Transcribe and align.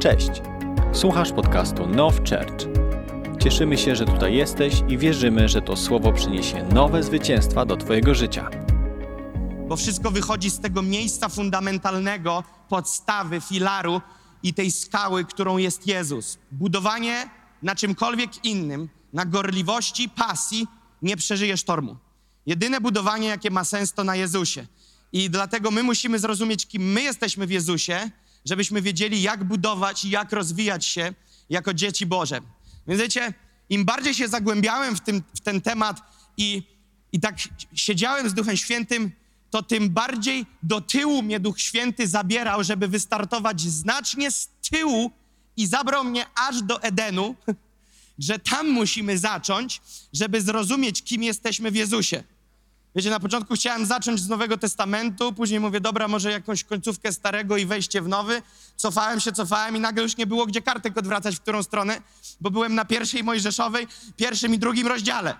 Cześć! 0.00 0.30
Słuchasz 0.92 1.32
podcastu 1.32 1.86
Now 1.86 2.14
Church. 2.16 2.68
Cieszymy 3.42 3.78
się, 3.78 3.96
że 3.96 4.04
tutaj 4.04 4.34
jesteś 4.34 4.74
i 4.88 4.98
wierzymy, 4.98 5.48
że 5.48 5.62
to 5.62 5.76
słowo 5.76 6.12
przyniesie 6.12 6.64
nowe 6.74 7.02
zwycięstwa 7.02 7.66
do 7.66 7.76
Twojego 7.76 8.14
życia. 8.14 8.50
bo 9.68 9.76
wszystko 9.76 10.10
wychodzi 10.10 10.50
z 10.50 10.60
tego 10.60 10.82
miejsca 10.82 11.28
fundamentalnego, 11.28 12.44
podstawy, 12.68 13.40
filaru 13.40 14.00
i 14.42 14.54
tej 14.54 14.70
skały, 14.70 15.24
którą 15.24 15.58
jest 15.58 15.86
Jezus. 15.86 16.38
Budowanie 16.52 17.30
na 17.62 17.74
czymkolwiek 17.74 18.44
innym, 18.44 18.88
na 19.12 19.24
gorliwości, 19.24 20.08
pasji, 20.08 20.66
nie 21.02 21.16
przeżyje 21.16 21.56
sztormu. 21.56 21.96
Jedyne 22.46 22.80
budowanie, 22.80 23.28
jakie 23.28 23.50
ma 23.50 23.64
sens, 23.64 23.92
to 23.92 24.04
na 24.04 24.16
Jezusie. 24.16 24.66
I 25.12 25.30
dlatego 25.30 25.70
my 25.70 25.82
musimy 25.82 26.18
zrozumieć, 26.18 26.66
kim 26.66 26.82
my 26.82 27.02
jesteśmy 27.02 27.46
w 27.46 27.50
Jezusie, 27.50 28.10
żebyśmy 28.44 28.82
wiedzieli, 28.82 29.22
jak 29.22 29.44
budować 29.44 30.04
i 30.04 30.10
jak 30.10 30.32
rozwijać 30.32 30.86
się 30.86 31.14
jako 31.50 31.74
dzieci 31.74 32.06
Boże. 32.06 32.40
Więc 32.86 33.00
wiecie, 33.00 33.34
im 33.68 33.84
bardziej 33.84 34.14
się 34.14 34.28
zagłębiałem 34.28 34.96
w, 34.96 35.00
tym, 35.00 35.22
w 35.34 35.40
ten 35.40 35.60
temat 35.60 36.02
i, 36.36 36.62
i 37.12 37.20
tak 37.20 37.36
siedziałem 37.74 38.30
z 38.30 38.34
Duchem 38.34 38.56
Świętym, 38.56 39.12
to 39.50 39.62
tym 39.62 39.90
bardziej 39.90 40.46
do 40.62 40.80
tyłu 40.80 41.22
mnie 41.22 41.40
Duch 41.40 41.60
Święty 41.60 42.08
zabierał, 42.08 42.64
żeby 42.64 42.88
wystartować 42.88 43.60
znacznie 43.60 44.30
z 44.30 44.48
tyłu 44.70 45.10
i 45.56 45.66
zabrał 45.66 46.04
mnie 46.04 46.26
aż 46.34 46.62
do 46.62 46.82
Edenu, 46.82 47.36
że 48.18 48.38
tam 48.38 48.70
musimy 48.70 49.18
zacząć, 49.18 49.80
żeby 50.12 50.40
zrozumieć, 50.40 51.02
kim 51.02 51.22
jesteśmy 51.22 51.70
w 51.70 51.74
Jezusie. 51.74 52.24
Wiecie, 52.96 53.10
na 53.10 53.20
początku 53.20 53.54
chciałem 53.54 53.86
zacząć 53.86 54.20
z 54.20 54.28
Nowego 54.28 54.58
Testamentu, 54.58 55.32
później 55.32 55.60
mówię, 55.60 55.80
dobra, 55.80 56.08
może 56.08 56.30
jakąś 56.30 56.64
końcówkę 56.64 57.12
starego 57.12 57.56
i 57.56 57.66
wejście 57.66 58.02
w 58.02 58.08
nowy. 58.08 58.42
Cofałem 58.76 59.20
się, 59.20 59.32
cofałem 59.32 59.76
i 59.76 59.80
nagle 59.80 60.02
już 60.02 60.16
nie 60.16 60.26
było 60.26 60.46
gdzie 60.46 60.62
kartek 60.62 60.98
odwracać 60.98 61.36
w 61.36 61.40
którą 61.40 61.62
stronę, 61.62 62.02
bo 62.40 62.50
byłem 62.50 62.74
na 62.74 62.84
pierwszej 62.84 63.24
Mojżeszowej, 63.24 63.86
pierwszym 64.16 64.54
i 64.54 64.58
drugim 64.58 64.86
rozdziale. 64.86 65.34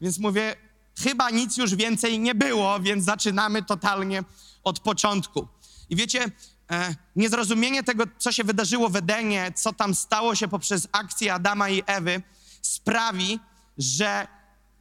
Więc 0.00 0.18
mówię, 0.18 0.56
chyba 0.98 1.30
nic 1.30 1.56
już 1.56 1.74
więcej 1.74 2.18
nie 2.18 2.34
było, 2.34 2.80
więc 2.80 3.04
zaczynamy 3.04 3.62
totalnie 3.62 4.24
od 4.64 4.80
początku. 4.80 5.48
I 5.90 5.96
wiecie, 5.96 6.24
e, 6.70 6.94
niezrozumienie 7.16 7.82
tego, 7.82 8.04
co 8.18 8.32
się 8.32 8.44
wydarzyło 8.44 8.88
w 8.88 8.96
Edenie, 8.96 9.52
co 9.56 9.72
tam 9.72 9.94
stało 9.94 10.34
się 10.34 10.48
poprzez 10.48 10.88
akcję 10.92 11.34
Adama 11.34 11.68
i 11.68 11.82
Ewy, 11.86 12.22
sprawi, 12.62 13.40
że 13.78 14.26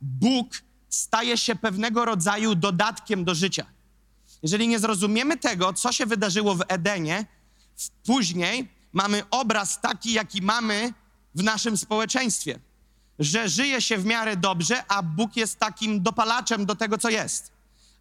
Bóg 0.02 0.48
staje 0.96 1.38
się 1.38 1.56
pewnego 1.56 2.06
rodzaju 2.06 2.56
dodatkiem 2.56 3.24
do 3.24 3.36
życia. 3.36 3.66
Jeżeli 4.44 4.68
nie 4.68 4.80
zrozumiemy 4.80 5.38
tego, 5.38 5.74
co 5.74 5.92
się 5.92 6.06
wydarzyło 6.06 6.56
w 6.56 6.64
Edenie, 6.68 7.26
później 8.06 8.68
mamy 8.94 9.24
obraz 9.32 9.82
taki, 9.82 10.14
jaki 10.14 10.42
mamy 10.42 10.94
w 11.36 11.44
naszym 11.44 11.78
społeczeństwie. 11.78 12.60
Że 13.20 13.50
żyje 13.50 13.82
się 13.82 13.98
w 13.98 14.06
miarę 14.06 14.38
dobrze, 14.38 14.84
a 14.88 15.04
Bóg 15.04 15.36
jest 15.36 15.60
takim 15.60 16.04
dopalaczem 16.04 16.66
do 16.66 16.76
tego, 16.76 16.98
co 16.98 17.10
jest. 17.10 17.52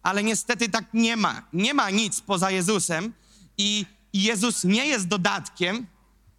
Ale 0.03 0.23
niestety 0.23 0.69
tak 0.69 0.85
nie 0.93 1.17
ma. 1.17 1.41
Nie 1.53 1.73
ma 1.73 1.89
nic 1.89 2.21
poza 2.21 2.51
Jezusem 2.51 3.13
i 3.57 3.85
Jezus 4.13 4.63
nie 4.63 4.85
jest 4.85 5.07
dodatkiem, 5.07 5.87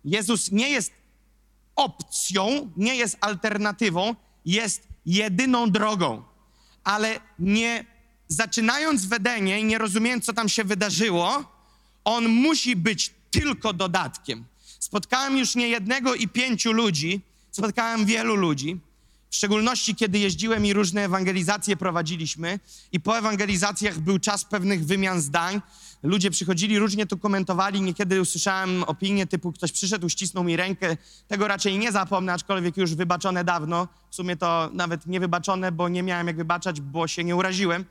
Jezus 0.04 0.52
nie 0.52 0.70
jest 0.70 0.92
opcją, 1.76 2.70
nie 2.76 2.96
jest 2.96 3.16
alternatywą, 3.20 4.14
jest 4.44 4.88
jedyną 5.06 5.70
drogą. 5.70 6.35
Ale 6.86 7.20
nie 7.38 7.84
zaczynając 8.28 9.06
w 9.06 9.12
Edenie 9.12 9.60
i 9.60 9.64
nie 9.64 9.78
rozumiejąc, 9.78 10.24
co 10.24 10.32
tam 10.32 10.48
się 10.48 10.64
wydarzyło, 10.64 11.52
on 12.04 12.28
musi 12.28 12.76
być 12.76 13.14
tylko 13.30 13.72
dodatkiem. 13.72 14.44
Spotkałem 14.78 15.38
już 15.38 15.54
nie 15.54 15.68
jednego 15.68 16.14
i 16.14 16.28
pięciu 16.28 16.72
ludzi, 16.72 17.20
spotkałem 17.50 18.04
wielu 18.04 18.34
ludzi, 18.34 18.78
w 19.30 19.36
szczególności 19.36 19.94
kiedy 19.94 20.18
jeździłem 20.18 20.66
i 20.66 20.72
różne 20.72 21.04
ewangelizacje 21.04 21.76
prowadziliśmy, 21.76 22.60
i 22.92 23.00
po 23.00 23.18
ewangelizacjach 23.18 23.98
był 23.98 24.18
czas 24.18 24.44
pewnych 24.44 24.86
wymian 24.86 25.20
zdań. 25.20 25.62
Ludzie 26.02 26.30
przychodzili, 26.30 26.78
różnie 26.78 27.06
to 27.06 27.16
komentowali. 27.16 27.80
Niekiedy 27.80 28.20
usłyszałem 28.20 28.84
opinie 28.84 29.26
typu: 29.26 29.52
ktoś 29.52 29.72
przyszedł, 29.72 30.06
uścisnął 30.06 30.44
mi 30.44 30.56
rękę. 30.56 30.96
Tego 31.28 31.48
raczej 31.48 31.78
nie 31.78 31.92
zapomnę, 31.92 32.32
aczkolwiek 32.32 32.76
już 32.76 32.94
wybaczone 32.94 33.44
dawno. 33.44 33.88
W 34.10 34.14
sumie 34.14 34.36
to 34.36 34.70
nawet 34.72 35.06
nie 35.06 35.20
wybaczone, 35.20 35.72
bo 35.72 35.88
nie 35.88 36.02
miałem 36.02 36.26
jak 36.26 36.36
wybaczać, 36.36 36.80
bo 36.80 37.08
się 37.08 37.24
nie 37.24 37.36
uraziłem. 37.36 37.84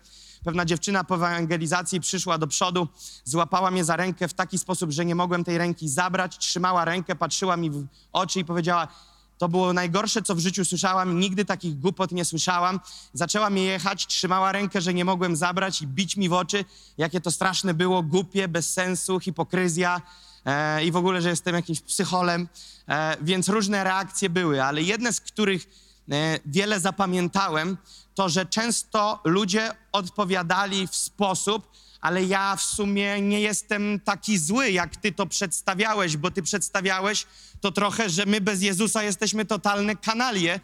Pewna 0.43 0.65
dziewczyna 0.65 1.03
po 1.03 1.15
ewangelizacji 1.15 1.99
przyszła 1.99 2.37
do 2.37 2.47
przodu, 2.47 2.87
złapała 3.23 3.71
mnie 3.71 3.83
za 3.83 3.95
rękę 3.95 4.27
w 4.27 4.33
taki 4.33 4.57
sposób, 4.57 4.91
że 4.91 5.05
nie 5.05 5.15
mogłem 5.15 5.43
tej 5.43 5.57
ręki 5.57 5.89
zabrać. 5.89 6.37
Trzymała 6.37 6.85
rękę, 6.85 7.15
patrzyła 7.15 7.57
mi 7.57 7.71
w 7.71 7.87
oczy 8.11 8.39
i 8.39 8.45
powiedziała: 8.45 8.87
to 9.37 9.49
było 9.49 9.73
najgorsze, 9.73 10.21
co 10.21 10.35
w 10.35 10.39
życiu 10.39 10.65
słyszałam. 10.65 11.19
Nigdy 11.19 11.45
takich 11.45 11.79
głupot 11.79 12.11
nie 12.11 12.25
słyszałam. 12.25 12.79
Zaczęła 13.13 13.49
mnie 13.49 13.63
jechać, 13.63 14.07
trzymała 14.07 14.51
rękę, 14.51 14.81
że 14.81 14.93
nie 14.93 15.05
mogłem 15.05 15.35
zabrać 15.35 15.81
i 15.81 15.87
bić 15.87 16.17
mi 16.17 16.29
w 16.29 16.33
oczy, 16.33 16.65
jakie 16.97 17.21
to 17.21 17.31
straszne 17.31 17.73
było, 17.73 18.03
głupie, 18.03 18.47
bez 18.47 18.73
sensu, 18.73 19.19
hipokryzja 19.19 20.01
e, 20.45 20.85
i 20.85 20.91
w 20.91 20.95
ogóle, 20.95 21.21
że 21.21 21.29
jestem 21.29 21.55
jakimś 21.55 21.81
psycholem. 21.81 22.47
E, 22.89 23.17
więc 23.21 23.49
różne 23.49 23.83
reakcje 23.83 24.29
były, 24.29 24.63
ale 24.63 24.81
jedne 24.81 25.13
z 25.13 25.21
których 25.21 25.67
e, 26.11 26.39
wiele 26.45 26.79
zapamiętałem, 26.79 27.77
to 28.15 28.29
że 28.29 28.45
często 28.45 29.19
ludzie 29.23 29.71
odpowiadali 29.91 30.87
w 30.87 30.95
sposób, 30.95 31.67
ale 32.05 32.23
ja 32.23 32.55
w 32.55 32.61
sumie 32.61 33.21
nie 33.21 33.41
jestem 33.41 33.99
taki 33.99 34.37
zły, 34.37 34.71
jak 34.71 34.95
ty 34.95 35.11
to 35.11 35.25
przedstawiałeś, 35.25 36.17
bo 36.17 36.31
ty 36.31 36.41
przedstawiałeś 36.41 37.25
to 37.61 37.71
trochę, 37.71 38.09
że 38.09 38.25
my 38.25 38.41
bez 38.41 38.61
Jezusa 38.61 39.03
jesteśmy 39.03 39.45
totalne 39.45 39.95
kanalie, 39.95 40.59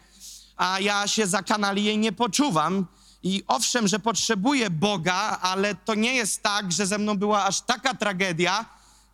a 0.56 0.80
ja 0.80 1.06
się 1.06 1.26
za 1.26 1.42
kanalię 1.42 1.96
nie 1.96 2.12
poczuwam. 2.12 2.86
I 3.22 3.42
owszem, 3.46 3.88
że 3.88 3.98
potrzebuję 3.98 4.70
Boga, 4.70 5.38
ale 5.40 5.74
to 5.74 5.94
nie 5.94 6.14
jest 6.14 6.42
tak, 6.42 6.72
że 6.72 6.86
ze 6.86 6.98
mną 6.98 7.14
była 7.16 7.44
aż 7.44 7.60
taka 7.60 7.94
tragedia, 7.94 8.64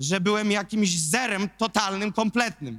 że 0.00 0.20
byłem 0.20 0.50
jakimś 0.50 0.98
zerem 0.98 1.48
totalnym, 1.58 2.12
kompletnym. 2.12 2.78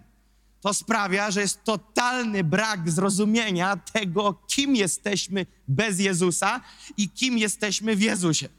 To 0.61 0.73
sprawia, 0.73 1.31
że 1.31 1.41
jest 1.41 1.63
totalny 1.63 2.43
brak 2.43 2.91
zrozumienia 2.91 3.77
tego, 3.93 4.33
kim 4.47 4.75
jesteśmy 4.75 5.45
bez 5.67 5.99
Jezusa 5.99 6.61
i 6.97 7.09
kim 7.09 7.37
jesteśmy 7.37 7.95
w 7.95 8.01
Jezusie. 8.01 8.58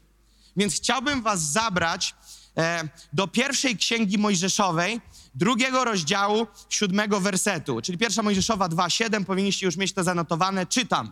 Więc 0.57 0.75
chciałbym 0.75 1.21
was 1.21 1.41
zabrać 1.41 2.15
e, 2.57 2.89
do 3.13 3.27
pierwszej 3.27 3.77
księgi 3.77 4.17
Mojżeszowej, 4.17 5.01
drugiego 5.35 5.83
rozdziału, 5.83 6.47
siódmego 6.69 7.19
wersetu. 7.19 7.81
Czyli 7.81 7.97
pierwsza 7.97 8.23
Mojżeszowa 8.23 8.69
2,7, 8.69 9.25
powinniście 9.25 9.65
już 9.65 9.77
mieć 9.77 9.93
to 9.93 10.03
zanotowane. 10.03 10.65
Czytam. 10.65 11.11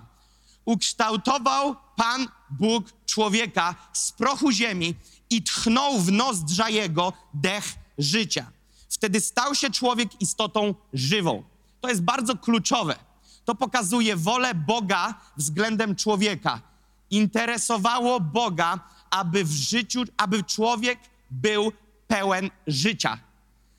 Ukształtował 0.65 1.75
Pan 1.95 2.27
Bóg 2.49 2.85
człowieka 3.05 3.75
z 3.93 4.11
prochu 4.11 4.51
ziemi 4.51 4.95
i 5.29 5.43
tchnął 5.43 5.99
w 5.99 6.11
nozdrza 6.11 6.69
jego 6.69 7.13
dech 7.33 7.75
życia. 7.97 8.51
Wtedy 8.89 9.21
stał 9.21 9.55
się 9.55 9.69
człowiek 9.69 10.21
istotą 10.21 10.75
żywą. 10.93 11.43
To 11.81 11.89
jest 11.89 12.01
bardzo 12.01 12.37
kluczowe. 12.37 12.95
To 13.45 13.55
pokazuje 13.55 14.15
wolę 14.15 14.55
Boga 14.55 15.13
względem 15.37 15.95
człowieka. 15.95 16.61
Interesowało 17.09 18.19
Boga, 18.19 18.79
aby 19.09 19.43
w 19.43 19.51
życiu, 19.51 20.03
aby 20.17 20.43
człowiek 20.43 20.99
był 21.31 21.71
pełen 22.07 22.49
życia. 22.67 23.17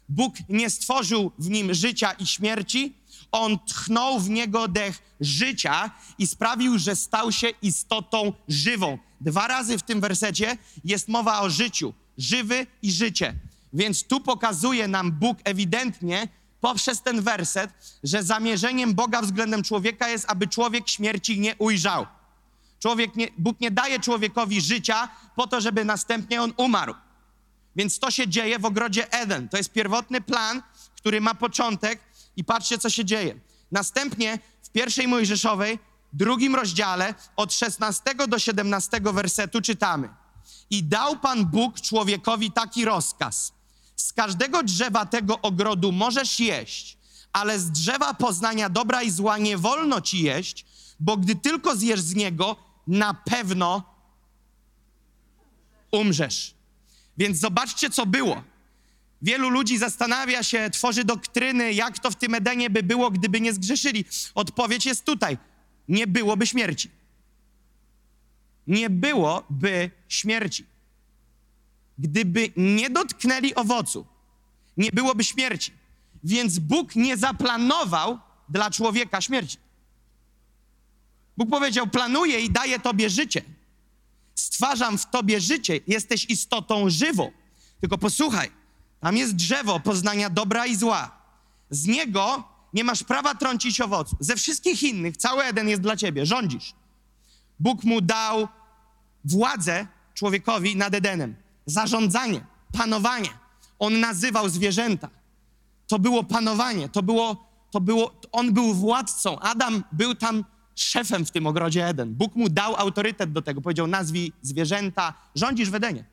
Bóg 0.08 0.34
nie 0.48 0.70
stworzył 0.70 1.32
w 1.38 1.50
nim 1.50 1.74
życia 1.74 2.12
i 2.12 2.26
śmierci, 2.26 2.94
on 3.32 3.58
tchnął 3.58 4.20
w 4.20 4.30
niego 4.30 4.68
dech 4.68 5.02
życia 5.20 5.90
i 6.18 6.26
sprawił, 6.26 6.78
że 6.78 6.96
stał 6.96 7.32
się 7.32 7.48
istotą 7.62 8.32
żywą. 8.48 8.98
Dwa 9.20 9.48
razy 9.48 9.78
w 9.78 9.82
tym 9.82 10.00
wersecie 10.00 10.58
jest 10.84 11.08
mowa 11.08 11.40
o 11.40 11.50
życiu, 11.50 11.94
żywy 12.18 12.66
i 12.82 12.92
życie. 12.92 13.34
Więc 13.72 14.04
tu 14.04 14.20
pokazuje 14.20 14.88
nam 14.88 15.12
Bóg 15.12 15.38
ewidentnie 15.44 16.28
poprzez 16.60 17.02
ten 17.02 17.22
werset, 17.22 17.70
że 18.04 18.22
zamierzeniem 18.22 18.94
Boga 18.94 19.22
względem 19.22 19.62
człowieka 19.62 20.08
jest, 20.08 20.24
aby 20.28 20.48
człowiek 20.48 20.88
śmierci 20.88 21.40
nie 21.40 21.56
ujrzał. 21.56 22.06
Człowiek 22.80 23.16
nie, 23.16 23.28
Bóg 23.38 23.60
nie 23.60 23.70
daje 23.70 24.00
człowiekowi 24.00 24.60
życia 24.60 25.08
po 25.36 25.46
to, 25.46 25.60
żeby 25.60 25.84
następnie 25.84 26.42
on 26.42 26.52
umarł. 26.56 26.94
Więc 27.76 27.98
to 27.98 28.10
się 28.10 28.28
dzieje 28.28 28.58
w 28.58 28.64
ogrodzie 28.64 29.12
Eden. 29.12 29.48
To 29.48 29.56
jest 29.56 29.72
pierwotny 29.72 30.20
plan, 30.20 30.62
który 30.96 31.20
ma 31.20 31.34
początek 31.34 32.00
i 32.36 32.44
patrzcie, 32.44 32.78
co 32.78 32.90
się 32.90 33.04
dzieje. 33.04 33.40
Następnie 33.72 34.38
w 34.62 34.70
pierwszej 34.70 35.08
Mojżeszowej, 35.08 35.78
drugim 36.12 36.54
rozdziale, 36.54 37.14
od 37.36 37.54
16 37.54 38.14
do 38.28 38.38
17 38.38 39.00
wersetu 39.00 39.60
czytamy. 39.60 40.08
I 40.70 40.84
dał 40.84 41.18
Pan 41.18 41.46
Bóg 41.46 41.80
człowiekowi 41.80 42.52
taki 42.52 42.84
rozkaz. 42.84 43.52
Z 43.96 44.12
każdego 44.12 44.62
drzewa 44.62 45.06
tego 45.06 45.40
ogrodu 45.40 45.92
możesz 45.92 46.40
jeść, 46.40 46.98
ale 47.32 47.58
z 47.58 47.70
drzewa 47.70 48.14
poznania 48.14 48.68
dobra 48.68 49.02
i 49.02 49.10
zła 49.10 49.38
nie 49.38 49.58
wolno 49.58 50.00
ci 50.00 50.22
jeść, 50.22 50.66
bo 51.00 51.16
gdy 51.16 51.36
tylko 51.36 51.76
zjesz 51.76 52.00
z 52.00 52.14
niego, 52.14 52.56
na 52.90 53.14
pewno 53.14 53.82
umrzesz. 55.92 56.54
Więc 57.18 57.38
zobaczcie, 57.38 57.90
co 57.90 58.06
było. 58.06 58.42
Wielu 59.22 59.50
ludzi 59.50 59.78
zastanawia 59.78 60.42
się, 60.42 60.70
tworzy 60.70 61.04
doktryny, 61.04 61.72
jak 61.72 61.98
to 61.98 62.10
w 62.10 62.16
tym 62.16 62.34
Edenie 62.34 62.70
by 62.70 62.82
było, 62.82 63.10
gdyby 63.10 63.40
nie 63.40 63.52
zgrzeszyli. 63.52 64.04
Odpowiedź 64.34 64.86
jest 64.86 65.04
tutaj. 65.04 65.38
Nie 65.88 66.06
byłoby 66.06 66.46
śmierci. 66.46 66.90
Nie 68.66 68.90
byłoby 68.90 69.90
śmierci. 70.08 70.66
Gdyby 71.98 72.52
nie 72.56 72.90
dotknęli 72.90 73.54
owocu, 73.54 74.06
nie 74.76 74.90
byłoby 74.92 75.24
śmierci. 75.24 75.72
Więc 76.24 76.58
Bóg 76.58 76.96
nie 76.96 77.16
zaplanował 77.16 78.18
dla 78.48 78.70
człowieka 78.70 79.20
śmierci. 79.20 79.56
Bóg 81.40 81.50
powiedział: 81.50 81.86
Planuję 81.86 82.40
i 82.40 82.50
daję 82.50 82.80
tobie 82.80 83.10
życie. 83.10 83.42
Stwarzam 84.34 84.98
w 84.98 85.10
tobie 85.10 85.40
życie, 85.40 85.80
jesteś 85.86 86.24
istotą 86.24 86.90
żywą. 86.90 87.30
Tylko 87.80 87.98
posłuchaj, 87.98 88.50
tam 89.00 89.16
jest 89.16 89.34
drzewo 89.34 89.80
poznania 89.80 90.30
dobra 90.30 90.66
i 90.66 90.76
zła. 90.76 91.10
Z 91.70 91.86
niego 91.86 92.44
nie 92.72 92.84
masz 92.84 93.02
prawa 93.04 93.34
trącić 93.34 93.80
owocu. 93.80 94.16
Ze 94.20 94.36
wszystkich 94.36 94.82
innych, 94.82 95.16
cały 95.16 95.42
Eden 95.42 95.68
jest 95.68 95.82
dla 95.82 95.96
ciebie, 95.96 96.26
rządzisz. 96.26 96.74
Bóg 97.60 97.84
mu 97.84 98.00
dał 98.00 98.48
władzę 99.24 99.86
człowiekowi 100.14 100.76
nad 100.76 100.94
Edenem, 100.94 101.34
zarządzanie, 101.66 102.44
panowanie. 102.72 103.30
On 103.78 104.00
nazywał 104.00 104.48
zwierzęta. 104.48 105.08
To 105.86 105.98
było 105.98 106.24
panowanie, 106.24 106.88
to 106.88 107.02
było, 107.02 107.48
to 107.70 107.80
było, 107.80 108.20
on 108.32 108.52
był 108.52 108.74
władcą. 108.74 109.38
Adam 109.38 109.84
był 109.92 110.14
tam 110.14 110.44
szefem 110.74 111.26
w 111.26 111.30
tym 111.30 111.46
ogrodzie 111.46 111.86
Eden. 111.86 112.14
Bóg 112.14 112.36
mu 112.36 112.48
dał 112.48 112.76
autorytet 112.76 113.32
do 113.32 113.42
tego. 113.42 113.60
Powiedział, 113.60 113.86
nazwij 113.86 114.32
zwierzęta, 114.42 115.14
rządzisz 115.34 115.70
w 115.70 115.74
Edenie. 115.74 116.04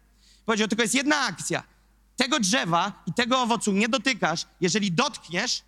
Powiedział, 0.45 0.67
tylko 0.67 0.83
jest 0.83 0.95
jedna 0.95 1.19
akcja. 1.19 1.63
Tego 2.15 2.39
drzewa 2.39 3.03
i 3.07 3.13
tego 3.13 3.41
owocu 3.41 3.71
nie 3.71 3.89
dotykasz. 3.89 4.45
Jeżeli 4.61 4.91
dotkniesz, 4.91 5.61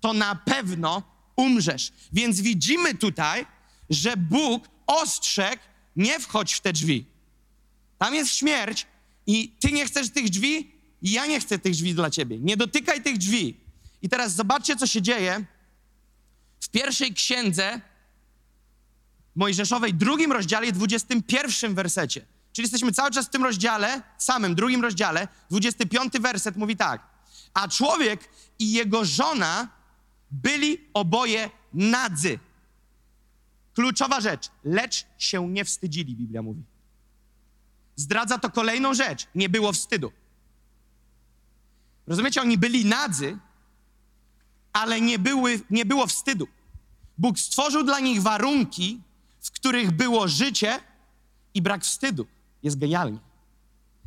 to 0.00 0.12
na 0.12 0.34
pewno 0.34 1.02
umrzesz. 1.36 1.92
Więc 2.12 2.40
widzimy 2.40 2.94
tutaj, 2.94 3.46
że 3.90 4.16
Bóg 4.16 4.68
ostrzegł, 4.86 5.62
nie 5.96 6.20
wchodź 6.20 6.54
w 6.54 6.60
te 6.60 6.72
drzwi. 6.72 7.06
Tam 7.98 8.14
jest 8.14 8.34
śmierć 8.34 8.86
i 9.26 9.52
ty 9.60 9.72
nie 9.72 9.86
chcesz 9.86 10.10
tych 10.10 10.30
drzwi 10.30 10.72
i 11.02 11.10
ja 11.10 11.26
nie 11.26 11.40
chcę 11.40 11.58
tych 11.58 11.72
drzwi 11.72 11.94
dla 11.94 12.10
ciebie. 12.10 12.38
Nie 12.38 12.56
dotykaj 12.56 13.02
tych 13.02 13.18
drzwi. 13.18 13.56
I 14.02 14.08
teraz 14.08 14.34
zobaczcie, 14.34 14.76
co 14.76 14.86
się 14.86 15.02
dzieje 15.02 15.44
w 16.60 16.68
pierwszej 16.68 17.14
księdze 17.14 17.80
Mojżeszowej, 19.34 19.94
drugim 19.94 20.32
rozdziale, 20.32 20.72
21 20.72 21.74
wersecie. 21.74 22.26
Czyli 22.52 22.64
jesteśmy 22.64 22.92
cały 22.92 23.10
czas 23.10 23.26
w 23.26 23.30
tym 23.30 23.44
rozdziale, 23.44 24.02
samym 24.18 24.54
drugim 24.54 24.82
rozdziale, 24.82 25.28
25 25.50 26.12
werset 26.20 26.56
mówi 26.56 26.76
tak. 26.76 27.02
A 27.54 27.68
człowiek 27.68 28.28
i 28.58 28.72
jego 28.72 29.04
żona 29.04 29.68
byli 30.30 30.78
oboje 30.94 31.50
nadzy. 31.74 32.38
Kluczowa 33.74 34.20
rzecz, 34.20 34.50
lecz 34.64 35.06
się 35.18 35.48
nie 35.48 35.64
wstydzili, 35.64 36.16
Biblia 36.16 36.42
mówi. 36.42 36.62
Zdradza 37.96 38.38
to 38.38 38.50
kolejną 38.50 38.94
rzecz, 38.94 39.26
nie 39.34 39.48
było 39.48 39.72
wstydu. 39.72 40.12
Rozumiecie, 42.06 42.40
oni 42.40 42.58
byli 42.58 42.84
nadzy, 42.84 43.38
ale 44.72 45.00
nie, 45.00 45.18
były, 45.18 45.60
nie 45.70 45.84
było 45.84 46.06
wstydu. 46.06 46.48
Bóg 47.18 47.38
stworzył 47.38 47.84
dla 47.84 48.00
nich 48.00 48.22
warunki, 48.22 49.00
w 49.42 49.50
których 49.50 49.90
było 49.90 50.28
życie 50.28 50.80
i 51.54 51.62
brak 51.62 51.84
wstydu. 51.84 52.26
Jest 52.62 52.78
genialnie. 52.78 53.18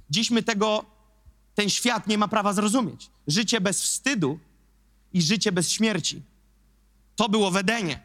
Dziś 0.10 0.32
my 0.32 0.44
tego, 0.44 0.86
ten 1.56 1.70
świat 1.70 2.08
nie 2.08 2.18
ma 2.18 2.28
prawa 2.28 2.54
zrozumieć. 2.54 3.10
Życie 3.28 3.62
bez 3.62 3.82
wstydu 3.82 4.40
i 5.14 5.22
życie 5.22 5.52
bez 5.52 5.72
śmierci. 5.72 6.22
To 7.16 7.30
było 7.30 7.52
w 7.52 7.58
Edenie. 7.58 8.00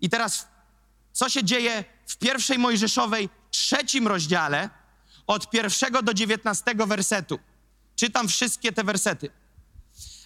I 0.00 0.10
teraz, 0.10 0.48
co 1.12 1.28
się 1.28 1.44
dzieje 1.44 1.84
w 2.06 2.16
pierwszej 2.16 2.58
Mojżeszowej, 2.58 3.28
trzecim 3.50 4.08
rozdziale, 4.08 4.70
od 5.26 5.50
pierwszego 5.50 6.02
do 6.02 6.14
dziewiętnastego 6.14 6.86
wersetu. 6.86 7.38
Czytam 7.96 8.28
wszystkie 8.28 8.72
te 8.72 8.84
wersety. 8.84 9.30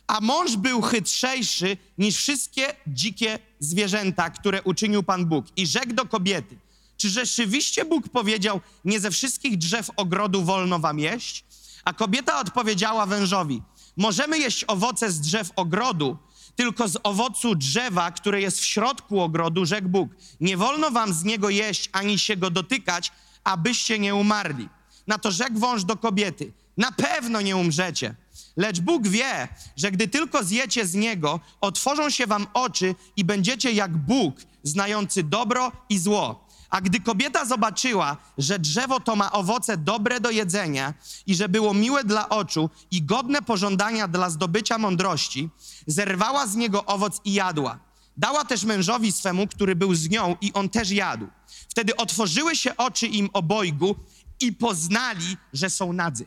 A 0.06 0.20
mąż 0.20 0.56
był 0.56 0.82
chytrzejszy 0.82 1.76
niż 1.98 2.16
wszystkie 2.16 2.74
dzikie 2.86 3.38
zwierzęta, 3.60 4.30
które 4.30 4.62
uczynił 4.62 5.02
Pan 5.02 5.26
Bóg. 5.26 5.46
I 5.56 5.66
rzekł 5.66 5.92
do 5.92 6.06
kobiety, 6.06 6.58
czy 6.96 7.10
rzeczywiście 7.10 7.84
Bóg 7.84 8.08
powiedział, 8.08 8.60
nie 8.84 9.00
ze 9.00 9.10
wszystkich 9.10 9.58
drzew 9.58 9.90
ogrodu 9.96 10.44
wolno 10.44 10.78
wam 10.78 10.98
jeść? 10.98 11.44
A 11.84 11.92
kobieta 11.92 12.40
odpowiedziała 12.40 13.06
wężowi, 13.06 13.62
możemy 13.96 14.38
jeść 14.38 14.64
owoce 14.64 15.10
z 15.10 15.20
drzew 15.20 15.50
ogrodu, 15.56 16.16
tylko 16.56 16.88
z 16.88 16.96
owocu 17.02 17.54
drzewa, 17.54 18.10
które 18.10 18.40
jest 18.40 18.60
w 18.60 18.64
środku 18.64 19.20
ogrodu, 19.20 19.66
rzekł 19.66 19.88
Bóg. 19.88 20.10
Nie 20.40 20.56
wolno 20.56 20.90
wam 20.90 21.12
z 21.12 21.24
niego 21.24 21.50
jeść, 21.50 21.88
ani 21.92 22.18
się 22.18 22.36
go 22.36 22.50
dotykać, 22.50 23.12
abyście 23.44 23.98
nie 23.98 24.14
umarli. 24.14 24.68
Na 25.06 25.18
to 25.18 25.30
rzekł 25.30 25.58
wąż 25.58 25.84
do 25.84 25.96
kobiety, 25.96 26.52
na 26.76 26.92
pewno 26.92 27.40
nie 27.40 27.56
umrzecie. 27.56 28.14
Lecz 28.58 28.80
Bóg 28.80 29.08
wie, 29.08 29.48
że 29.76 29.90
gdy 29.90 30.08
tylko 30.08 30.44
zjecie 30.44 30.86
z 30.86 30.94
niego, 30.94 31.40
otworzą 31.60 32.10
się 32.10 32.26
wam 32.26 32.46
oczy 32.54 32.94
i 33.16 33.24
będziecie 33.24 33.72
jak 33.72 33.96
Bóg, 33.96 34.36
znający 34.62 35.22
dobro 35.22 35.72
i 35.88 35.98
zło. 35.98 36.48
A 36.70 36.80
gdy 36.80 37.00
kobieta 37.00 37.44
zobaczyła, 37.44 38.16
że 38.38 38.58
drzewo 38.58 39.00
to 39.00 39.16
ma 39.16 39.32
owoce 39.32 39.76
dobre 39.76 40.20
do 40.20 40.30
jedzenia 40.30 40.94
i 41.26 41.34
że 41.34 41.48
było 41.48 41.74
miłe 41.74 42.04
dla 42.04 42.28
oczu 42.28 42.70
i 42.90 43.02
godne 43.02 43.42
pożądania 43.42 44.08
dla 44.08 44.30
zdobycia 44.30 44.78
mądrości, 44.78 45.48
zerwała 45.86 46.46
z 46.46 46.56
niego 46.56 46.84
owoc 46.84 47.20
i 47.24 47.32
jadła. 47.32 47.78
Dała 48.16 48.44
też 48.44 48.64
mężowi 48.64 49.12
swemu, 49.12 49.46
który 49.46 49.76
był 49.76 49.94
z 49.94 50.10
nią, 50.10 50.36
i 50.40 50.52
on 50.52 50.68
też 50.68 50.90
jadł. 50.90 51.26
Wtedy 51.68 51.96
otworzyły 51.96 52.56
się 52.56 52.76
oczy 52.76 53.06
im 53.06 53.30
obojgu 53.32 53.96
i 54.40 54.52
poznali, 54.52 55.36
że 55.52 55.70
są 55.70 55.92
nadzy. 55.92 56.26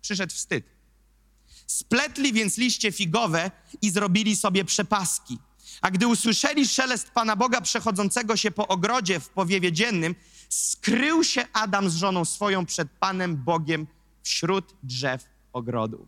Przyszedł 0.00 0.34
wstyd. 0.34 0.75
Spletli 1.66 2.32
więc 2.32 2.58
liście 2.58 2.92
figowe 2.92 3.50
i 3.82 3.90
zrobili 3.90 4.36
sobie 4.36 4.64
przepaski. 4.64 5.38
A 5.80 5.90
gdy 5.90 6.06
usłyszeli 6.06 6.68
szelest 6.68 7.10
Pana 7.10 7.36
Boga 7.36 7.60
przechodzącego 7.60 8.36
się 8.36 8.50
po 8.50 8.68
ogrodzie 8.68 9.20
w 9.20 9.28
powiewie 9.28 9.72
dziennym, 9.72 10.14
skrył 10.48 11.24
się 11.24 11.44
Adam 11.52 11.90
z 11.90 11.96
żoną 11.96 12.24
swoją 12.24 12.66
przed 12.66 12.88
Panem 12.90 13.36
Bogiem 13.36 13.86
wśród 14.22 14.74
drzew 14.82 15.24
ogrodu. 15.52 16.06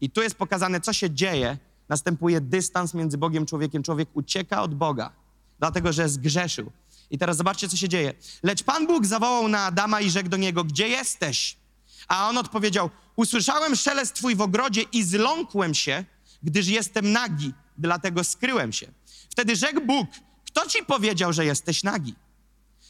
I 0.00 0.10
tu 0.10 0.22
jest 0.22 0.36
pokazane, 0.36 0.80
co 0.80 0.92
się 0.92 1.10
dzieje. 1.10 1.58
Następuje 1.88 2.40
dystans 2.40 2.94
między 2.94 3.18
Bogiem 3.18 3.42
a 3.42 3.46
człowiekiem. 3.46 3.82
Człowiek 3.82 4.08
ucieka 4.14 4.62
od 4.62 4.74
Boga, 4.74 5.12
dlatego 5.58 5.92
że 5.92 6.08
zgrzeszył. 6.08 6.72
I 7.10 7.18
teraz 7.18 7.36
zobaczcie, 7.36 7.68
co 7.68 7.76
się 7.76 7.88
dzieje. 7.88 8.14
Lecz 8.42 8.62
Pan 8.62 8.86
Bóg 8.86 9.06
zawołał 9.06 9.48
na 9.48 9.64
Adama 9.64 10.00
i 10.00 10.10
rzekł 10.10 10.28
do 10.28 10.36
niego: 10.36 10.64
Gdzie 10.64 10.88
jesteś? 10.88 11.56
A 12.08 12.28
on 12.28 12.38
odpowiedział: 12.38 12.90
Usłyszałem 13.16 13.76
szelest 13.76 14.14
twój 14.14 14.36
w 14.36 14.40
ogrodzie 14.40 14.82
i 14.82 15.04
zląkłem 15.04 15.74
się, 15.74 16.04
gdyż 16.42 16.66
jestem 16.66 17.12
nagi, 17.12 17.52
dlatego 17.78 18.24
skryłem 18.24 18.72
się. 18.72 18.86
Wtedy 19.30 19.56
rzekł 19.56 19.80
Bóg: 19.80 20.08
Kto 20.46 20.66
ci 20.66 20.84
powiedział, 20.84 21.32
że 21.32 21.44
jesteś 21.44 21.82
nagi? 21.82 22.14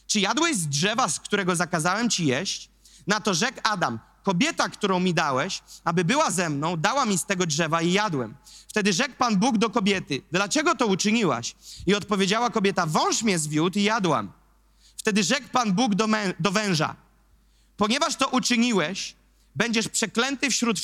Czy 0.06 0.20
jadłeś 0.20 0.56
z 0.56 0.68
drzewa, 0.68 1.08
z 1.08 1.20
którego 1.20 1.56
zakazałem 1.56 2.10
ci 2.10 2.26
jeść? 2.26 2.70
Na 3.06 3.20
to 3.20 3.34
rzekł 3.34 3.60
Adam: 3.62 3.98
Kobieta, 4.22 4.68
którą 4.68 5.00
mi 5.00 5.14
dałeś, 5.14 5.62
aby 5.84 6.04
była 6.04 6.30
ze 6.30 6.50
mną, 6.50 6.76
dała 6.76 7.06
mi 7.06 7.18
z 7.18 7.24
tego 7.24 7.46
drzewa 7.46 7.82
i 7.82 7.92
jadłem. 7.92 8.34
Wtedy 8.68 8.92
rzekł 8.92 9.14
Pan 9.18 9.36
Bóg 9.36 9.58
do 9.58 9.70
kobiety: 9.70 10.22
Dlaczego 10.32 10.74
to 10.74 10.86
uczyniłaś? 10.86 11.54
I 11.86 11.94
odpowiedziała 11.94 12.50
kobieta: 12.50 12.86
Wąż 12.86 13.22
mnie 13.22 13.38
zwiódł 13.38 13.78
i 13.78 13.82
jadłam. 13.82 14.32
Wtedy 14.96 15.22
rzekł 15.22 15.48
Pan 15.48 15.72
Bóg 15.72 15.94
do, 15.94 16.08
do 16.40 16.50
węża: 16.50 16.96
Ponieważ 17.76 18.16
to 18.16 18.28
uczyniłeś, 18.28 19.16
będziesz 19.54 19.88
przeklęty 19.88 20.50
wśród 20.50 20.80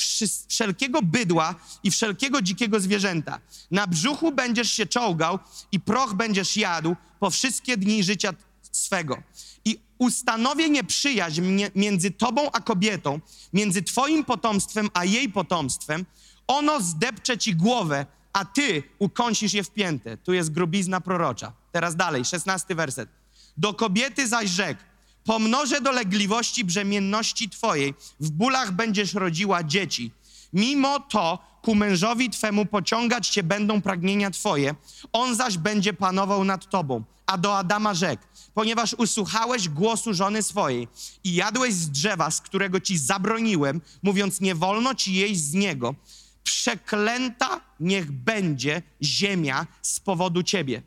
wszelkiego 0.47 1.01
bydła 1.01 1.55
i 1.83 1.91
wszelkiego 1.91 2.41
dzikiego 2.41 2.79
zwierzęta. 2.79 3.39
Na 3.71 3.87
brzuchu 3.87 4.31
będziesz 4.31 4.71
się 4.71 4.85
czołgał 4.85 5.39
i 5.71 5.79
proch 5.79 6.13
będziesz 6.13 6.57
jadł 6.57 6.95
po 7.19 7.29
wszystkie 7.29 7.77
dni 7.77 8.03
życia 8.03 8.33
swego. 8.71 9.23
I 9.65 9.79
ustanowię 9.97 10.69
nieprzyjaźń 10.69 11.41
między 11.75 12.11
tobą 12.11 12.51
a 12.51 12.59
kobietą, 12.59 13.19
między 13.53 13.83
twoim 13.83 14.25
potomstwem 14.25 14.89
a 14.93 15.05
jej 15.05 15.29
potomstwem. 15.29 16.05
Ono 16.47 16.81
zdepcze 16.81 17.37
ci 17.37 17.55
głowę, 17.55 18.05
a 18.33 18.45
ty 18.45 18.83
ukąsisz 18.99 19.53
je 19.53 19.63
w 19.63 19.69
piętę. 19.69 20.17
Tu 20.17 20.33
jest 20.33 20.51
grubizna 20.51 21.01
prorocza. 21.01 21.53
Teraz 21.71 21.95
dalej, 21.95 22.25
szesnasty 22.25 22.75
werset. 22.75 23.09
Do 23.57 23.73
kobiety 23.73 24.27
zaś 24.27 24.49
rzekł, 24.49 24.81
Pomnożę 25.25 25.81
dolegliwości 25.81 26.65
brzemienności 26.65 27.49
Twojej, 27.49 27.93
w 28.19 28.29
bólach 28.29 28.71
będziesz 28.71 29.13
rodziła 29.13 29.63
dzieci. 29.63 30.11
Mimo 30.53 30.99
to 30.99 31.39
ku 31.61 31.75
mężowi 31.75 32.29
twemu 32.29 32.65
pociągać 32.65 33.27
cię 33.27 33.43
będą 33.43 33.81
pragnienia 33.81 34.31
twoje, 34.31 34.75
on 35.13 35.35
zaś 35.35 35.57
będzie 35.57 35.93
panował 35.93 36.43
nad 36.43 36.69
tobą. 36.69 37.03
A 37.25 37.37
do 37.37 37.57
Adama 37.57 37.93
rzekł, 37.93 38.23
ponieważ 38.53 38.93
usłuchałeś 38.93 39.69
głosu 39.69 40.13
żony 40.13 40.43
swojej 40.43 40.87
i 41.23 41.35
jadłeś 41.35 41.73
z 41.73 41.89
drzewa, 41.89 42.31
z 42.31 42.41
którego 42.41 42.79
ci 42.79 42.97
zabroniłem, 42.97 43.81
mówiąc, 44.03 44.41
nie 44.41 44.55
wolno 44.55 44.95
ci 44.95 45.13
jeść 45.13 45.41
z 45.41 45.53
niego, 45.53 45.95
przeklęta 46.43 47.61
niech 47.79 48.11
będzie 48.11 48.81
ziemia 49.01 49.67
z 49.81 49.99
powodu 49.99 50.43
ciebie. 50.43 50.81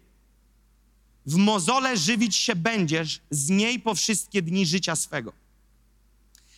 W 1.27 1.37
mozole 1.37 1.97
żywić 1.97 2.37
się 2.37 2.57
będziesz 2.57 3.21
z 3.31 3.49
niej 3.49 3.81
po 3.81 3.95
wszystkie 3.95 4.43
dni 4.43 4.67
życia 4.67 4.97
swego. 4.97 5.33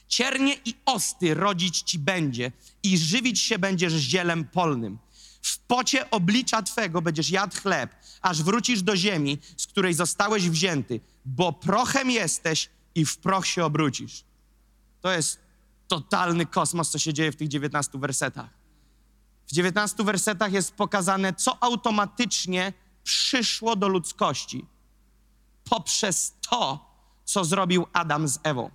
Ciernie 0.08 0.56
i 0.64 0.74
osty 0.84 1.34
rodzić 1.34 1.80
ci 1.80 1.98
będzie 1.98 2.52
i 2.82 2.98
żywić 2.98 3.40
się 3.40 3.58
będziesz 3.58 3.92
zielem 3.92 4.44
polnym. 4.44 4.98
W 5.42 5.58
pocie 5.58 6.10
oblicza 6.10 6.62
Twego 6.62 7.02
będziesz 7.02 7.30
jadł 7.30 7.56
chleb, 7.56 7.94
aż 8.20 8.42
wrócisz 8.42 8.82
do 8.82 8.96
ziemi, 8.96 9.38
z 9.56 9.66
której 9.66 9.94
zostałeś 9.94 10.50
wzięty, 10.50 11.00
bo 11.24 11.52
prochem 11.52 12.10
jesteś 12.10 12.68
i 12.94 13.04
w 13.04 13.18
proch 13.18 13.46
się 13.46 13.64
obrócisz. 13.64 14.24
To 15.00 15.12
jest 15.12 15.38
totalny 15.88 16.46
kosmos, 16.46 16.90
co 16.90 16.98
się 16.98 17.14
dzieje 17.14 17.32
w 17.32 17.36
tych 17.36 17.48
19 17.48 17.98
wersetach. 17.98 18.50
W 19.46 19.52
19 19.52 20.04
wersetach 20.04 20.52
jest 20.52 20.74
pokazane, 20.74 21.34
co 21.34 21.62
automatycznie 21.62 22.72
przyszło 23.06 23.76
do 23.76 23.88
ludzkości 23.88 24.66
poprzez 25.64 26.34
to, 26.50 26.90
co 27.24 27.44
zrobił 27.44 27.86
Adam 27.92 28.28
z 28.28 28.38
Ewą. 28.42 28.70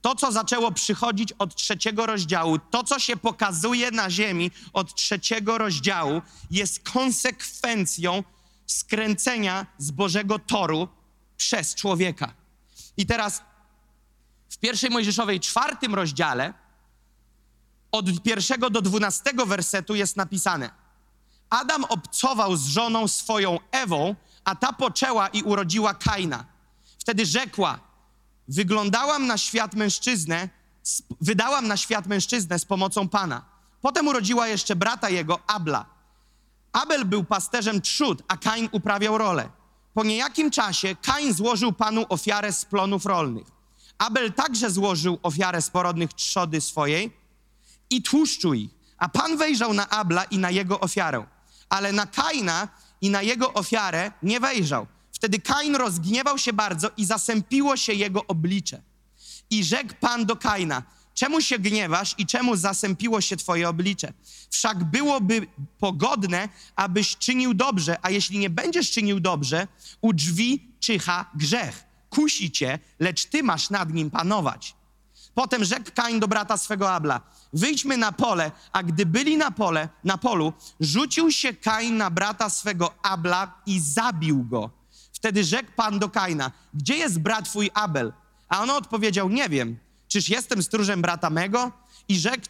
To, 0.00 0.14
co 0.14 0.32
zaczęło 0.32 0.72
przychodzić 0.72 1.32
od 1.32 1.54
trzeciego 1.54 2.06
rozdziału, 2.06 2.58
to, 2.58 2.84
co 2.84 2.98
się 2.98 3.16
pokazuje 3.16 3.90
na 3.90 4.10
ziemi 4.10 4.50
od 4.72 4.94
trzeciego 4.94 5.58
rozdziału, 5.58 6.22
jest 6.50 6.88
konsekwencją 6.88 8.24
skręcenia 8.66 9.66
z 9.78 9.90
Bożego 9.90 10.38
toru 10.38 10.88
przez 11.36 11.74
człowieka. 11.74 12.34
I 12.96 13.06
teraz 13.06 13.42
w 14.48 14.58
pierwszej 14.58 14.90
Mojżeszowej 14.90 15.40
czwartym 15.40 15.94
rozdziale 15.94 16.54
od 17.92 18.22
pierwszego 18.22 18.70
do 18.70 18.82
dwunastego 18.82 19.46
wersetu 19.46 19.94
jest 19.94 20.16
napisane 20.16 20.79
Adam 21.50 21.84
obcował 21.84 22.56
z 22.56 22.66
żoną 22.66 23.08
swoją 23.08 23.58
Ewą, 23.70 24.14
a 24.44 24.54
ta 24.54 24.72
poczęła 24.72 25.28
i 25.28 25.42
urodziła 25.42 25.94
Kaina. 25.94 26.44
Wtedy 26.98 27.26
rzekła, 27.26 27.78
wyglądałam 28.48 29.26
na 29.26 29.38
świat 29.38 29.74
mężczyznę, 29.74 30.48
wydałam 31.20 31.68
na 31.68 31.76
świat 31.76 32.06
mężczyznę 32.06 32.58
z 32.58 32.64
pomocą 32.64 33.08
Pana. 33.08 33.44
Potem 33.80 34.08
urodziła 34.08 34.48
jeszcze 34.48 34.76
brata 34.76 35.10
jego, 35.10 35.40
Abla. 35.46 35.86
Abel 36.72 37.04
był 37.04 37.24
pasterzem 37.24 37.80
trzód, 37.80 38.22
a 38.28 38.36
Kain 38.36 38.68
uprawiał 38.72 39.18
rolę. 39.18 39.48
Po 39.94 40.04
niejakim 40.04 40.50
czasie 40.50 40.96
Kain 41.02 41.34
złożył 41.34 41.72
Panu 41.72 42.06
ofiarę 42.08 42.52
z 42.52 42.64
plonów 42.64 43.06
rolnych. 43.06 43.46
Abel 43.98 44.32
także 44.32 44.70
złożył 44.70 45.18
ofiarę 45.22 45.62
z 45.62 45.70
porodnych 45.70 46.12
trzody 46.12 46.60
swojej 46.60 47.12
i 47.90 48.02
tłuszczu 48.02 48.54
ich. 48.54 48.70
A 48.98 49.08
Pan 49.08 49.36
wejrzał 49.36 49.74
na 49.74 49.88
Abla 49.88 50.24
i 50.24 50.38
na 50.38 50.50
jego 50.50 50.80
ofiarę, 50.80 51.26
ale 51.70 51.92
na 51.92 52.06
Kaina 52.06 52.68
i 53.00 53.10
na 53.10 53.22
jego 53.22 53.54
ofiarę 53.54 54.12
nie 54.22 54.40
wejrzał. 54.40 54.86
Wtedy 55.12 55.38
Kain 55.38 55.76
rozgniewał 55.76 56.38
się 56.38 56.52
bardzo 56.52 56.90
i 56.96 57.04
zasępiło 57.04 57.76
się 57.76 57.92
jego 57.92 58.26
oblicze. 58.26 58.82
I 59.50 59.64
rzekł 59.64 59.94
Pan 60.00 60.26
do 60.26 60.36
Kaina, 60.36 60.82
czemu 61.14 61.40
się 61.40 61.58
gniewasz 61.58 62.14
i 62.18 62.26
czemu 62.26 62.56
zasępiło 62.56 63.20
się 63.20 63.36
twoje 63.36 63.68
oblicze? 63.68 64.12
Wszak 64.50 64.84
byłoby 64.84 65.46
pogodne, 65.78 66.48
abyś 66.76 67.16
czynił 67.16 67.54
dobrze, 67.54 67.96
a 68.02 68.10
jeśli 68.10 68.38
nie 68.38 68.50
będziesz 68.50 68.90
czynił 68.90 69.20
dobrze, 69.20 69.68
u 70.00 70.12
drzwi 70.12 70.68
czyha 70.80 71.30
grzech. 71.34 71.84
Kusi 72.10 72.50
cię, 72.50 72.78
lecz 72.98 73.24
ty 73.24 73.42
masz 73.42 73.70
nad 73.70 73.92
nim 73.92 74.10
panować. 74.10 74.74
Potem 75.34 75.64
rzekł 75.64 75.90
Kain 75.94 76.20
do 76.20 76.28
brata 76.28 76.56
swego 76.56 76.92
Abla, 76.92 77.20
wyjdźmy 77.52 77.96
na 77.96 78.12
pole, 78.12 78.50
a 78.72 78.82
gdy 78.82 79.06
byli 79.06 79.36
na 79.36 79.50
pole, 79.50 79.88
na 80.04 80.18
polu, 80.18 80.52
rzucił 80.80 81.30
się 81.32 81.54
Kain 81.54 81.96
na 81.96 82.10
brata 82.10 82.50
swego 82.50 82.94
Abla 83.02 83.54
i 83.66 83.80
zabił 83.80 84.44
go. 84.44 84.70
Wtedy 85.12 85.44
rzekł 85.44 85.70
Pan 85.76 85.98
do 85.98 86.08
Kaina, 86.08 86.50
gdzie 86.74 86.96
jest 86.96 87.18
brat 87.18 87.44
twój 87.44 87.70
Abel? 87.74 88.12
A 88.48 88.62
on 88.62 88.70
odpowiedział, 88.70 89.28
nie 89.28 89.48
wiem, 89.48 89.78
czyż 90.08 90.28
jestem 90.28 90.62
stróżem 90.62 91.02
brata 91.02 91.30
mego? 91.30 91.72
I 92.08 92.18
rzekł, 92.18 92.46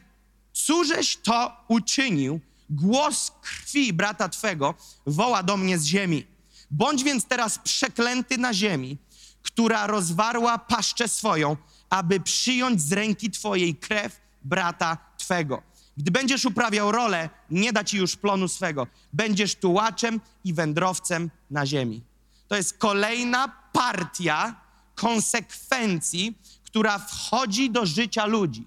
cóżeś 0.53 1.17
to 1.17 1.57
uczynił? 1.69 2.41
Głos 2.71 3.33
krwi 3.43 3.93
brata 3.93 4.29
twego 4.29 4.75
woła 5.07 5.43
do 5.43 5.57
mnie 5.57 5.79
z 5.79 5.85
ziemi. 5.85 6.27
Bądź 6.71 7.05
więc 7.05 7.25
teraz 7.25 7.59
przeklęty 7.59 8.39
na 8.39 8.55
ziemi, 8.55 8.99
która 9.43 9.87
rozwarła 9.87 10.59
paszczę 10.59 11.09
swoją, 11.09 11.57
aby 11.91 12.21
przyjąć 12.21 12.83
z 12.83 12.93
ręki 12.93 13.31
twojej 13.31 13.77
krew 13.77 14.21
brata 14.43 14.99
twego. 15.19 15.63
Gdy 15.97 16.11
będziesz 16.11 16.45
uprawiał 16.45 16.93
rolę, 16.93 17.31
nie 17.51 17.73
da 17.73 17.85
ci 17.85 17.97
już 17.97 18.17
plonu 18.17 18.49
swego. 18.49 18.87
Będziesz 19.13 19.55
tułaczem 19.55 20.21
i 20.45 20.55
wędrowcem 20.55 21.31
na 21.51 21.67
ziemi. 21.67 22.03
To 22.49 22.57
jest 22.57 22.79
kolejna 22.79 23.49
partia 23.73 24.55
konsekwencji, 24.95 26.39
która 26.65 26.99
wchodzi 26.99 27.71
do 27.71 27.87
życia 27.87 28.27
ludzi, 28.27 28.65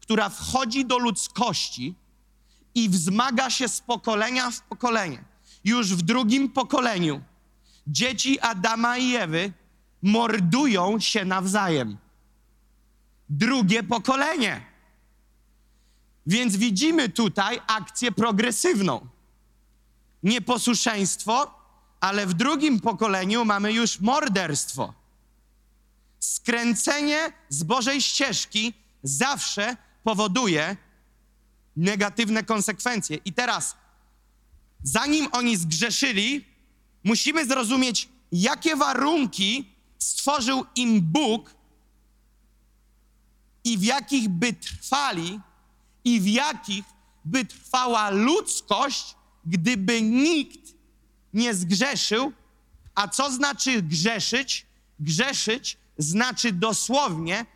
która 0.00 0.28
wchodzi 0.28 0.84
do 0.84 0.98
ludzkości 0.98 1.94
i 2.74 2.88
wzmaga 2.88 3.50
się 3.50 3.68
z 3.68 3.80
pokolenia 3.80 4.50
w 4.50 4.60
pokolenie. 4.60 5.24
Już 5.64 5.94
w 5.94 6.02
drugim 6.02 6.48
pokoleniu 6.48 7.20
dzieci 7.86 8.40
Adama 8.40 8.98
i 8.98 9.14
Ewy 9.14 9.52
mordują 10.02 11.00
się 11.00 11.24
nawzajem. 11.24 11.96
Drugie 13.28 13.82
pokolenie. 13.82 14.66
Więc 16.26 16.56
widzimy 16.56 17.08
tutaj 17.08 17.60
akcję 17.66 18.12
progresywną. 18.12 19.06
Nieposłuszeństwo 20.22 21.56
ale 22.00 22.26
w 22.26 22.34
drugim 22.34 22.80
pokoleniu 22.80 23.44
mamy 23.44 23.72
już 23.72 24.00
morderstwo. 24.00 24.94
Skręcenie 26.20 27.32
z 27.48 27.62
Bożej 27.62 28.02
ścieżki 28.02 28.74
zawsze 29.02 29.76
powoduje 30.04 30.76
negatywne 31.76 32.42
konsekwencje. 32.44 33.16
I 33.24 33.32
teraz, 33.32 33.76
zanim 34.82 35.28
oni 35.32 35.56
zgrzeszyli, 35.56 36.44
musimy 37.04 37.46
zrozumieć, 37.46 38.08
jakie 38.32 38.76
warunki 38.76 39.68
stworzył 39.98 40.64
im 40.76 41.00
Bóg 41.00 41.54
i 43.66 43.78
w 43.78 43.82
jakich 43.84 44.28
by 44.28 44.52
trwali, 44.52 45.40
i 46.04 46.20
w 46.20 46.26
jakich 46.26 46.84
by 47.24 47.44
trwała 47.44 48.10
ludzkość, 48.10 49.14
gdyby 49.46 50.02
nikt 50.02 50.74
nie 51.34 51.54
zgrzeszył. 51.54 52.32
A 52.94 53.08
co 53.08 53.32
znaczy 53.32 53.82
grzeszyć? 53.82 54.66
Grzeszyć 55.00 55.76
znaczy 55.98 56.52
dosłownie 56.52 57.46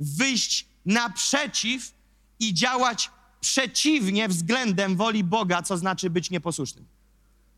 wyjść 0.00 0.66
naprzeciw 0.86 1.92
i 2.40 2.54
działać 2.54 3.10
przeciwnie 3.40 4.28
względem 4.28 4.96
woli 4.96 5.24
Boga, 5.24 5.62
co 5.62 5.78
znaczy 5.78 6.10
być 6.10 6.30
nieposłusznym. 6.30 6.86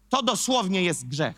To 0.09 0.23
dosłownie 0.23 0.83
jest 0.83 1.09
grzech. 1.09 1.37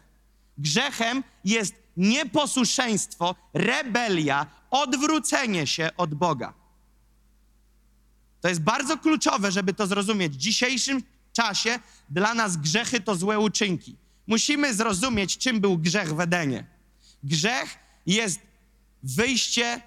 Grzechem 0.58 1.24
jest 1.44 1.74
nieposłuszeństwo, 1.96 3.34
rebelia, 3.52 4.46
odwrócenie 4.70 5.66
się 5.66 5.90
od 5.96 6.14
Boga. 6.14 6.63
To 8.44 8.48
jest 8.48 8.60
bardzo 8.60 8.98
kluczowe, 8.98 9.52
żeby 9.52 9.74
to 9.74 9.86
zrozumieć. 9.86 10.32
W 10.32 10.36
dzisiejszym 10.36 11.02
czasie 11.32 11.78
dla 12.10 12.34
nas 12.34 12.56
grzechy 12.56 13.00
to 13.00 13.14
złe 13.14 13.38
uczynki. 13.38 13.96
Musimy 14.26 14.74
zrozumieć, 14.74 15.38
czym 15.38 15.60
był 15.60 15.78
grzech 15.78 16.14
w 16.14 16.20
Edenie. 16.20 16.66
Grzech 17.22 17.78
jest 18.06 18.38
wyjście 19.02 19.80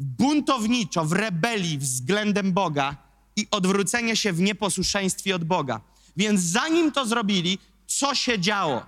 buntowniczo, 0.00 1.04
w 1.04 1.12
rebelii 1.12 1.78
względem 1.78 2.52
Boga 2.52 2.96
i 3.36 3.46
odwrócenie 3.50 4.16
się 4.16 4.32
w 4.32 4.40
nieposłuszeństwie 4.40 5.36
od 5.36 5.44
Boga. 5.44 5.80
Więc 6.16 6.40
zanim 6.40 6.92
to 6.92 7.06
zrobili, 7.06 7.58
co 7.86 8.14
się 8.14 8.38
działo? 8.38 8.86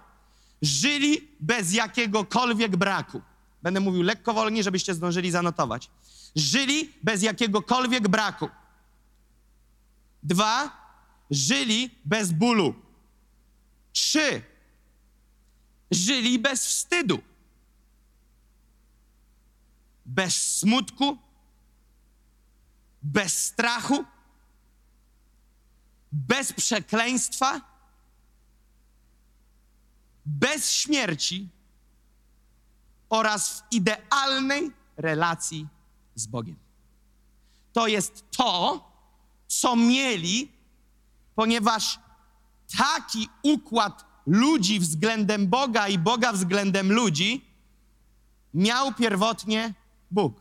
Żyli 0.62 1.28
bez 1.40 1.72
jakiegokolwiek 1.72 2.76
braku. 2.76 3.22
Będę 3.62 3.80
mówił 3.80 4.02
lekko 4.02 4.34
wolniej, 4.34 4.62
żebyście 4.62 4.94
zdążyli 4.94 5.30
zanotować. 5.30 5.90
Żyli 6.36 6.90
bez 7.02 7.22
jakiegokolwiek 7.22 8.08
braku. 8.08 8.48
Dwa, 10.24 10.84
żyli 11.30 11.98
bez 12.04 12.32
bólu. 12.32 12.74
Trzy, 13.92 14.42
żyli 15.90 16.38
bez 16.38 16.66
wstydu, 16.66 17.22
bez 20.06 20.56
smutku, 20.56 21.18
bez 23.02 23.46
strachu, 23.46 24.04
bez 26.12 26.52
przekleństwa, 26.52 27.60
bez 30.26 30.70
śmierci. 30.70 31.48
Oraz 33.08 33.60
w 33.60 33.72
idealnej 33.72 34.70
relacji 34.96 35.68
z 36.14 36.26
Bogiem. 36.26 36.56
To 37.72 37.86
jest 37.86 38.24
to, 38.30 38.93
co 39.60 39.76
mieli, 39.76 40.52
ponieważ 41.34 41.98
taki 42.78 43.28
układ 43.42 44.04
ludzi 44.26 44.80
względem 44.80 45.48
Boga 45.48 45.88
i 45.88 45.98
Boga 45.98 46.32
względem 46.32 46.92
ludzi 46.92 47.44
miał 48.54 48.94
pierwotnie 48.94 49.74
Bóg. 50.10 50.40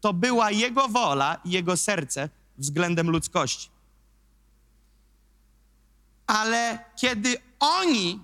To 0.00 0.12
była 0.12 0.50
Jego 0.50 0.88
wola 0.88 1.40
i 1.44 1.50
Jego 1.50 1.76
serce 1.76 2.28
względem 2.58 3.10
ludzkości. 3.10 3.68
Ale 6.26 6.84
kiedy 6.96 7.36
oni 7.60 8.20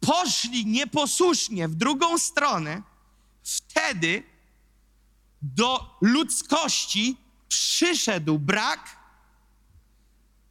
poszli 0.00 0.66
nieposłusznie 0.66 1.68
w 1.68 1.74
drugą 1.74 2.18
stronę, 2.18 2.82
wtedy 3.42 4.22
do 5.42 5.98
ludzkości 6.00 7.16
przyszedł 7.48 8.38
brak, 8.38 8.96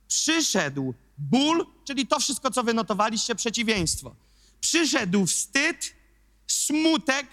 przyszedł 0.07 0.93
ból, 1.17 1.65
czyli 1.85 2.07
to 2.07 2.19
wszystko, 2.19 2.51
co 2.51 2.63
wynotowaliście, 2.63 3.35
przeciwieństwo. 3.35 4.15
Przyszedł 4.59 5.25
wstyd, 5.25 5.95
smutek, 6.47 7.27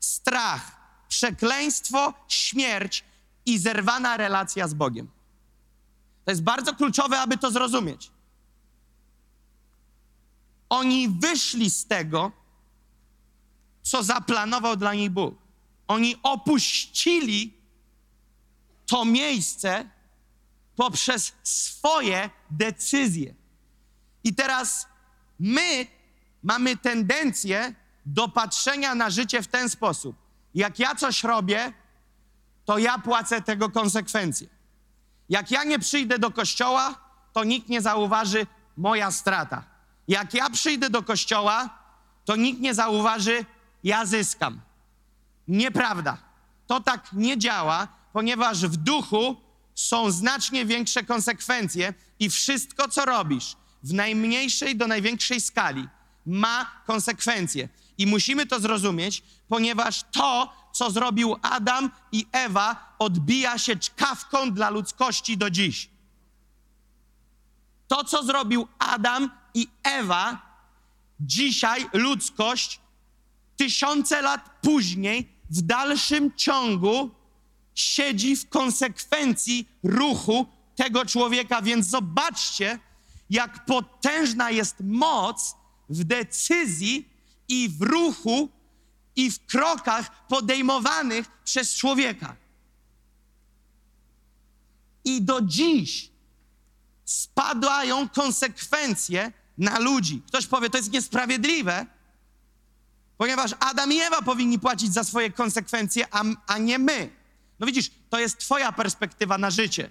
strach, 0.00 0.80
przekleństwo, 1.08 2.14
śmierć 2.28 3.04
i 3.46 3.58
zerwana 3.58 4.16
relacja 4.16 4.68
z 4.68 4.74
Bogiem. 4.74 5.10
To 6.24 6.30
jest 6.30 6.42
bardzo 6.42 6.74
kluczowe, 6.74 7.20
aby 7.20 7.38
to 7.38 7.50
zrozumieć. 7.50 8.10
Oni 10.68 11.08
wyszli 11.08 11.70
z 11.70 11.86
tego, 11.86 12.32
co 13.82 14.02
zaplanował 14.02 14.76
dla 14.76 14.94
nich 14.94 15.10
Bóg. 15.10 15.34
Oni 15.88 16.16
opuścili 16.22 17.59
to 18.90 19.04
miejsce 19.04 19.88
poprzez 20.76 21.32
swoje 21.42 22.30
decyzje. 22.50 23.34
I 24.24 24.34
teraz 24.34 24.86
my 25.38 25.86
mamy 26.42 26.76
tendencję 26.76 27.74
do 28.06 28.28
patrzenia 28.28 28.94
na 28.94 29.10
życie 29.10 29.42
w 29.42 29.46
ten 29.46 29.68
sposób. 29.68 30.16
Jak 30.54 30.78
ja 30.78 30.94
coś 30.94 31.24
robię, 31.24 31.72
to 32.64 32.78
ja 32.78 32.98
płacę 32.98 33.42
tego 33.42 33.70
konsekwencje. 33.70 34.48
Jak 35.28 35.50
ja 35.50 35.64
nie 35.64 35.78
przyjdę 35.78 36.18
do 36.18 36.30
kościoła, 36.30 36.94
to 37.32 37.44
nikt 37.44 37.68
nie 37.68 37.80
zauważy 37.80 38.46
moja 38.76 39.10
strata. 39.10 39.64
Jak 40.08 40.34
ja 40.34 40.50
przyjdę 40.50 40.90
do 40.90 41.02
kościoła, 41.02 41.78
to 42.24 42.36
nikt 42.36 42.60
nie 42.60 42.74
zauważy, 42.74 43.44
ja 43.84 44.06
zyskam. 44.06 44.60
Nieprawda. 45.48 46.18
To 46.66 46.80
tak 46.80 47.12
nie 47.12 47.38
działa, 47.38 47.99
ponieważ 48.12 48.66
w 48.66 48.76
duchu 48.76 49.36
są 49.74 50.10
znacznie 50.10 50.66
większe 50.66 51.04
konsekwencje 51.04 51.94
i 52.18 52.30
wszystko, 52.30 52.88
co 52.88 53.04
robisz 53.04 53.56
w 53.82 53.92
najmniejszej 53.92 54.76
do 54.76 54.86
największej 54.86 55.40
skali, 55.40 55.88
ma 56.26 56.82
konsekwencje. 56.86 57.68
I 57.98 58.06
musimy 58.06 58.46
to 58.46 58.60
zrozumieć, 58.60 59.22
ponieważ 59.48 60.04
to, 60.12 60.52
co 60.72 60.90
zrobił 60.90 61.36
Adam 61.42 61.90
i 62.12 62.26
Ewa, 62.32 62.94
odbija 62.98 63.58
się 63.58 63.76
czkawką 63.76 64.52
dla 64.52 64.70
ludzkości 64.70 65.36
do 65.36 65.50
dziś. 65.50 65.90
To, 67.88 68.04
co 68.04 68.22
zrobił 68.22 68.68
Adam 68.78 69.30
i 69.54 69.68
Ewa, 69.82 70.50
dzisiaj 71.20 71.86
ludzkość, 71.92 72.80
tysiące 73.56 74.22
lat 74.22 74.50
później, 74.62 75.28
w 75.50 75.62
dalszym 75.62 76.32
ciągu 76.36 77.10
siedzi 77.80 78.36
w 78.36 78.48
konsekwencji 78.48 79.68
ruchu 79.82 80.46
tego 80.76 81.06
człowieka. 81.06 81.62
Więc 81.62 81.86
zobaczcie, 81.86 82.78
jak 83.30 83.64
potężna 83.64 84.50
jest 84.50 84.76
moc 84.80 85.54
w 85.88 86.04
decyzji 86.04 87.08
i 87.48 87.68
w 87.68 87.82
ruchu 87.82 88.48
i 89.16 89.30
w 89.30 89.46
krokach 89.46 90.26
podejmowanych 90.26 91.26
przez 91.44 91.74
człowieka. 91.74 92.36
I 95.04 95.22
do 95.22 95.40
dziś 95.40 96.10
spadają 97.04 98.08
konsekwencje 98.08 99.32
na 99.58 99.78
ludzi. 99.78 100.22
Ktoś 100.26 100.46
powie, 100.46 100.70
to 100.70 100.76
jest 100.76 100.92
niesprawiedliwe, 100.92 101.86
ponieważ 103.18 103.54
Adam 103.60 103.92
i 103.92 103.98
Ewa 104.00 104.22
powinni 104.22 104.58
płacić 104.58 104.92
za 104.92 105.04
swoje 105.04 105.30
konsekwencje, 105.30 106.06
a, 106.10 106.22
a 106.46 106.58
nie 106.58 106.78
my. 106.78 107.19
No 107.60 107.66
widzisz, 107.66 107.90
to 108.10 108.18
jest 108.18 108.38
Twoja 108.38 108.72
perspektywa 108.72 109.38
na 109.38 109.50
życie. 109.50 109.90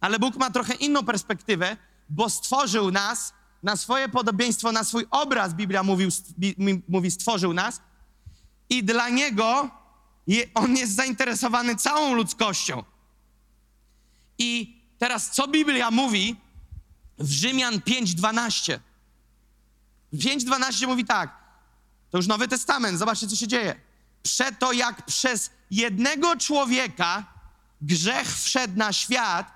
Ale 0.00 0.18
Bóg 0.18 0.36
ma 0.36 0.50
trochę 0.50 0.74
inną 0.74 1.04
perspektywę, 1.04 1.76
bo 2.08 2.30
stworzył 2.30 2.90
nas 2.90 3.34
na 3.62 3.76
swoje 3.76 4.08
podobieństwo, 4.08 4.72
na 4.72 4.84
swój 4.84 5.06
obraz, 5.10 5.54
Biblia 5.54 5.82
mówił, 5.82 6.10
mówi, 6.88 7.10
stworzył 7.10 7.52
nas. 7.52 7.80
I 8.70 8.84
dla 8.84 9.08
Niego 9.08 9.70
je, 10.26 10.44
On 10.54 10.76
jest 10.76 10.94
zainteresowany 10.94 11.76
całą 11.76 12.14
ludzkością. 12.14 12.84
I 14.38 14.82
teraz, 14.98 15.30
co 15.30 15.48
Biblia 15.48 15.90
mówi 15.90 16.36
w 17.18 17.30
Rzymian 17.30 17.74
5:12? 17.74 18.78
5:12 20.14 20.86
mówi 20.86 21.04
tak. 21.04 21.42
To 22.10 22.18
już 22.18 22.26
Nowy 22.26 22.48
Testament, 22.48 22.98
zobaczcie, 22.98 23.26
co 23.26 23.36
się 23.36 23.48
dzieje. 23.48 23.80
Przeto 24.22 24.72
jak 24.72 25.06
przez 25.06 25.50
jednego 25.70 26.36
człowieka 26.36 27.24
grzech 27.82 28.38
wszedł 28.38 28.78
na 28.78 28.92
świat, 28.92 29.52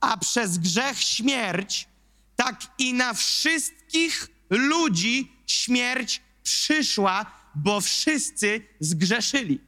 a 0.00 0.16
przez 0.16 0.58
grzech 0.58 1.02
śmierć, 1.02 1.88
tak 2.36 2.60
i 2.78 2.94
na 2.94 3.14
wszystkich 3.14 4.28
ludzi 4.50 5.32
śmierć 5.46 6.22
przyszła, 6.42 7.26
bo 7.54 7.80
wszyscy 7.80 8.66
zgrzeszyli. 8.80 9.60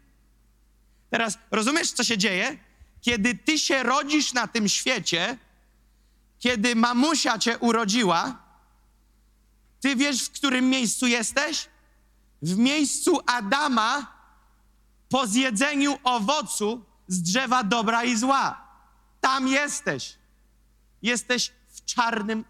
Teraz 1.11 1.38
rozumiesz, 1.51 1.92
co 1.92 2.05
się 2.05 2.18
dzieje? 2.18 2.59
Kiedy 3.01 3.35
ty 3.35 3.59
się 3.59 3.83
rodzisz 3.83 4.33
na 4.33 4.47
tym 4.47 4.68
świecie, 4.68 5.38
kiedy 6.38 6.77
mamusia 6.77 7.38
cię 7.38 7.59
urodziła, 7.59 8.42
ty 9.81 9.97
wiesz, 9.97 10.23
w 10.23 10.31
którym 10.31 10.71
miejscu 10.71 11.07
jesteś? 11.07 11.68
W 12.42 12.57
miejscu 12.57 13.21
Adama 13.27 14.22
po 15.12 15.27
zjedzeniu 15.27 15.98
owocu 16.05 16.85
z 17.09 17.22
drzewa 17.22 17.64
dobra 17.64 18.05
i 18.05 18.16
zła. 18.16 18.68
Tam 19.20 19.48
jesteś. 19.48 20.18
Jesteś 21.03 21.53
w 21.68 21.85
czarnym 21.85 22.44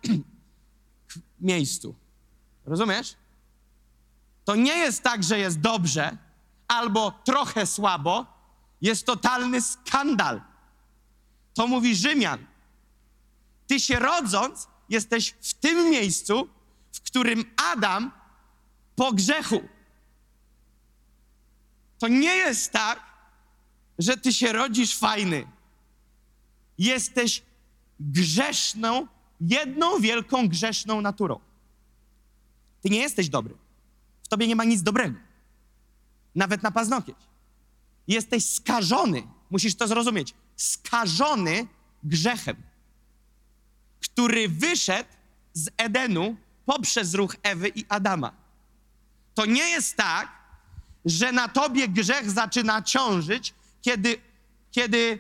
miejscu. 1.41 1.95
Rozumiesz? 2.65 3.17
To 4.45 4.57
nie 4.57 4.77
jest 4.77 5.03
tak, 5.03 5.25
że 5.25 5.39
jest 5.39 5.61
dobrze 5.61 6.17
albo 6.69 7.11
trochę 7.11 7.67
słabo. 7.67 8.27
Jest 8.81 9.07
totalny 9.07 9.63
skandal. 9.63 10.43
To 11.55 11.67
mówi 11.67 11.97
Rzymian. 11.97 12.47
Ty 13.67 13.81
się 13.81 13.99
rodząc, 13.99 14.69
jesteś 14.89 15.35
w 15.41 15.55
tym 15.55 15.91
miejscu, 15.91 16.49
w 16.93 17.01
którym 17.01 17.45
Adam 17.73 18.11
po 18.97 19.13
grzechu. 19.13 19.69
To 22.03 22.09
nie 22.09 22.35
jest 22.37 22.73
tak, 22.73 23.01
że 23.99 24.17
ty 24.17 24.33
się 24.33 24.53
rodzisz 24.53 24.97
fajny. 24.97 25.47
Jesteś 26.79 27.43
grzeszną, 28.01 29.07
jedną 29.41 30.01
wielką 30.01 30.49
grzeszną 30.49 31.01
naturą. 31.01 31.41
Ty 32.81 32.91
nie 32.91 32.99
jesteś 32.99 33.29
dobry. 33.29 33.55
W 34.23 34.29
tobie 34.29 34.47
nie 34.47 34.57
ma 34.57 34.65
nic 34.65 34.83
dobrego. 34.83 35.19
Nawet 36.35 36.63
na 36.63 36.71
paznokieć. 36.71 37.17
Jesteś 38.09 38.51
skażony, 38.51 39.23
musisz 39.51 39.75
to 39.75 39.89
zrozumieć, 39.89 40.35
skażony 40.57 41.67
grzechem, 42.05 42.57
który 44.01 44.49
wyszedł 44.49 45.11
z 45.53 45.69
Edenu 45.77 46.37
poprzez 46.67 47.15
ruch 47.15 47.37
Ewy 47.43 47.69
i 47.69 47.85
Adama. 47.89 48.33
To 49.35 49.47
nie 49.47 49.71
jest 49.71 49.97
tak, 49.97 50.42
że 51.05 51.33
na 51.33 51.49
tobie 51.49 51.89
grzech 51.89 52.31
zaczyna 52.31 52.83
ciążyć, 52.83 53.55
kiedy, 53.83 54.17
kiedy 54.71 55.19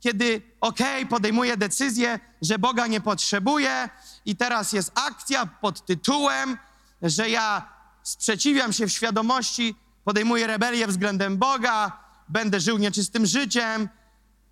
kiedy 0.00 0.42
okej, 0.60 0.96
okay, 0.96 1.06
podejmuję 1.06 1.56
decyzję, 1.56 2.20
że 2.42 2.58
Boga 2.58 2.86
nie 2.86 3.00
potrzebuję 3.00 3.88
i 4.24 4.36
teraz 4.36 4.72
jest 4.72 4.92
akcja 4.94 5.46
pod 5.46 5.86
tytułem, 5.86 6.58
że 7.02 7.30
ja 7.30 7.68
sprzeciwiam 8.02 8.72
się 8.72 8.86
w 8.86 8.92
świadomości, 8.92 9.74
podejmuję 10.04 10.46
rebelię 10.46 10.86
względem 10.86 11.36
Boga, 11.36 11.92
będę 12.28 12.60
żył 12.60 12.78
nieczystym 12.78 13.26
życiem 13.26 13.88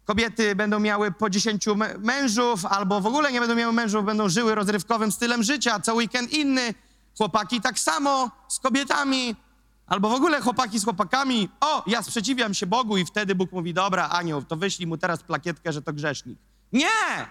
kobiety 0.06 0.54
będą 0.54 0.80
miały 0.80 1.12
po 1.12 1.30
10 1.30 1.66
mę- 1.66 1.98
mężów, 1.98 2.66
albo 2.66 3.00
w 3.00 3.06
ogóle 3.06 3.32
nie 3.32 3.40
będą 3.40 3.54
miały 3.54 3.72
mężów, 3.72 4.04
będą 4.04 4.28
żyły 4.28 4.54
rozrywkowym 4.54 5.12
stylem 5.12 5.42
życia, 5.42 5.80
co 5.80 5.94
weekend 5.94 6.32
inny. 6.32 6.74
Chłopaki 7.16 7.60
tak 7.60 7.78
samo 7.78 8.30
z 8.48 8.58
kobietami, 8.58 9.36
albo 9.86 10.08
w 10.08 10.12
ogóle 10.12 10.40
chłopaki 10.40 10.78
z 10.78 10.84
chłopakami. 10.84 11.48
O, 11.60 11.82
ja 11.86 12.02
sprzeciwiam 12.02 12.54
się 12.54 12.66
Bogu 12.66 12.96
i 12.96 13.04
wtedy 13.04 13.34
Bóg 13.34 13.52
mówi, 13.52 13.74
dobra, 13.74 14.08
anioł, 14.08 14.42
to 14.42 14.56
wyślij 14.56 14.86
mu 14.86 14.96
teraz 14.96 15.22
plakietkę, 15.22 15.72
że 15.72 15.82
to 15.82 15.92
grzesznik. 15.92 16.38
Nie! 16.72 17.26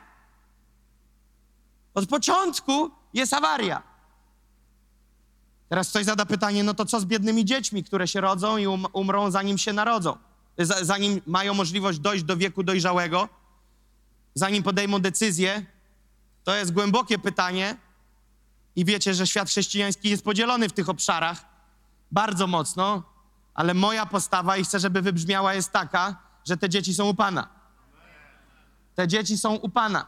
Od 1.93 2.09
początku 2.09 2.91
jest 3.13 3.33
awaria. 3.33 3.83
Teraz 5.69 5.89
ktoś 5.89 6.05
zada 6.05 6.25
pytanie, 6.25 6.63
no 6.63 6.73
to 6.73 6.85
co 6.85 6.99
z 6.99 7.05
biednymi 7.05 7.45
dziećmi, 7.45 7.83
które 7.83 8.07
się 8.07 8.21
rodzą 8.21 8.57
i 8.57 8.67
um, 8.67 8.85
umrą 8.93 9.31
zanim 9.31 9.57
się 9.57 9.73
narodzą? 9.73 10.17
Zanim 10.81 11.21
mają 11.25 11.53
możliwość 11.53 11.99
dojść 11.99 12.23
do 12.23 12.37
wieku 12.37 12.63
dojrzałego, 12.63 13.29
zanim 14.33 14.63
podejmą 14.63 14.99
decyzję? 14.99 15.65
To 16.43 16.55
jest 16.55 16.71
głębokie 16.71 17.19
pytanie 17.19 17.77
i 18.75 18.85
wiecie, 18.85 19.13
że 19.13 19.27
świat 19.27 19.49
chrześcijański 19.49 20.09
jest 20.09 20.23
podzielony 20.23 20.69
w 20.69 20.73
tych 20.73 20.89
obszarach 20.89 21.54
bardzo 22.11 22.47
mocno, 22.47 23.03
ale 23.53 23.73
moja 23.73 24.05
postawa 24.05 24.57
i 24.57 24.63
chcę, 24.63 24.79
żeby 24.79 25.01
wybrzmiała 25.01 25.53
jest 25.53 25.71
taka, 25.71 26.15
że 26.45 26.57
te 26.57 26.69
dzieci 26.69 26.93
są 26.93 27.09
u 27.09 27.13
Pana. 27.13 27.47
Te 28.95 29.07
dzieci 29.07 29.37
są 29.37 29.55
u 29.55 29.69
Pana, 29.69 30.05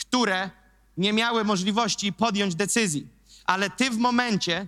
które 0.00 0.50
nie 0.96 1.12
miały 1.12 1.44
możliwości 1.44 2.12
podjąć 2.12 2.54
decyzji. 2.54 3.08
Ale 3.44 3.70
ty 3.70 3.90
w 3.90 3.98
momencie, 3.98 4.66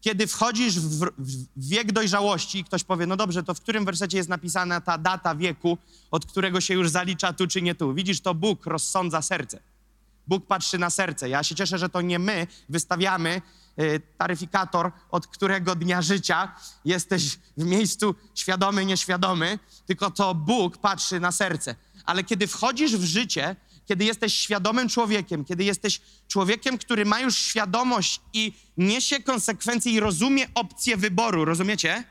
kiedy 0.00 0.26
wchodzisz 0.26 0.80
w, 0.80 1.04
w, 1.18 1.46
wiek 1.56 1.92
dojrzałości, 1.92 2.64
ktoś 2.64 2.84
powie, 2.84 3.06
no 3.06 3.16
dobrze, 3.16 3.42
to 3.42 3.54
w 3.54 3.60
którym 3.60 3.84
wersecie 3.84 4.16
jest 4.16 4.28
napisana 4.28 4.80
ta 4.80 4.98
data 4.98 5.34
wieku, 5.34 5.78
od 6.10 6.26
którego 6.26 6.60
się 6.60 6.74
już 6.74 6.90
zalicza 6.90 7.32
tu 7.32 7.46
czy 7.46 7.62
nie 7.62 7.74
tu? 7.74 7.94
Widzisz, 7.94 8.20
to 8.20 8.34
Bóg 8.34 8.66
rozsądza 8.66 9.22
serce. 9.22 9.60
Bóg 10.26 10.46
patrzy 10.46 10.78
na 10.78 10.90
serce. 10.90 11.28
Ja 11.28 11.42
się 11.42 11.54
cieszę, 11.54 11.78
że 11.78 11.88
to 11.88 12.00
nie 12.00 12.18
my 12.18 12.46
wystawiamy 12.68 13.42
taryfikator, 14.18 14.92
od 15.10 15.26
którego 15.26 15.74
dnia 15.74 16.02
życia 16.02 16.54
jesteś 16.84 17.38
w 17.56 17.64
miejscu 17.64 18.14
świadomy, 18.34 18.84
nieświadomy, 18.84 19.58
tylko 19.86 20.10
to 20.10 20.34
Bóg 20.34 20.78
patrzy 20.78 21.20
na 21.20 21.32
serce. 21.32 21.74
Ale 22.04 22.24
kiedy 22.24 22.46
wchodzisz 22.46 22.96
w 22.96 23.04
życie, 23.04 23.56
kiedy 23.86 24.04
jesteś 24.04 24.34
świadomym 24.34 24.88
człowiekiem, 24.88 25.44
kiedy 25.44 25.64
jesteś 25.64 26.00
człowiekiem, 26.28 26.78
który 26.78 27.04
ma 27.04 27.20
już 27.20 27.36
świadomość 27.36 28.20
i 28.32 28.52
niesie 28.76 29.22
konsekwencje 29.22 29.92
i 29.92 30.00
rozumie 30.00 30.46
opcję 30.54 30.96
wyboru, 30.96 31.44
rozumiecie? 31.44 32.04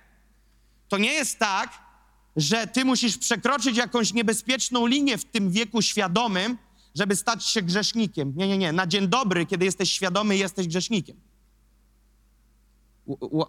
To 0.88 0.97
nie 0.97 1.13
jest 1.13 1.39
tak, 1.39 1.88
że 2.36 2.67
ty 2.67 2.86
musisz 2.86 3.17
przekroczyć 3.17 3.77
jakąś 3.77 4.13
niebezpieczną 4.13 4.86
linię 4.86 5.17
w 5.17 5.25
tym 5.25 5.51
wieku 5.51 5.82
świadomym, 5.82 6.58
żeby 6.95 7.15
stać 7.15 7.45
się 7.45 7.62
grzesznikiem. 7.62 8.34
Nie, 8.36 8.47
nie, 8.47 8.58
nie. 8.58 8.71
Na 8.71 8.88
dzień 8.88 9.08
dobry, 9.08 9.45
kiedy 9.45 9.65
jesteś 9.65 9.91
świadomy, 9.91 10.38
jesteś 10.38 10.67
grzesznikiem. 10.67 11.27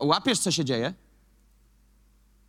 Łapiesz, 0.01 0.39
co 0.39 0.51
się 0.51 0.65
dzieje? 0.65 0.95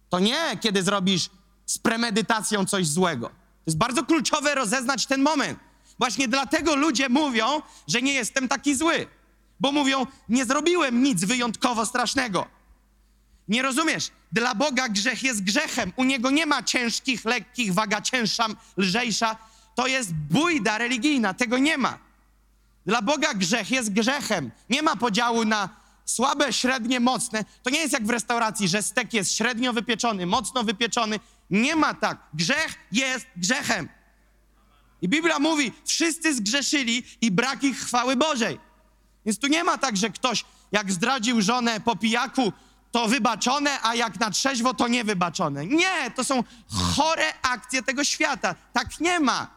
To 0.10 0.19
nie, 0.19 0.58
kiedy 0.62 0.84
zrobisz 0.84 1.30
z 1.65 1.78
premedytacją 1.78 2.65
coś 2.65 2.88
złego. 2.88 3.28
To 3.30 3.63
jest 3.67 3.78
bardzo 3.78 4.06
kluczowe 4.06 4.56
rozeznać 4.56 5.06
ten 5.06 5.22
moment. 5.22 5.60
Właśnie 6.00 6.28
dlatego 6.28 6.76
ludzie 6.76 7.10
mówią, 7.10 7.62
że 7.88 8.02
nie 8.02 8.13
jestem 8.13 8.48
taki 8.48 8.76
zły. 8.76 9.08
Bo 9.60 9.72
mówią, 9.72 10.06
nie 10.30 10.45
zrobiłem 10.45 11.04
nic 11.04 11.26
wyjątkowo 11.26 11.86
strasznego. 11.86 12.45
Nie 13.48 13.62
rozumiesz? 13.62 14.12
Dla 14.32 14.56
Boga 14.56 14.89
grzech 14.89 15.24
jest 15.24 15.43
grzechem. 15.43 15.93
U 15.95 16.04
Niego 16.04 16.32
nie 16.32 16.45
ma 16.45 16.63
ciężkich, 16.63 17.26
lekkich, 17.26 17.74
waga 17.74 18.02
cięższa, 18.02 18.45
lżejsza. 18.78 19.36
To 19.76 19.88
jest 19.88 20.13
bójda 20.13 20.78
religijna. 20.78 21.34
Tego 21.34 21.58
nie 21.58 21.78
ma. 21.78 21.98
Dla 22.86 23.02
Boga 23.02 23.34
grzech 23.34 23.72
jest 23.72 23.93
grzechem. 23.93 24.52
Nie 24.69 24.82
ma 24.82 24.95
podziału 24.95 25.45
na 25.45 25.79
słabe, 26.10 26.54
średnie, 26.54 27.00
mocne. 27.00 27.45
To 27.63 27.69
nie 27.69 27.80
jest 27.80 27.93
jak 27.93 28.06
w 28.06 28.10
restauracji, 28.10 28.67
że 28.67 28.84
stek 28.84 29.13
jest 29.13 29.36
średnio 29.36 29.74
wypieczony, 29.74 30.26
mocno 30.26 30.63
wypieczony. 30.63 31.19
Nie 31.50 31.76
ma 31.76 31.93
tak. 31.93 32.17
Grzech 32.34 32.76
jest 32.91 33.26
grzechem. 33.36 33.89
I 35.02 35.10
Biblia 35.10 35.39
mówi, 35.39 35.72
wszyscy 35.86 36.36
zgrzeszyli 36.36 37.04
i 37.22 37.32
brak 37.32 37.63
ich 37.63 37.80
chwały 37.80 38.15
Bożej. 38.15 38.60
Więc 39.26 39.39
tu 39.39 39.48
nie 39.48 39.63
ma 39.63 39.78
tak, 39.78 39.98
że 39.98 40.10
ktoś 40.10 40.45
jak 40.72 40.91
zdradził 40.91 41.41
żonę 41.41 41.80
po 41.80 41.95
pijaku, 41.95 42.54
to 42.91 43.08
wybaczone, 43.08 43.82
a 43.82 43.95
jak 43.95 44.19
na 44.19 44.32
trzeźwo, 44.32 44.74
to 44.74 44.88
niewybaczone. 44.88 45.65
Nie, 45.65 46.12
to 46.15 46.24
są 46.24 46.43
chore 46.95 47.34
akcje 47.41 47.84
tego 47.84 48.04
świata. 48.04 48.56
Tak 48.74 49.00
nie 49.00 49.19
ma. 49.19 49.48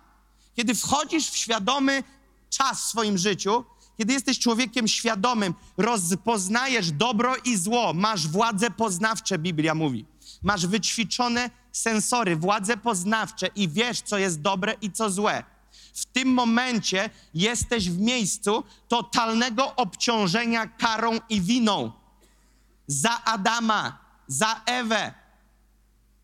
Kiedy 0.57 0.75
wchodzisz 0.75 1.31
w 1.31 1.37
świadomy 1.37 2.03
czas 2.51 2.83
w 2.83 2.85
swoim 2.85 3.19
życiu, 3.19 3.65
kiedy 4.03 4.13
jesteś 4.13 4.39
człowiekiem 4.39 4.89
świadomym, 4.89 5.55
rozpoznajesz 5.77 6.91
dobro 6.91 7.37
i 7.45 7.57
zło, 7.57 7.93
masz 7.95 8.29
władze 8.29 8.71
poznawcze, 8.71 9.39
Biblia 9.39 9.75
mówi. 9.75 10.07
Masz 10.43 10.67
wyćwiczone 10.67 11.51
sensory, 11.73 12.37
władze 12.37 12.77
poznawcze 12.77 13.47
i 13.47 13.69
wiesz, 13.69 14.01
co 14.01 14.19
jest 14.19 14.41
dobre 14.41 14.75
i 14.81 14.93
co 14.93 15.11
złe. 15.11 15.45
W 15.95 16.05
tym 16.05 16.29
momencie 16.29 17.11
jesteś 17.35 17.91
w 17.91 17.99
miejscu 17.99 18.65
totalnego 18.89 19.77
obciążenia 19.77 20.67
karą 20.67 21.19
i 21.29 21.41
winą 21.41 21.93
za 22.87 23.25
Adama, 23.25 23.99
za 24.27 24.61
Ewę. 24.67 25.15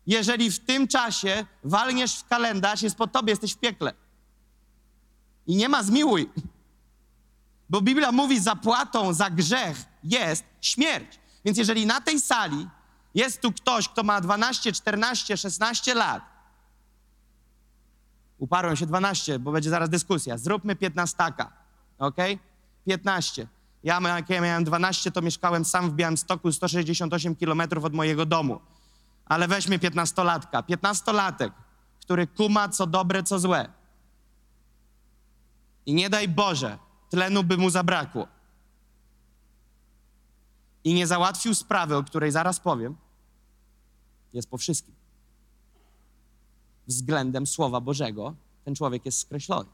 Jeżeli 0.07 0.51
w 0.51 0.59
tym 0.59 0.87
czasie 0.87 1.45
walniesz 1.63 2.15
w 2.15 2.27
kalendarz, 2.27 2.81
jest 2.81 2.95
po 2.95 3.07
tobie, 3.07 3.31
jesteś 3.31 3.53
w 3.53 3.57
piekle. 3.57 3.93
I 5.47 5.55
nie 5.55 5.69
ma 5.69 5.83
zmiłuj. 5.83 6.29
Bo 7.69 7.81
Biblia 7.81 8.11
mówi, 8.11 8.39
zapłatą 8.39 9.13
za 9.13 9.29
grzech 9.29 9.85
jest 10.03 10.43
śmierć. 10.61 11.19
Więc 11.45 11.57
jeżeli 11.57 11.85
na 11.85 12.01
tej 12.01 12.19
sali 12.19 12.67
jest 13.15 13.41
tu 13.41 13.51
ktoś, 13.51 13.89
kto 13.89 14.03
ma 14.03 14.21
12, 14.21 14.71
14, 14.73 15.37
16 15.37 15.95
lat, 15.95 16.23
uparłem 18.37 18.75
się 18.75 18.85
12, 18.85 19.39
bo 19.39 19.51
będzie 19.51 19.69
zaraz 19.69 19.89
dyskusja, 19.89 20.37
zróbmy 20.37 20.75
15, 20.75 21.17
ok? 21.99 22.15
15. 22.85 23.47
Ja, 23.83 23.99
jak 24.03 24.29
ja 24.29 24.41
miałem 24.41 24.63
12, 24.63 25.11
to 25.11 25.21
mieszkałem 25.21 25.65
sam 25.65 25.89
w 25.91 25.93
Białymstoku, 25.93 26.51
168 26.51 27.35
kilometrów 27.35 27.85
od 27.85 27.93
mojego 27.93 28.25
domu. 28.25 28.59
Ale 29.25 29.47
weźmy 29.47 29.79
15-latka. 29.79 30.63
15-latek, 30.63 31.51
który 32.01 32.27
kuma 32.27 32.69
co 32.69 32.87
dobre, 32.87 33.23
co 33.23 33.39
złe. 33.39 33.69
I 35.85 35.93
nie 35.93 36.09
daj 36.09 36.27
Boże, 36.27 36.77
tlenu 37.09 37.43
by 37.43 37.57
mu 37.57 37.69
zabrakło. 37.69 38.27
I 40.83 40.93
nie 40.93 41.07
załatwił 41.07 41.55
sprawy, 41.55 41.95
o 41.95 42.03
której 42.03 42.31
zaraz 42.31 42.59
powiem, 42.59 42.95
jest 44.33 44.49
po 44.49 44.57
wszystkim. 44.57 44.95
Względem 46.87 47.47
Słowa 47.47 47.81
Bożego 47.81 48.35
ten 48.65 48.75
człowiek 48.75 49.05
jest 49.05 49.19
skreślony, 49.19 49.69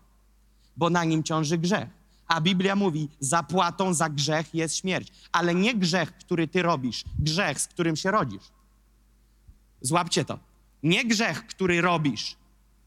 bo 0.78 0.90
na 0.90 1.04
nim 1.04 1.24
ciąży 1.24 1.58
grzech. 1.58 1.90
A 2.28 2.42
Biblia 2.42 2.76
mówi, 2.76 3.10
zapłatą 3.20 3.94
za 3.94 4.10
grzech 4.10 4.56
jest 4.56 4.76
śmierć. 4.76 5.12
Ale 5.32 5.56
nie 5.56 5.76
grzech, 5.76 6.18
który 6.18 6.48
ty 6.48 6.62
robisz, 6.62 7.04
grzech, 7.20 7.62
z 7.62 7.68
którym 7.68 7.96
się 7.96 8.12
rodzisz. 8.12 8.44
Złapcie 9.82 10.26
to. 10.26 10.40
Nie 10.84 11.06
grzech, 11.06 11.48
który 11.48 11.82
robisz, 11.82 12.36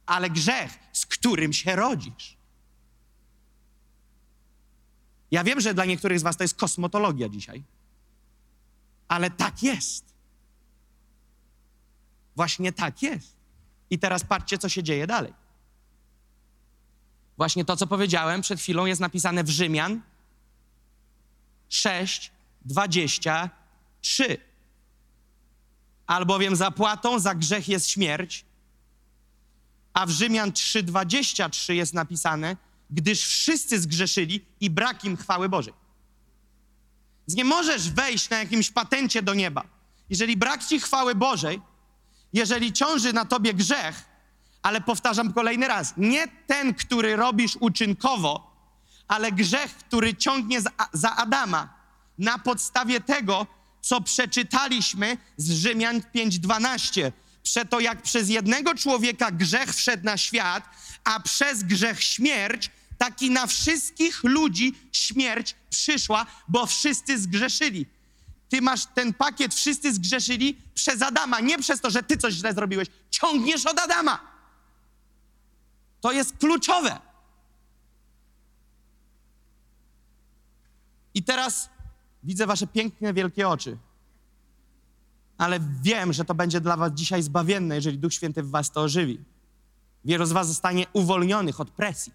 ale 0.07 0.31
grzech, 0.31 0.79
z 0.93 1.07
którym 1.07 1.53
się 1.53 1.77
rodzisz. 1.77 2.38
Ja 5.31 5.45
wiem, 5.45 5.61
że 5.61 5.75
dla 5.75 5.85
niektórych 5.85 6.21
z 6.21 6.23
Was 6.23 6.37
to 6.37 6.45
jest 6.45 6.55
kosmotologia 6.55 7.29
dzisiaj, 7.29 7.63
ale 9.09 9.31
tak 9.31 9.63
jest. 9.63 10.05
Właśnie 12.37 12.73
tak 12.73 13.03
jest. 13.03 13.37
I 13.91 13.99
teraz 13.99 14.25
patrzcie, 14.25 14.59
co 14.59 14.69
się 14.69 14.83
dzieje 14.83 15.07
dalej. 15.07 15.33
Właśnie 17.37 17.65
to, 17.65 17.77
co 17.77 17.87
powiedziałem 17.87 18.41
przed 18.41 18.61
chwilą, 18.61 18.87
jest 18.87 19.01
napisane 19.01 19.45
w 19.45 19.49
Rzymian 19.49 20.01
6, 21.69 22.33
23. 22.65 24.39
Albowiem 26.07 26.57
zapłatą 26.57 27.19
za 27.19 27.35
grzech 27.35 27.69
jest 27.69 27.91
śmierć, 27.91 28.45
a 29.93 30.07
w 30.07 30.11
Rzymian 30.11 30.51
3:23 30.51 31.73
jest 31.73 31.95
napisane, 31.95 32.57
gdyż 32.91 33.27
wszyscy 33.27 33.81
zgrzeszyli 33.81 34.45
i 34.61 34.71
brak 34.71 35.05
im 35.05 35.17
chwały 35.17 35.49
Bożej. 35.49 35.75
Więc 37.29 37.37
nie 37.37 37.45
możesz 37.45 37.91
wejść 37.91 38.31
na 38.31 38.39
jakimś 38.39 38.71
patencie 38.71 39.23
do 39.23 39.35
nieba. 39.35 39.65
Jeżeli 40.11 40.37
brak 40.37 40.65
ci 40.65 40.81
chwały 40.81 41.15
Bożej, 41.15 41.61
jeżeli 42.33 42.73
ciąży 42.73 43.13
na 43.13 43.25
tobie 43.25 43.55
grzech, 43.55 44.05
ale 44.63 44.81
powtarzam 44.81 45.33
kolejny 45.33 45.69
raz, 45.69 45.95
nie 45.97 46.29
ten, 46.47 46.75
który 46.75 47.17
robisz 47.17 47.57
uczynkowo, 47.61 48.57
ale 49.09 49.33
grzech, 49.33 49.75
który 49.75 50.15
ciągnie 50.15 50.61
za, 50.93 51.17
Adama 51.17 51.75
na 52.19 52.39
podstawie 52.39 53.01
tego, 53.01 53.47
co 53.81 54.01
przeczytaliśmy 54.01 55.17
z 55.37 55.51
Rzymian 55.51 56.01
5:12. 56.15 57.13
Przeto 57.43 57.81
jak 57.81 58.03
przez 58.03 58.29
jednego 58.29 58.75
człowieka 58.75 59.31
grzech 59.31 59.75
wszedł 59.75 60.05
na 60.05 60.17
świat, 60.17 60.65
a 61.05 61.21
przez 61.21 61.63
grzech 61.63 62.03
śmierć, 62.03 62.71
tak 62.99 63.23
i 63.23 63.31
na 63.31 63.47
wszystkich 63.47 64.25
ludzi 64.25 64.75
śmierć 64.93 65.55
przyszła, 65.71 66.27
bo 66.49 66.67
wszyscy 66.67 67.19
zgrzeszyli. 67.19 67.87
Ty 68.49 68.63
masz 68.63 68.87
ten 68.87 69.15
pakiet, 69.15 69.55
wszyscy 69.55 69.95
zgrzeszyli 69.95 70.57
przez 70.75 71.03
Adama, 71.03 71.41
nie 71.41 71.59
przez 71.59 71.81
to, 71.81 71.91
że 71.91 72.03
ty 72.03 72.17
coś 72.17 72.35
źle 72.35 72.55
zrobiłeś. 72.55 72.89
Ciągniesz 73.11 73.67
od 73.67 73.79
Adama. 73.79 74.21
To 76.01 76.13
jest 76.13 76.37
kluczowe. 76.37 77.01
I 81.15 81.23
teraz 81.23 81.69
widzę 82.23 82.47
wasze 82.47 82.67
piękne, 82.67 83.15
wielkie 83.15 83.49
oczy. 83.49 83.79
Ale 85.39 85.61
wiem, 85.83 86.13
że 86.13 86.25
to 86.25 86.35
będzie 86.35 86.61
dla 86.61 86.77
was 86.77 86.93
dzisiaj 86.93 87.23
zbawienne, 87.23 87.75
jeżeli 87.75 87.99
Duch 87.99 88.15
Święty 88.15 88.43
w 88.43 88.51
was 88.51 88.71
to 88.71 88.81
ożywi. 88.81 89.21
Wielu 90.05 90.27
z 90.27 90.33
was 90.33 90.47
zostanie 90.47 90.87
uwolnionych 90.93 91.61
od 91.61 91.71
presji, 91.71 92.13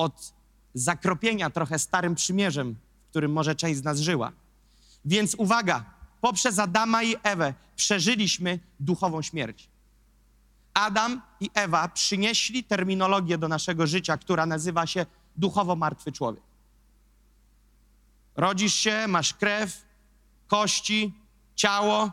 od 0.00 0.32
zakropienia 0.74 1.50
trochę 1.50 1.78
starym 1.78 2.14
przymierzem, 2.14 2.76
w 3.06 3.10
którym 3.10 3.32
może 3.32 3.54
część 3.54 3.80
z 3.80 3.82
nas 3.82 3.98
żyła. 3.98 4.32
Więc 5.04 5.34
uwaga, 5.34 5.84
poprzez 6.20 6.58
Adama 6.58 7.02
i 7.02 7.16
Ewę 7.22 7.54
przeżyliśmy 7.76 8.58
duchową 8.80 9.22
śmierć. 9.22 9.68
Adam 10.74 11.22
i 11.40 11.50
Ewa 11.54 11.88
przynieśli 11.88 12.64
terminologię 12.64 13.38
do 13.38 13.48
naszego 13.48 13.86
życia, 13.86 14.16
która 14.16 14.46
nazywa 14.46 14.86
się 14.86 15.06
duchowo 15.36 15.76
martwy 15.76 16.12
człowiek. 16.12 16.42
Rodzisz 18.36 18.74
się, 18.74 19.06
masz 19.08 19.34
krew, 19.34 19.84
kości, 20.46 21.14
ciało, 21.54 22.12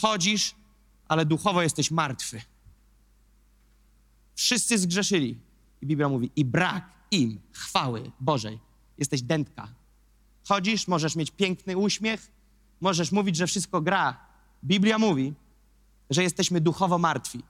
chodzisz, 0.00 0.54
ale 1.08 1.26
duchowo 1.26 1.62
jesteś 1.62 1.90
martwy. 1.90 2.42
Wszyscy 4.34 4.78
zgrzeszyli. 4.78 5.47
I 5.82 5.86
Biblia 5.86 6.08
mówi, 6.08 6.30
i 6.36 6.44
brak 6.44 6.84
im 7.10 7.40
chwały 7.52 8.10
Bożej. 8.20 8.58
Jesteś 8.98 9.22
dętka. 9.22 9.68
Chodzisz, 10.48 10.88
możesz 10.88 11.16
mieć 11.16 11.30
piękny 11.30 11.76
uśmiech, 11.76 12.30
możesz 12.80 13.12
mówić, 13.12 13.36
że 13.36 13.46
wszystko 13.46 13.80
gra. 13.80 14.20
Biblia 14.64 14.98
mówi, 14.98 15.34
że 16.10 16.22
jesteśmy 16.22 16.60
duchowo 16.60 16.98
martwi. 16.98 17.42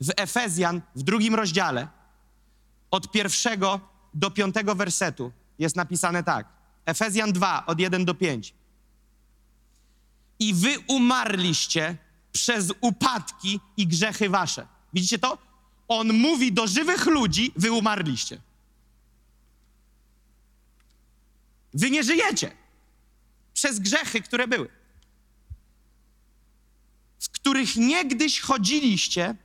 W 0.00 0.10
Efezjan, 0.16 0.82
w 0.94 1.02
drugim 1.02 1.34
rozdziale, 1.34 1.88
od 2.90 3.10
pierwszego 3.10 3.80
do 4.14 4.30
piątego 4.30 4.74
wersetu 4.74 5.32
jest 5.58 5.76
napisane 5.76 6.22
tak. 6.22 6.48
Efezjan 6.86 7.32
2, 7.32 7.66
od 7.66 7.80
1 7.80 8.04
do 8.04 8.14
5. 8.14 8.54
I 10.38 10.54
wy 10.54 10.78
umarliście 10.88 11.96
przez 12.32 12.72
upadki 12.80 13.60
i 13.76 13.86
grzechy 13.86 14.28
wasze. 14.28 14.66
Widzicie 14.94 15.18
to? 15.18 15.38
On 15.90 16.12
mówi 16.12 16.52
do 16.52 16.66
żywych 16.66 17.06
ludzi, 17.06 17.52
wy 17.56 17.72
umarliście. 17.72 18.40
Wy 21.74 21.90
nie 21.90 22.04
żyjecie 22.04 22.52
przez 23.54 23.78
grzechy, 23.78 24.22
które 24.22 24.48
były, 24.48 24.68
w 27.20 27.28
których 27.28 27.76
niegdyś 27.76 28.40
chodziliście 28.40 29.36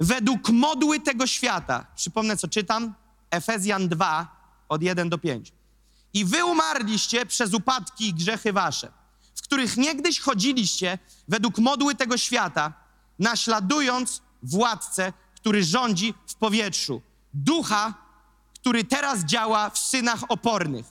według 0.00 0.50
modły 0.50 1.00
tego 1.00 1.26
świata. 1.26 1.86
Przypomnę, 1.96 2.36
co 2.36 2.48
czytam. 2.48 2.94
Efezjan 3.30 3.88
2, 3.88 4.36
od 4.68 4.82
1 4.82 5.08
do 5.08 5.18
5. 5.18 5.52
I 6.12 6.24
wy 6.24 6.44
umarliście 6.44 7.26
przez 7.26 7.54
upadki 7.54 8.08
i 8.08 8.14
grzechy 8.14 8.52
wasze, 8.52 8.92
w 9.34 9.42
których 9.42 9.76
niegdyś 9.76 10.20
chodziliście 10.20 10.98
według 11.28 11.58
modły 11.58 11.94
tego 11.94 12.16
świata, 12.16 12.72
naśladując 13.18 14.22
władcę, 14.42 15.12
który 15.44 15.64
rządzi 15.64 16.14
w 16.26 16.34
powietrzu, 16.34 17.02
ducha, 17.34 17.94
który 18.60 18.84
teraz 18.84 19.24
działa 19.24 19.70
w 19.70 19.78
synach 19.78 20.30
opornych. 20.30 20.86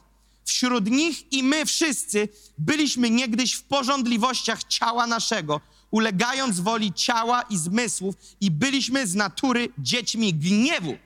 Wśród 0.46 0.89
nich 0.89 1.34
i 1.34 1.44
my 1.44 1.66
wszyscy 1.66 2.30
byliśmy 2.58 3.10
niegdyś 3.10 3.54
w 3.54 3.63
porządliwościach 3.63 4.63
ciała 4.63 5.08
naszego, 5.08 5.62
ulegając 5.92 6.60
woli 6.60 6.94
ciała 6.94 7.42
i 7.42 7.58
zmysłów, 7.58 8.16
i 8.42 8.52
byliśmy 8.52 9.08
z 9.08 9.16
natury 9.16 9.70
dziećmi 9.78 10.34
gniewu, 10.34 10.98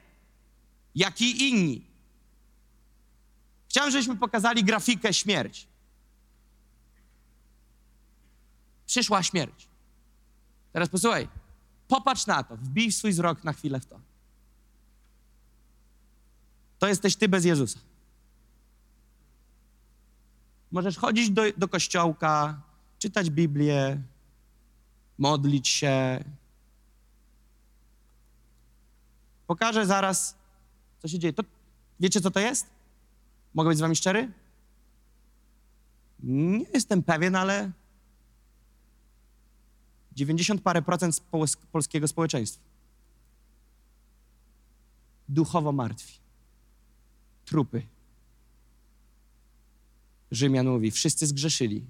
jak 0.96 1.22
i 1.22 1.50
inni. 1.50 1.82
Chciałem, 3.70 3.92
żebyśmy 3.92 4.16
pokazali 4.16 4.64
grafikę 4.64 5.14
śmierć. 5.14 5.68
Przyszła 8.86 9.24
śmierć. 9.24 9.68
Teraz 10.74 10.90
posłuchaj, 10.90 11.28
popatrz 11.88 12.28
na 12.28 12.44
to, 12.44 12.58
wbij 12.58 12.92
swój 12.92 13.12
wzrok 13.12 13.44
na 13.44 13.54
chwilę 13.54 13.80
w 13.80 13.86
to. 13.86 14.00
To 16.80 16.88
jesteś 16.88 17.16
ty 17.16 17.30
bez 17.30 17.46
Jezusa. 17.46 17.80
Możesz 20.72 20.98
chodzić 20.98 21.30
do, 21.30 21.42
do 21.58 21.68
kościołka, 21.68 22.62
czytać 23.00 23.30
Biblię, 23.30 24.02
modlić 25.18 25.68
się. 25.68 26.24
Pokażę 29.48 29.86
zaraz, 29.86 30.36
co 31.00 31.08
się 31.08 31.20
dzieje. 31.20 31.34
To, 31.34 31.44
wiecie, 32.00 32.22
co 32.22 32.32
to 32.32 32.40
jest? 32.40 32.68
Mogę 33.54 33.70
być 33.70 33.78
z 33.78 33.82
wami 33.82 33.96
szczery? 33.96 34.32
Nie 36.24 36.66
jestem 36.74 37.04
pewien, 37.04 37.36
ale 37.36 37.72
90 40.18 40.62
parę 40.62 40.82
procent 40.82 41.22
polskiego 41.72 42.08
społeczeństwa. 42.08 42.64
Duchowo 45.30 45.72
martwi. 45.72 46.20
Trupy. 47.46 47.82
Rzymian 50.32 50.68
mówi, 50.68 50.92
wszyscy 50.92 51.28
zgrzeszyli, 51.28 51.86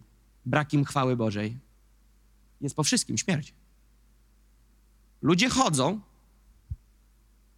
brak 0.46 0.74
im 0.74 0.86
chwały 0.86 1.16
Bożej. 1.16 1.58
Jest 2.62 2.76
po 2.76 2.84
wszystkim 2.84 3.18
śmierć. 3.18 3.54
Ludzie 5.22 5.50
chodzą 5.50 6.00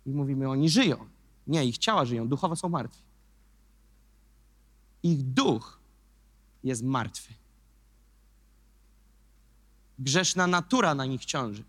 i 0.05 0.09
mówimy, 0.09 0.49
oni 0.49 0.69
żyją. 0.69 1.07
Nie, 1.47 1.65
ich 1.65 1.77
ciała 1.77 2.05
żyją, 2.05 2.27
duchowo 2.27 2.55
są 2.55 2.69
martwi. 2.69 3.03
Ich 5.03 5.23
duch 5.23 5.79
jest 6.63 6.83
martwy. 6.83 7.38
Grzeszna 9.99 10.47
natura 10.47 10.95
na 10.95 11.05
nich 11.05 11.25
ciąży. 11.25 11.63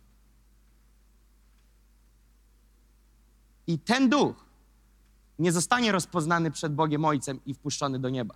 I 3.67 3.79
ten 3.79 4.09
duch 4.09 4.45
nie 5.39 5.53
zostanie 5.53 5.93
rozpoznany 5.93 6.51
przed 6.51 6.75
Bogiem 6.75 7.05
Ojcem 7.05 7.41
i 7.47 7.55
wpuszczony 7.55 7.99
do 7.99 8.09
nieba 8.09 8.35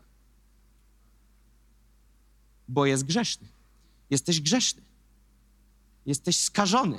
bo 2.68 2.86
jest 2.86 3.04
grzeszny. 3.04 3.48
Jesteś 4.10 4.40
grzeszny. 4.40 4.82
Jesteś 6.06 6.40
skażony. 6.40 6.98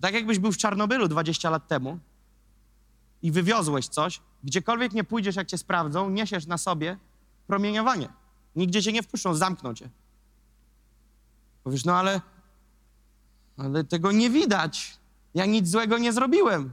Tak 0.00 0.14
jakbyś 0.14 0.38
był 0.38 0.52
w 0.52 0.56
Czarnobylu 0.56 1.08
20 1.08 1.50
lat 1.50 1.68
temu 1.68 1.98
i 3.22 3.32
wywiozłeś 3.32 3.88
coś, 3.88 4.20
gdziekolwiek 4.44 4.92
nie 4.92 5.04
pójdziesz, 5.04 5.36
jak 5.36 5.46
cię 5.46 5.58
sprawdzą, 5.58 6.10
niesiesz 6.10 6.46
na 6.46 6.58
sobie 6.58 6.98
promieniowanie. 7.46 8.08
Nigdzie 8.56 8.82
cię 8.82 8.92
nie 8.92 9.02
wpuszczą, 9.02 9.34
zamkną 9.34 9.74
cię. 9.74 9.88
Powiesz, 11.64 11.84
no 11.84 11.96
ale, 11.96 12.20
ale 13.56 13.84
tego 13.84 14.12
nie 14.12 14.30
widać. 14.30 14.98
Ja 15.34 15.46
nic 15.46 15.68
złego 15.68 15.98
nie 15.98 16.12
zrobiłem. 16.12 16.72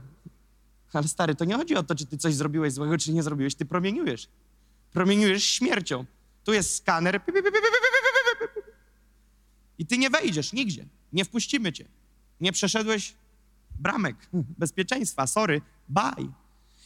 Ale 0.92 1.08
stary, 1.08 1.34
to 1.34 1.44
nie 1.44 1.56
chodzi 1.56 1.76
o 1.76 1.82
to, 1.82 1.94
czy 1.94 2.06
ty 2.06 2.18
coś 2.18 2.34
zrobiłeś 2.34 2.72
złego, 2.72 2.98
czy 2.98 3.12
nie 3.12 3.22
zrobiłeś. 3.22 3.54
Ty 3.54 3.64
promieniujesz. 3.64 4.28
Promieniujesz 4.92 5.44
śmiercią. 5.44 6.04
Tu 6.44 6.52
jest 6.52 6.76
skaner. 6.76 7.20
I 9.78 9.86
ty 9.86 9.98
nie 9.98 10.10
wejdziesz 10.10 10.52
nigdzie. 10.52 10.86
Nie 11.12 11.24
wpuścimy 11.24 11.72
cię. 11.72 11.84
Nie 12.40 12.52
przeszedłeś 12.52 13.14
bramek 13.78 14.16
bezpieczeństwa. 14.32 15.26
Sorry, 15.26 15.60
bye. 15.88 16.32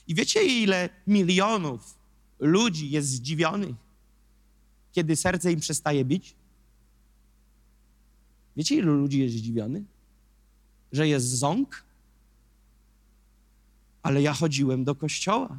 I 0.08 0.14
wiecie, 0.14 0.44
ile 0.44 0.88
milionów 1.06 1.98
ludzi 2.38 2.90
jest 2.90 3.08
zdziwionych, 3.08 3.76
kiedy 4.92 5.16
serce 5.16 5.52
im 5.52 5.60
przestaje 5.60 6.04
bić? 6.04 6.34
Wiecie, 8.56 8.74
ilu 8.74 8.94
ludzi 8.94 9.18
jest 9.18 9.34
zdziwiony? 9.34 9.84
Że 10.92 11.08
jest 11.08 11.26
ząg? 11.26 11.84
Ale 14.02 14.22
ja 14.22 14.32
chodziłem 14.32 14.84
do 14.84 14.94
kościoła. 14.94 15.58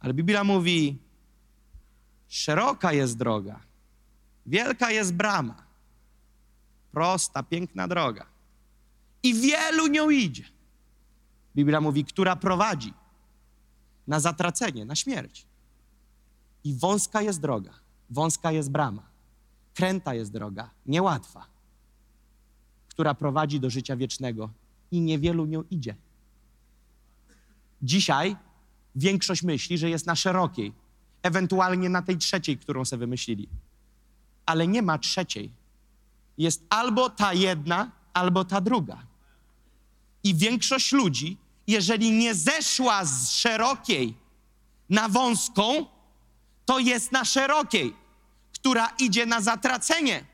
Ale 0.00 0.14
Biblia 0.14 0.44
mówi, 0.44 0.98
Szeroka 2.28 2.92
jest 2.92 3.16
droga, 3.16 3.60
wielka 4.46 4.90
jest 4.90 5.14
brama, 5.14 5.66
prosta, 6.92 7.42
piękna 7.42 7.88
droga. 7.88 8.26
I 9.22 9.34
wielu 9.34 9.86
nią 9.86 10.10
idzie. 10.10 10.44
Biblia 11.56 11.80
mówi, 11.80 12.04
która 12.04 12.36
prowadzi 12.36 12.92
na 14.06 14.20
zatracenie, 14.20 14.84
na 14.84 14.94
śmierć. 14.94 15.46
I 16.64 16.74
wąska 16.74 17.22
jest 17.22 17.40
droga, 17.40 17.74
wąska 18.10 18.52
jest 18.52 18.70
brama, 18.70 19.02
kręta 19.74 20.14
jest 20.14 20.32
droga, 20.32 20.70
niełatwa. 20.86 21.46
która 22.88 23.14
prowadzi 23.14 23.60
do 23.60 23.70
życia 23.70 23.96
wiecznego 23.96 24.50
i 24.90 25.00
niewielu 25.00 25.46
nią 25.46 25.64
idzie. 25.70 25.94
Dzisiaj 27.82 28.36
większość 28.96 29.42
myśli, 29.42 29.78
że 29.78 29.90
jest 29.90 30.06
na 30.06 30.16
szerokiej, 30.16 30.72
ewentualnie 31.22 31.88
na 31.88 32.02
tej 32.02 32.18
trzeciej, 32.18 32.58
którą 32.58 32.84
sobie 32.84 33.00
wymyślili. 33.00 33.48
Ale 34.46 34.66
nie 34.66 34.82
ma 34.82 34.98
trzeciej. 34.98 35.50
Jest 36.38 36.64
albo 36.70 37.10
ta 37.10 37.34
jedna, 37.34 37.90
albo 38.12 38.44
ta 38.44 38.60
druga. 38.60 39.06
I 40.24 40.34
większość 40.34 40.92
ludzi, 40.92 41.36
jeżeli 41.66 42.10
nie 42.10 42.34
zeszła 42.34 43.04
z 43.04 43.30
szerokiej 43.30 44.14
na 44.90 45.08
wąską, 45.08 45.86
to 46.64 46.78
jest 46.78 47.12
na 47.12 47.24
szerokiej, 47.24 47.94
która 48.64 48.92
idzie 48.98 49.26
na 49.26 49.40
zatracenie. 49.40 50.24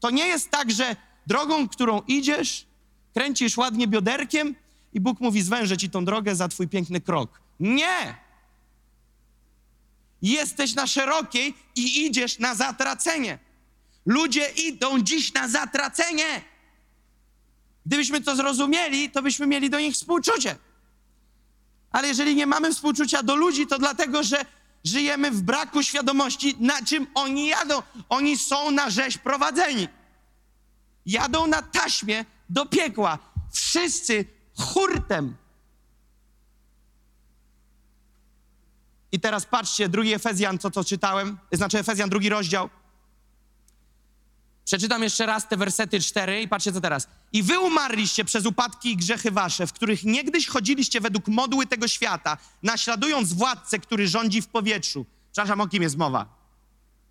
To 0.00 0.10
nie 0.10 0.26
jest 0.26 0.50
tak, 0.50 0.70
że 0.70 0.96
drogą, 1.26 1.68
którą 1.68 2.02
idziesz, 2.06 2.66
kręcisz 3.14 3.56
ładnie 3.56 3.88
bioderkiem 3.88 4.54
i 4.92 5.00
Bóg 5.00 5.20
mówi: 5.20 5.42
zwężę 5.42 5.76
ci 5.76 5.90
tą 5.90 6.04
drogę 6.04 6.36
za 6.36 6.48
twój 6.48 6.68
piękny 6.68 7.00
krok. 7.00 7.40
Nie! 7.60 8.14
Jesteś 10.22 10.74
na 10.74 10.86
szerokiej 10.86 11.54
i 11.76 12.06
idziesz 12.06 12.38
na 12.38 12.54
zatracenie. 12.54 13.38
Ludzie 14.06 14.46
idą 14.66 15.00
dziś 15.02 15.32
na 15.34 15.48
zatracenie. 15.48 16.42
Gdybyśmy 17.86 18.20
to 18.20 18.36
zrozumieli, 18.36 19.10
to 19.10 19.22
byśmy 19.22 19.46
mieli 19.46 19.70
do 19.70 19.80
nich 19.80 19.94
współczucie. 19.94 20.56
Ale 21.90 22.08
jeżeli 22.08 22.34
nie 22.34 22.46
mamy 22.46 22.74
współczucia 22.74 23.22
do 23.22 23.36
ludzi, 23.36 23.66
to 23.66 23.78
dlatego, 23.78 24.22
że 24.22 24.44
żyjemy 24.84 25.30
w 25.30 25.42
braku 25.42 25.82
świadomości, 25.82 26.56
na 26.60 26.82
czym 26.82 27.06
oni 27.14 27.46
jadą. 27.46 27.82
Oni 28.08 28.38
są 28.38 28.70
na 28.70 28.90
rzeź 28.90 29.18
prowadzeni. 29.18 29.88
Jadą 31.06 31.46
na 31.46 31.62
taśmie 31.62 32.24
do 32.48 32.66
piekła. 32.66 33.18
Wszyscy 33.52 34.24
hurtem. 34.56 35.36
I 39.12 39.20
teraz 39.20 39.46
patrzcie, 39.46 39.88
drugi 39.88 40.14
Efezjan, 40.14 40.58
co 40.58 40.70
to 40.70 40.84
czytałem, 40.84 41.38
znaczy 41.52 41.78
Efezjan, 41.78 42.10
drugi 42.10 42.28
rozdział. 42.28 42.70
Przeczytam 44.70 45.02
jeszcze 45.02 45.26
raz 45.26 45.48
te 45.48 45.56
wersety 45.56 46.00
cztery 46.00 46.42
i 46.42 46.48
patrzcie 46.48 46.72
co 46.72 46.80
teraz. 46.80 47.08
I 47.32 47.42
wy 47.42 47.58
umarliście 47.58 48.24
przez 48.24 48.46
upadki 48.46 48.92
i 48.92 48.96
grzechy 48.96 49.30
wasze, 49.30 49.66
w 49.66 49.72
których 49.72 50.04
niegdyś 50.04 50.46
chodziliście 50.48 51.00
według 51.00 51.28
modły 51.28 51.66
tego 51.66 51.88
świata, 51.88 52.36
naśladując 52.62 53.32
władcę, 53.32 53.78
który 53.78 54.08
rządzi 54.08 54.42
w 54.42 54.48
powietrzu. 54.48 55.06
Przepraszam, 55.32 55.60
o 55.60 55.68
kim 55.68 55.82
jest 55.82 55.96
mowa? 55.96 56.26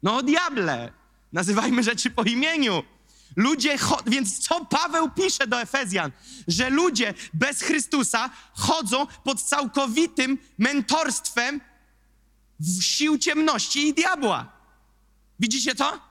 No 0.03 0.15
o 0.15 0.23
diable. 0.23 0.91
Nazywajmy 1.33 1.83
rzeczy 1.83 2.09
po 2.09 2.23
imieniu. 2.23 2.83
Ludzie, 3.35 3.77
więc 4.05 4.39
co 4.39 4.65
Paweł 4.65 5.09
pisze 5.09 5.47
do 5.47 5.61
Efezjan? 5.61 6.11
Że 6.47 6.69
ludzie 6.69 7.13
bez 7.33 7.61
Chrystusa 7.61 8.29
chodzą 8.53 9.07
pod 9.23 9.41
całkowitym 9.41 10.37
mentorstwem 10.57 11.61
sił 12.81 13.17
ciemności 13.17 13.87
i 13.87 13.93
diabła. 13.93 14.51
Widzicie 15.39 15.75
to? 15.75 16.08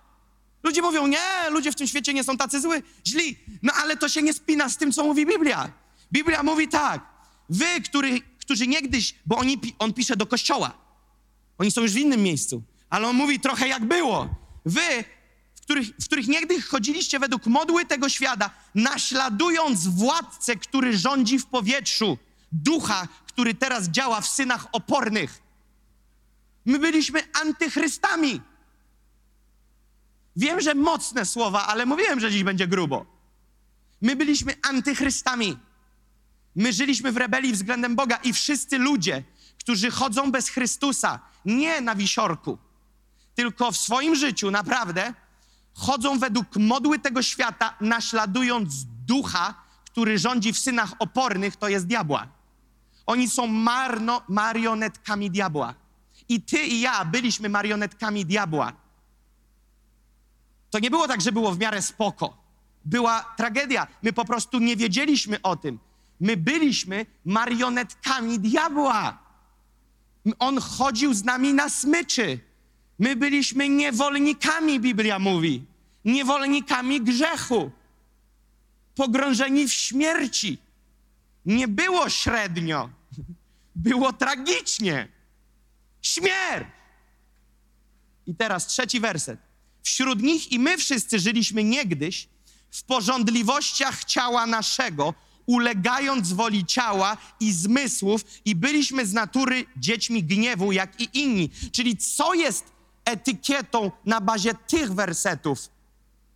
Ludzie 0.62 0.83
mówią, 0.83 1.07
nie, 1.07 1.51
ludzie 1.51 1.73
w 1.73 1.75
tym 1.75 1.87
świecie 1.87 2.14
nie 2.14 2.25
są 2.25 2.37
tacy 2.37 2.61
zły, 2.61 2.83
źli. 3.07 3.38
No 3.62 3.73
ale 3.73 3.97
to 3.97 4.09
się 4.09 4.23
nie 4.23 4.33
spina 4.33 4.68
z 4.68 4.77
tym, 4.77 4.92
co 4.92 5.05
mówi 5.05 5.27
Biblia. 5.27 5.73
Biblia 6.12 6.42
mówi 6.42 6.68
tak, 6.68 7.07
wy, 7.49 7.81
który, 7.85 8.21
którzy 8.40 8.66
niegdyś, 8.66 9.14
bo 9.27 9.37
oni, 9.37 9.61
on 9.79 9.92
pisze 9.92 10.16
do 10.16 10.27
kościoła, 10.27 10.73
oni 11.59 11.71
są 11.71 11.81
już 11.81 11.92
w 11.92 11.97
innym 11.97 12.23
miejscu, 12.23 12.62
ale 12.90 13.09
on 13.09 13.16
mówi 13.16 13.40
trochę 13.40 13.68
jak 13.68 13.85
było. 13.85 14.29
Wy, 14.64 15.05
w 15.55 15.61
których, 15.61 15.88
w 15.88 16.05
których 16.05 16.29
niegdyś 16.29 16.64
chodziliście 16.64 17.18
według 17.18 17.47
modły 17.47 17.85
tego 17.85 18.09
świata, 18.09 18.51
naśladując 18.75 19.87
władcę, 19.87 20.57
który 20.57 20.99
rządzi 20.99 21.38
w 21.38 21.47
powietrzu, 21.47 22.18
ducha, 22.53 23.09
który 23.27 23.55
teraz 23.55 23.88
działa 23.88 24.21
w 24.21 24.29
synach 24.29 24.66
opornych. 24.73 25.42
My 26.64 26.79
byliśmy 26.79 27.23
antychrystami. 27.40 28.40
Wiem, 30.38 30.61
że 30.61 30.74
mocne 30.74 31.27
słowa, 31.27 31.66
ale 31.66 31.87
mówiłem, 31.87 32.20
że 32.20 32.31
dziś 32.31 32.44
będzie 32.44 32.66
grubo. 32.66 33.07
My 34.01 34.16
byliśmy 34.16 34.55
antychrystami. 34.62 35.59
My 36.57 36.72
żyliśmy 36.72 37.12
w 37.12 37.16
rebelii 37.16 37.53
względem 37.53 37.96
Boga 37.96 38.16
i 38.16 38.33
wszyscy 38.33 38.79
ludzie, 38.79 39.22
którzy 39.59 39.90
chodzą 39.90 40.33
bez 40.33 40.48
Chrystusa, 40.48 41.20
nie 41.44 41.81
na 41.81 41.94
wisiorku, 41.94 42.59
tylko 43.35 43.72
w 43.72 43.77
swoim 43.77 44.14
życiu 44.14 44.51
naprawdę 44.51 45.14
chodzą 45.74 46.18
według 46.18 46.57
modły 46.57 46.98
tego 46.98 47.22
świata, 47.22 47.77
naśladując 47.81 48.85
ducha, 48.85 49.55
który 49.85 50.18
rządzi 50.18 50.53
w 50.53 50.59
synach 50.59 50.92
opornych, 50.98 51.57
to 51.57 51.68
jest 51.68 51.87
diabła. 51.87 52.27
Oni 53.07 53.29
są 53.29 53.46
marno, 53.46 54.22
marionetkami 54.29 55.31
diabła. 55.31 55.74
I 56.29 56.40
ty 56.40 56.62
i 56.62 56.81
ja 56.81 57.05
byliśmy 57.05 57.48
marionetkami 57.48 58.27
diabła. 58.27 58.72
To 60.70 60.78
nie 60.78 60.90
było 60.90 61.09
tak, 61.09 61.20
że 61.20 61.33
było 61.33 61.52
w 61.52 61.59
miarę 61.59 61.83
spoko. 61.83 62.37
Była 62.85 63.35
tragedia. 63.37 63.87
My 64.02 64.12
po 64.12 64.24
prostu 64.24 64.59
nie 64.59 64.76
wiedzieliśmy 64.76 65.42
o 65.42 65.57
tym. 65.57 65.78
My 66.20 66.37
byliśmy 66.37 67.07
marionetkami 67.24 68.40
diabła. 68.40 69.18
On 70.38 70.59
chodził 70.61 71.14
z 71.14 71.24
nami 71.24 71.54
na 71.54 71.68
smyczy. 71.68 72.40
My 72.98 73.16
byliśmy 73.16 73.68
niewolnikami, 73.68 74.81
Biblia 74.81 75.18
mówi. 75.18 75.64
Niewolnikami 76.04 77.00
grzechu. 77.00 77.70
Pogrążeni 78.94 79.68
w 79.68 79.72
śmierci. 79.72 80.59
Nie 81.46 81.68
było 81.68 82.09
średnio. 82.09 82.90
Było 83.76 84.12
tragicznie. 84.12 85.09
Śmierć. 86.02 86.68
I 88.26 88.35
teraz 88.35 88.66
trzeci 88.66 89.00
werset. 89.00 89.47
Wśród 89.88 90.22
nich 90.22 90.53
i 90.53 90.59
my 90.59 90.79
wszyscy 90.79 91.18
żyliśmy 91.18 91.64
niegdyś 91.64 92.29
w 92.70 92.83
porządliwościach 92.83 94.05
ciała 94.05 94.46
naszego, 94.46 95.14
ulegając 95.46 96.33
woli 96.33 96.66
ciała 96.66 97.16
i 97.40 97.53
zmysłów, 97.53 98.24
i 98.44 98.55
byliśmy 98.55 99.07
z 99.07 99.12
natury 99.12 99.64
dziećmi 99.77 100.24
gniewu, 100.24 100.72
jak 100.72 101.01
i 101.01 101.09
inni. 101.12 101.51
Czyli 101.72 101.96
co 101.96 102.35
jest 102.35 102.64
etykietą 103.05 103.90
na 104.05 104.20
bazie 104.20 104.55
tych 104.55 104.94
wersetów 104.94 105.59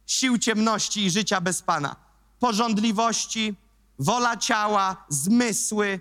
sił 0.06 0.38
ciemności 0.38 1.04
i 1.04 1.10
życia 1.10 1.40
bez 1.40 1.62
Pana? 1.62 1.96
Porządliwości, 2.40 3.54
wola 3.98 4.36
ciała, 4.36 5.04
zmysły. 5.08 6.00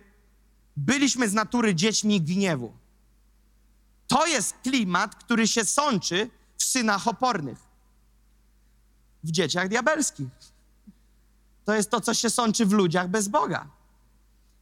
Byliśmy 0.78 1.30
z 1.30 1.34
natury 1.34 1.76
dziećmi 1.76 2.22
gniewu. 2.22 2.74
To 4.08 4.28
jest 4.28 4.54
klimat, 4.64 5.16
który 5.16 5.48
się 5.48 5.66
sączy 5.66 6.30
w 6.62 6.66
synach 6.66 7.08
opornych, 7.08 7.60
w 9.24 9.32
dzieciach 9.32 9.70
diabelskich. 9.70 10.28
To 11.66 11.74
jest 11.74 11.90
to, 11.90 12.02
co 12.02 12.14
się 12.14 12.30
sączy 12.30 12.66
w 12.66 12.72
ludziach 12.72 13.10
bez 13.10 13.28
Boga. 13.28 13.68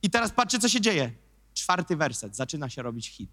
I 0.03 0.09
teraz 0.09 0.31
patrzcie, 0.31 0.59
co 0.59 0.69
się 0.69 0.81
dzieje. 0.81 1.11
Czwarty 1.53 1.95
werset, 1.95 2.35
zaczyna 2.35 2.69
się 2.69 2.81
robić 2.81 3.09
hit. 3.09 3.29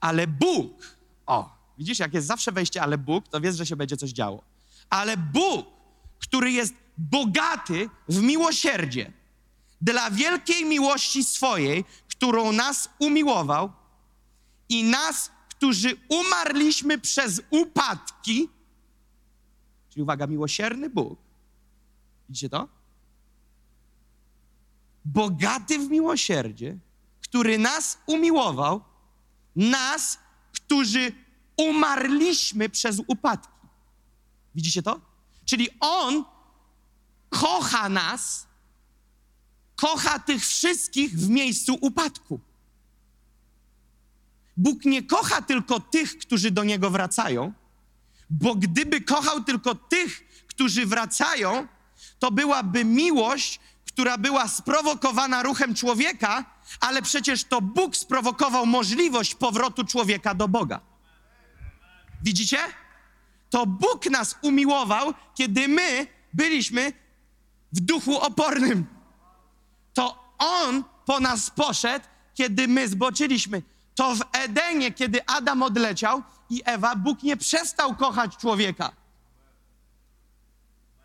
Ale 0.00 0.26
Bóg, 0.26 0.96
o, 1.26 1.56
widzisz, 1.78 1.98
jak 1.98 2.14
jest 2.14 2.26
zawsze 2.26 2.52
wejście, 2.52 2.82
ale 2.82 2.98
Bóg, 2.98 3.28
to 3.28 3.40
wiesz, 3.40 3.56
że 3.56 3.66
się 3.66 3.76
będzie 3.76 3.96
coś 3.96 4.10
działo. 4.10 4.42
Ale 4.90 5.16
Bóg, 5.16 5.66
który 6.18 6.52
jest 6.52 6.74
bogaty 6.98 7.88
w 8.08 8.22
miłosierdzie, 8.22 9.12
dla 9.80 10.10
wielkiej 10.10 10.64
miłości 10.64 11.24
swojej, 11.24 11.84
którą 12.08 12.52
nas 12.52 12.88
umiłował 12.98 13.72
i 14.68 14.84
nas 14.84 15.30
którzy 15.60 15.96
umarliśmy 16.08 16.98
przez 16.98 17.42
upadki, 17.50 18.48
czyli 19.90 20.02
uwaga, 20.02 20.26
miłosierny 20.26 20.90
Bóg. 20.90 21.18
Widzicie 22.28 22.48
to? 22.48 22.68
Bogaty 25.04 25.78
w 25.78 25.90
miłosierdzie, 25.90 26.78
który 27.20 27.58
nas 27.58 27.98
umiłował, 28.06 28.80
nas, 29.56 30.18
którzy 30.52 31.12
umarliśmy 31.56 32.68
przez 32.68 33.02
upadki. 33.06 33.68
Widzicie 34.54 34.82
to? 34.82 35.00
Czyli 35.44 35.68
On 35.80 36.24
kocha 37.28 37.88
nas, 37.88 38.46
kocha 39.76 40.18
tych 40.18 40.46
wszystkich 40.46 41.18
w 41.18 41.28
miejscu 41.28 41.78
upadku. 41.80 42.40
Bóg 44.60 44.84
nie 44.84 45.02
kocha 45.02 45.42
tylko 45.42 45.80
tych, 45.80 46.18
którzy 46.18 46.50
do 46.50 46.64
Niego 46.64 46.90
wracają, 46.90 47.52
bo 48.30 48.54
gdyby 48.54 49.00
kochał 49.00 49.44
tylko 49.44 49.74
tych, 49.74 50.24
którzy 50.46 50.86
wracają, 50.86 51.66
to 52.18 52.30
byłaby 52.30 52.84
miłość, 52.84 53.60
która 53.86 54.18
była 54.18 54.48
sprowokowana 54.48 55.42
ruchem 55.42 55.74
człowieka, 55.74 56.44
ale 56.80 57.02
przecież 57.02 57.44
to 57.44 57.60
Bóg 57.60 57.96
sprowokował 57.96 58.66
możliwość 58.66 59.34
powrotu 59.34 59.84
człowieka 59.84 60.34
do 60.34 60.48
Boga. 60.48 60.80
Widzicie? 62.22 62.58
To 63.50 63.66
Bóg 63.66 64.06
nas 64.10 64.36
umiłował, 64.42 65.14
kiedy 65.34 65.68
my 65.68 66.06
byliśmy 66.34 66.92
w 67.72 67.80
duchu 67.80 68.18
opornym. 68.18 68.86
To 69.94 70.34
On 70.38 70.84
po 71.06 71.20
nas 71.20 71.50
poszedł, 71.50 72.06
kiedy 72.34 72.68
my 72.68 72.88
zboczyliśmy. 72.88 73.62
To 74.00 74.14
w 74.14 74.20
Edenie, 74.32 74.92
kiedy 74.92 75.26
Adam 75.26 75.62
odleciał 75.62 76.22
i 76.50 76.62
Ewa, 76.64 76.96
Bóg 76.96 77.22
nie 77.22 77.36
przestał 77.36 77.96
kochać 77.96 78.36
człowieka. 78.36 78.92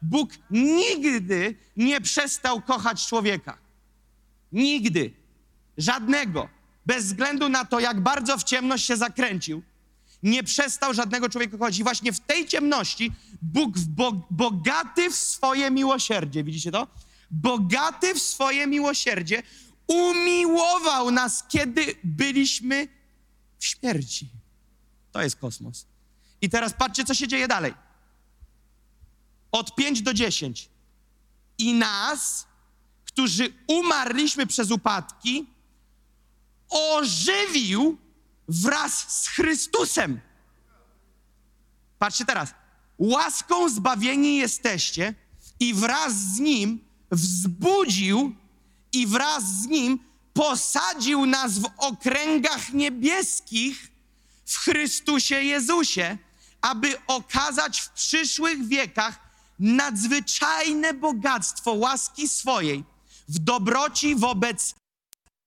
Bóg 0.01 0.29
nigdy 0.51 1.55
nie 1.77 2.01
przestał 2.01 2.61
kochać 2.61 3.07
człowieka. 3.07 3.57
Nigdy. 4.51 5.13
Żadnego. 5.77 6.49
Bez 6.85 7.05
względu 7.05 7.49
na 7.49 7.65
to, 7.65 7.79
jak 7.79 8.01
bardzo 8.01 8.37
w 8.37 8.43
ciemność 8.43 8.85
się 8.85 8.97
zakręcił, 8.97 9.63
nie 10.23 10.43
przestał 10.43 10.93
żadnego 10.93 11.29
człowieka 11.29 11.57
kochać. 11.57 11.79
I 11.79 11.83
właśnie 11.83 12.13
w 12.13 12.19
tej 12.19 12.47
ciemności 12.47 13.11
Bóg 13.41 13.77
bo 13.79 14.11
bogaty 14.31 15.09
w 15.09 15.15
swoje 15.15 15.71
miłosierdzie, 15.71 16.43
widzicie 16.43 16.71
to? 16.71 16.87
Bogaty 17.31 18.13
w 18.13 18.21
swoje 18.21 18.67
miłosierdzie 18.67 19.43
umiłował 19.88 21.11
nas, 21.11 21.43
kiedy 21.49 21.95
byliśmy 22.03 22.88
w 23.59 23.65
śmierci. 23.65 24.29
To 25.11 25.21
jest 25.21 25.36
kosmos. 25.36 25.86
I 26.41 26.49
teraz 26.49 26.73
patrzcie, 26.73 27.05
co 27.05 27.13
się 27.13 27.27
dzieje 27.27 27.47
dalej. 27.47 27.73
Od 29.51 29.75
5 29.75 30.01
do 30.01 30.13
10. 30.13 30.69
I 31.57 31.73
nas, 31.73 32.47
którzy 33.05 33.53
umarliśmy 33.67 34.47
przez 34.47 34.71
upadki, 34.71 35.45
ożywił 36.69 37.97
wraz 38.47 39.23
z 39.23 39.27
Chrystusem. 39.27 40.19
Patrzcie 41.99 42.25
teraz. 42.25 42.53
Łaską 42.97 43.69
zbawieni 43.69 44.38
jesteście 44.38 45.13
i 45.59 45.73
wraz 45.73 46.13
z 46.13 46.39
Nim 46.39 46.79
wzbudził 47.11 48.36
i 48.95 49.07
wraz 49.07 49.43
z 49.43 49.67
Nim 49.67 49.99
posadził 50.33 51.25
nas 51.25 51.59
w 51.59 51.69
okręgach 51.77 52.73
niebieskich 52.73 53.91
w 54.45 54.57
Chrystusie 54.57 55.35
Jezusie, 55.43 56.17
aby 56.61 56.97
okazać 57.07 57.79
w 57.79 57.89
przyszłych 57.89 58.67
wiekach 58.67 59.19
nadzwyczajne 59.59 60.93
bogactwo 60.93 61.73
łaski 61.73 62.27
swojej 62.27 62.83
w 63.27 63.39
dobroci 63.39 64.15
wobec 64.15 64.75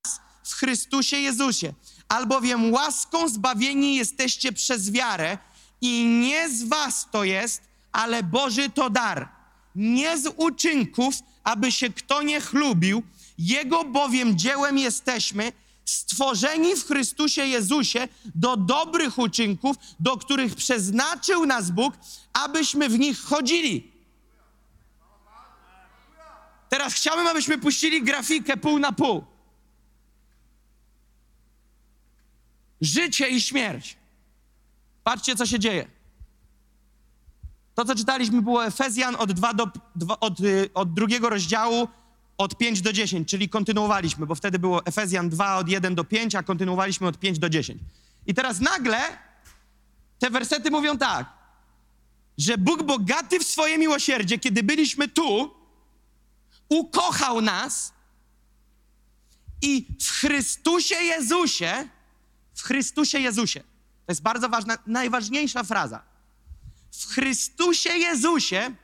nas 0.05 0.21
w 0.45 0.55
Chrystusie 0.55 1.17
Jezusie. 1.17 1.73
Albowiem 2.09 2.73
łaską 2.73 3.29
zbawieni 3.29 3.97
jesteście 3.97 4.53
przez 4.53 4.91
wiarę 4.91 5.39
i 5.81 6.05
nie 6.05 6.51
z 6.51 6.63
was 6.63 7.07
to 7.13 7.25
jest, 7.25 7.63
ale 7.93 8.23
Boży 8.23 8.71
to 8.71 8.91
dar. 8.91 9.29
Nie 9.75 10.19
z 10.19 10.33
uczynków, 10.37 11.15
aby 11.45 11.73
się 11.73 11.91
kto 11.91 12.23
nie 12.23 12.41
chlubił, 12.41 13.03
Jego 13.39 13.85
bowiem 13.85 14.39
dziełem 14.39 14.79
jesteśmy, 14.79 15.53
stworzeni 15.85 16.77
w 16.77 16.87
Chrystusie 16.87 17.47
Jezusie 17.47 18.09
do 18.35 18.57
dobrych 18.57 19.19
uczynków, 19.19 19.77
do 20.01 20.17
których 20.17 20.55
przeznaczył 20.55 21.47
nas 21.47 21.71
Bóg, 21.71 21.95
abyśmy 22.33 22.89
w 22.89 22.99
nich 22.99 23.21
chodzili. 23.21 23.93
Teraz 26.69 26.95
chciałbym, 26.95 27.27
abyśmy 27.27 27.59
puścili 27.59 28.03
grafikę 28.03 28.57
pół 28.57 28.79
na 28.79 28.93
pół. 28.93 29.25
Życie 32.81 33.29
i 33.29 33.41
śmierć. 33.41 33.97
Patrzcie, 35.05 35.37
co 35.37 35.47
się 35.47 35.59
dzieje. 35.59 35.89
To, 37.75 37.85
co 37.85 37.95
czytaliśmy, 37.95 38.43
było 38.43 38.67
Efezjan 38.67 39.17
od, 39.19 39.33
2 39.33 39.55
do, 39.55 39.69
2, 39.97 40.21
od, 40.21 40.41
y, 40.41 40.71
od 40.75 40.95
drugiego 40.95 41.31
rozdziału, 41.31 41.89
od 42.39 42.59
5 42.59 42.83
do 42.83 42.93
10, 42.93 43.29
czyli 43.29 43.49
kontynuowaliśmy, 43.49 44.27
bo 44.27 44.35
wtedy 44.35 44.59
było 44.59 44.87
Efezjan 44.87 45.29
2 45.29 45.57
od 45.57 45.69
1 45.69 45.95
do 45.95 46.05
5, 46.05 46.35
a 46.35 46.43
kontynuowaliśmy 46.43 47.07
od 47.07 47.19
5 47.19 47.39
do 47.39 47.49
10. 47.49 47.83
I 48.27 48.35
teraz 48.35 48.61
nagle 48.61 48.99
te 50.19 50.31
wersety 50.31 50.71
mówią 50.71 50.99
tak, 50.99 51.33
że 52.39 52.59
Bóg 52.59 52.83
bogaty 52.83 53.39
w 53.39 53.43
swoje 53.47 53.79
miłosierdzie, 53.79 54.39
kiedy 54.39 54.63
byliśmy 54.63 55.09
tu, 55.09 55.55
ukochał 56.69 57.41
nas 57.41 57.93
i 59.63 59.87
w 60.01 60.11
Chrystusie 60.11 60.95
Jezusie, 60.95 61.89
w 62.55 62.63
Chrystusie 62.63 63.19
Jezusie, 63.19 63.61
to 64.07 64.13
jest 64.13 64.23
bardzo 64.23 64.49
ważna, 64.49 64.79
najważniejsza 64.87 65.65
fraza. 65.65 66.03
W 66.91 67.07
Chrystusie 67.07 67.91
Jezusie 67.91 68.75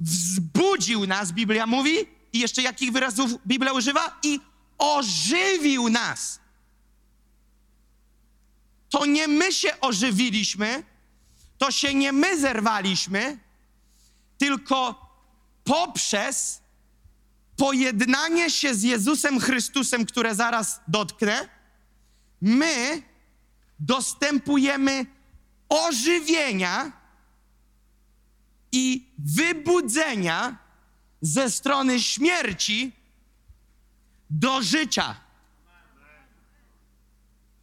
wzbudził 0.00 1.06
nas, 1.06 1.32
Biblia 1.32 1.66
mówi, 1.66 1.96
i 2.32 2.38
jeszcze 2.38 2.62
jakich 2.62 2.92
wyrazów 2.92 3.30
Biblia 3.46 3.72
używa? 3.72 4.18
I 4.22 4.40
ożywił 4.78 5.88
nas. 5.88 6.40
To 8.88 9.06
nie 9.06 9.28
my 9.28 9.52
się 9.52 9.80
ożywiliśmy, 9.80 10.84
to 11.58 11.70
się 11.70 11.94
nie 11.94 12.12
my 12.12 12.40
zerwaliśmy, 12.40 13.38
tylko 14.38 15.06
poprzez 15.64 16.62
pojednanie 17.56 18.50
się 18.50 18.74
z 18.74 18.82
Jezusem 18.82 19.40
Chrystusem, 19.40 20.06
które 20.06 20.34
zaraz 20.34 20.80
dotknę, 20.88 21.48
my 22.40 23.02
dostępujemy 23.78 25.06
ożywienia 25.68 26.92
i 28.72 29.12
wybudzenia 29.18 30.61
ze 31.22 31.50
strony 31.50 32.00
śmierci 32.00 32.92
do 34.30 34.62
życia. 34.62 35.14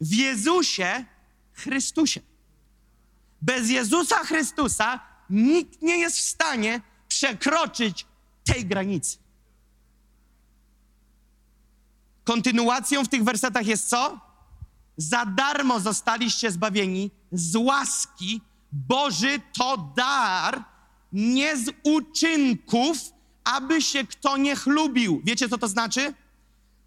W 0.00 0.14
Jezusie 0.14 1.04
Chrystusie. 1.52 2.20
Bez 3.42 3.70
Jezusa 3.70 4.24
Chrystusa 4.24 5.00
nikt 5.30 5.82
nie 5.82 5.98
jest 5.98 6.18
w 6.18 6.20
stanie 6.20 6.80
przekroczyć 7.08 8.06
tej 8.44 8.66
granicy. 8.66 9.18
Kontynuacją 12.24 13.04
w 13.04 13.08
tych 13.08 13.24
wersetach 13.24 13.66
jest 13.66 13.88
co? 13.88 14.20
Za 14.96 15.26
darmo 15.26 15.80
zostaliście 15.80 16.50
zbawieni 16.50 17.10
z 17.32 17.56
łaski. 17.56 18.40
Boży 18.72 19.40
to 19.52 19.92
dar, 19.96 20.64
nie 21.12 21.56
z 21.56 21.70
uczynków, 21.82 22.98
aby 23.44 23.82
się 23.82 24.06
kto 24.06 24.36
nie 24.36 24.56
chlubił. 24.56 25.22
Wiecie, 25.24 25.48
co 25.48 25.58
to 25.58 25.68
znaczy? 25.68 26.14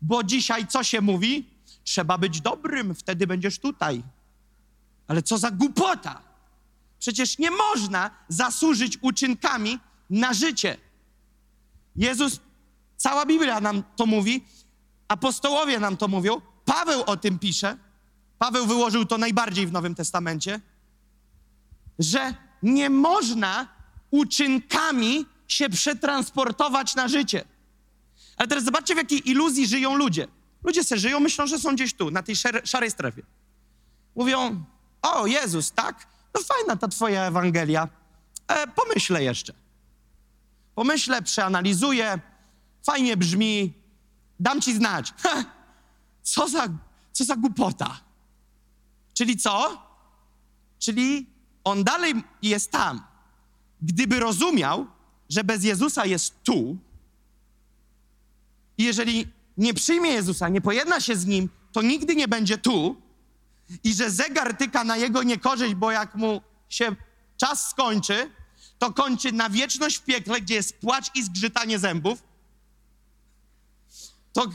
Bo 0.01 0.23
dzisiaj 0.23 0.67
co 0.67 0.83
się 0.83 1.01
mówi? 1.01 1.49
Trzeba 1.83 2.17
być 2.17 2.41
dobrym, 2.41 2.95
wtedy 2.95 3.27
będziesz 3.27 3.59
tutaj. 3.59 4.03
Ale 5.07 5.23
co 5.23 5.37
za 5.37 5.51
głupota! 5.51 6.21
Przecież 6.99 7.37
nie 7.37 7.51
można 7.51 8.11
zasłużyć 8.29 8.97
uczynkami 9.01 9.79
na 10.09 10.33
życie. 10.33 10.77
Jezus, 11.95 12.39
cała 12.97 13.25
Biblia 13.25 13.61
nam 13.61 13.83
to 13.95 14.05
mówi, 14.05 14.45
apostołowie 15.07 15.79
nam 15.79 15.97
to 15.97 16.07
mówią, 16.07 16.41
Paweł 16.65 17.03
o 17.05 17.17
tym 17.17 17.39
pisze. 17.39 17.77
Paweł 18.39 18.65
wyłożył 18.65 19.05
to 19.05 19.17
najbardziej 19.17 19.67
w 19.67 19.71
Nowym 19.71 19.95
Testamencie, 19.95 20.61
że 21.99 22.33
nie 22.63 22.89
można 22.89 23.67
uczynkami 24.11 25.25
się 25.53 25.69
przetransportować 25.69 26.95
na 26.95 27.07
życie. 27.07 27.45
Ale 28.37 28.47
teraz 28.47 28.63
zobaczcie, 28.63 28.93
w 28.93 28.97
jakiej 28.97 29.29
iluzji 29.29 29.67
żyją 29.67 29.95
ludzie. 29.95 30.27
Ludzie 30.63 30.83
se 30.83 30.97
żyją, 30.97 31.19
myślą, 31.19 31.47
że 31.47 31.59
są 31.59 31.75
gdzieś 31.75 31.93
tu, 31.93 32.11
na 32.11 32.23
tej 32.23 32.35
szarej 32.63 32.91
strefie. 32.91 33.21
Mówią, 34.15 34.63
o 35.01 35.27
Jezus, 35.27 35.71
tak? 35.71 36.07
No 36.35 36.41
fajna 36.41 36.75
ta 36.75 36.87
twoja 36.87 37.23
Ewangelia. 37.23 37.87
E, 38.47 38.67
pomyślę 38.67 39.23
jeszcze. 39.23 39.53
Pomyślę, 40.75 41.21
przeanalizuję, 41.21 42.19
fajnie 42.85 43.17
brzmi, 43.17 43.73
dam 44.39 44.61
ci 44.61 44.73
znać. 44.73 45.13
Ha, 45.23 45.43
co 46.23 46.47
za, 46.47 46.67
co 47.11 47.23
za 47.23 47.35
głupota. 47.35 47.99
Czyli 49.13 49.37
co? 49.37 49.81
Czyli 50.79 51.29
on 51.63 51.83
dalej 51.83 52.13
jest 52.41 52.71
tam. 52.71 53.01
Gdyby 53.81 54.19
rozumiał, 54.19 54.87
że 55.33 55.43
bez 55.43 55.63
Jezusa 55.63 56.05
jest 56.05 56.43
tu 56.43 56.77
i 58.77 58.83
jeżeli 58.83 59.27
nie 59.57 59.73
przyjmie 59.73 60.09
Jezusa, 60.09 60.49
nie 60.49 60.61
pojedna 60.61 60.99
się 60.99 61.15
z 61.15 61.25
Nim, 61.25 61.49
to 61.71 61.81
nigdy 61.81 62.15
nie 62.15 62.27
będzie 62.27 62.57
tu 62.57 62.95
i 63.83 63.93
że 63.93 64.11
zegar 64.11 64.57
tyka 64.57 64.83
na 64.83 64.97
jego 64.97 65.23
niekorzyść, 65.23 65.75
bo 65.75 65.91
jak 65.91 66.15
mu 66.15 66.41
się 66.69 66.95
czas 67.37 67.69
skończy, 67.69 68.29
to 68.79 68.93
kończy 68.93 69.31
na 69.31 69.49
wieczność 69.49 69.97
w 69.97 70.01
piekle, 70.01 70.41
gdzie 70.41 70.55
jest 70.55 70.77
płacz 70.77 71.15
i 71.15 71.23
zgrzytanie 71.23 71.79
zębów, 71.79 72.23
to, 74.33 74.47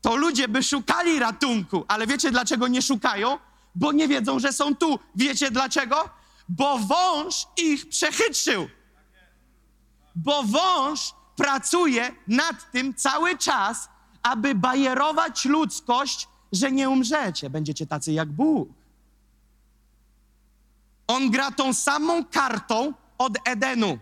to 0.00 0.16
ludzie 0.16 0.48
by 0.48 0.62
szukali 0.62 1.18
ratunku, 1.18 1.84
ale 1.88 2.06
wiecie 2.06 2.30
dlaczego 2.30 2.68
nie 2.68 2.82
szukają? 2.82 3.38
Bo 3.74 3.92
nie 3.92 4.08
wiedzą, 4.08 4.38
że 4.38 4.52
są 4.52 4.76
tu. 4.76 4.98
Wiecie 5.14 5.50
dlaczego? 5.50 6.10
Bo 6.48 6.78
wąż 6.78 7.46
ich 7.56 7.88
przechytrzył 7.88 8.68
bo 10.24 10.42
wąż 10.42 11.14
pracuje 11.36 12.12
nad 12.26 12.70
tym 12.70 12.94
cały 12.94 13.38
czas, 13.38 13.88
aby 14.22 14.54
bajerować 14.54 15.44
ludzkość, 15.44 16.28
że 16.52 16.72
nie 16.72 16.90
umrzecie, 16.90 17.50
będziecie 17.50 17.86
tacy 17.86 18.12
jak 18.12 18.32
Bóg. 18.32 18.68
On 21.06 21.30
gra 21.30 21.50
tą 21.50 21.74
samą 21.74 22.24
kartą 22.24 22.92
od 23.18 23.32
Edenu. 23.44 23.98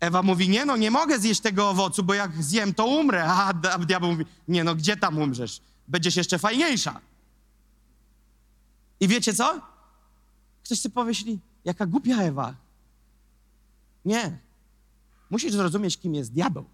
Ewa 0.00 0.22
mówi, 0.22 0.48
nie 0.48 0.64
no, 0.64 0.76
nie 0.76 0.90
mogę 0.90 1.18
zjeść 1.18 1.40
tego 1.40 1.70
owocu, 1.70 2.02
bo 2.02 2.14
jak 2.14 2.42
zjem, 2.42 2.74
to 2.74 2.86
umrę. 2.86 3.24
A 3.32 3.52
diabeł 3.78 4.10
mówi, 4.10 4.26
nie 4.48 4.64
no, 4.64 4.74
gdzie 4.74 4.96
tam 4.96 5.18
umrzesz? 5.18 5.60
Będziesz 5.88 6.16
jeszcze 6.16 6.38
fajniejsza. 6.38 7.00
I 9.00 9.08
wiecie 9.08 9.34
co? 9.34 9.60
Ktoś 10.64 10.80
sobie 10.80 10.94
pomyśli, 10.94 11.38
jaka 11.64 11.86
głupia 11.86 12.16
Ewa. 12.16 12.65
Nie. 14.06 14.38
Musisz 15.30 15.52
zrozumieć, 15.52 15.98
kim 15.98 16.14
jest 16.14 16.32
diabeł. 16.32 16.64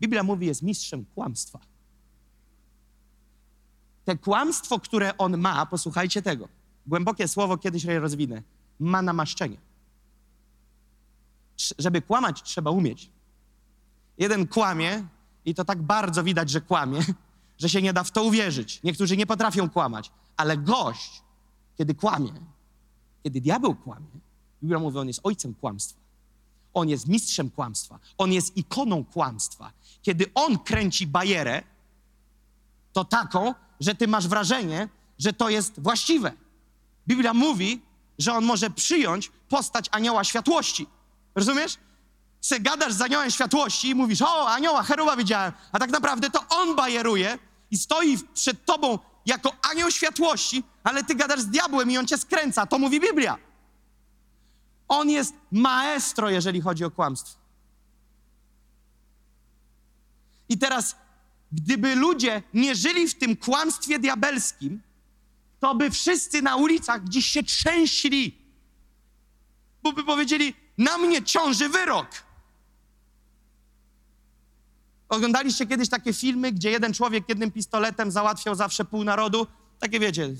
Biblia 0.00 0.22
mówi, 0.22 0.46
jest 0.46 0.62
mistrzem 0.62 1.04
kłamstwa. 1.14 1.60
Te 4.04 4.18
kłamstwo, 4.18 4.80
które 4.80 5.18
on 5.18 5.38
ma, 5.38 5.66
posłuchajcie 5.66 6.22
tego. 6.22 6.48
Głębokie 6.86 7.28
słowo, 7.28 7.58
kiedyś 7.58 7.84
je 7.84 8.00
rozwinę. 8.00 8.42
Ma 8.80 9.02
namaszczenie. 9.02 9.56
Żeby 11.78 12.02
kłamać, 12.02 12.42
trzeba 12.42 12.70
umieć. 12.70 13.10
Jeden 14.18 14.46
kłamie 14.46 15.06
i 15.44 15.54
to 15.54 15.64
tak 15.64 15.82
bardzo 15.82 16.24
widać, 16.24 16.50
że 16.50 16.60
kłamie, 16.60 17.00
że 17.58 17.68
się 17.68 17.82
nie 17.82 17.92
da 17.92 18.04
w 18.04 18.10
to 18.10 18.24
uwierzyć. 18.24 18.82
Niektórzy 18.82 19.16
nie 19.16 19.26
potrafią 19.26 19.70
kłamać, 19.70 20.12
ale 20.36 20.56
gość, 20.56 21.22
kiedy 21.78 21.94
kłamie, 21.94 22.32
kiedy 23.22 23.40
diabeł 23.40 23.74
kłamie, 23.74 24.20
Biblia 24.62 24.78
mówi, 24.78 24.98
on 24.98 25.08
jest 25.08 25.20
ojcem 25.22 25.54
kłamstwa. 25.54 26.00
On 26.74 26.88
jest 26.88 27.08
mistrzem 27.08 27.50
kłamstwa. 27.50 27.98
On 28.18 28.32
jest 28.32 28.56
ikoną 28.56 29.04
kłamstwa. 29.04 29.72
Kiedy 30.02 30.30
on 30.34 30.58
kręci 30.58 31.06
bajerę, 31.06 31.62
to 32.92 33.04
taką, 33.04 33.54
że 33.80 33.94
ty 33.94 34.08
masz 34.08 34.28
wrażenie, 34.28 34.88
że 35.18 35.32
to 35.32 35.48
jest 35.48 35.80
właściwe. 35.80 36.32
Biblia 37.08 37.34
mówi, 37.34 37.82
że 38.18 38.34
on 38.34 38.44
może 38.44 38.70
przyjąć 38.70 39.30
postać 39.48 39.86
anioła 39.90 40.24
światłości. 40.24 40.86
Rozumiesz? 41.34 41.78
Se 42.40 42.60
gadasz 42.60 42.92
z 42.92 43.00
aniołem 43.00 43.30
światłości 43.30 43.88
i 43.88 43.94
mówisz, 43.94 44.22
o, 44.22 44.48
anioła, 44.48 44.82
heruba 44.82 45.16
widziałem, 45.16 45.52
a 45.72 45.78
tak 45.78 45.90
naprawdę 45.90 46.30
to 46.30 46.44
on 46.48 46.76
bajeruje 46.76 47.38
i 47.70 47.78
stoi 47.78 48.18
przed 48.34 48.64
tobą 48.64 48.98
jako 49.26 49.52
anioł 49.70 49.90
światłości, 49.90 50.62
ale 50.84 51.04
ty 51.04 51.14
gadasz 51.14 51.40
z 51.40 51.46
diabłem 51.46 51.90
i 51.90 51.98
on 51.98 52.06
cię 52.06 52.18
skręca. 52.18 52.66
To 52.66 52.78
mówi 52.78 53.00
Biblia. 53.00 53.38
On 54.90 55.10
jest 55.10 55.34
maestro, 55.52 56.30
jeżeli 56.30 56.60
chodzi 56.60 56.84
o 56.84 56.90
kłamstwo. 56.90 57.38
I 60.48 60.58
teraz, 60.58 60.96
gdyby 61.52 61.94
ludzie 61.94 62.42
nie 62.54 62.74
żyli 62.74 63.08
w 63.08 63.18
tym 63.18 63.36
kłamstwie 63.36 63.98
diabelskim, 63.98 64.80
to 65.60 65.74
by 65.74 65.90
wszyscy 65.90 66.42
na 66.42 66.56
ulicach 66.56 67.04
dziś 67.04 67.26
się 67.26 67.42
trzęśli, 67.42 68.38
bo 69.82 69.92
by 69.92 70.04
powiedzieli: 70.04 70.54
Na 70.78 70.98
mnie 70.98 71.22
ciąży 71.22 71.68
wyrok. 71.68 72.08
Oglądaliście 75.08 75.66
kiedyś 75.66 75.88
takie 75.88 76.12
filmy, 76.12 76.52
gdzie 76.52 76.70
jeden 76.70 76.94
człowiek 76.94 77.28
jednym 77.28 77.50
pistoletem 77.50 78.10
załatwiał 78.10 78.54
zawsze 78.54 78.84
pół 78.84 79.04
narodu? 79.04 79.46
Takie 79.78 80.00
wiecie, 80.00 80.34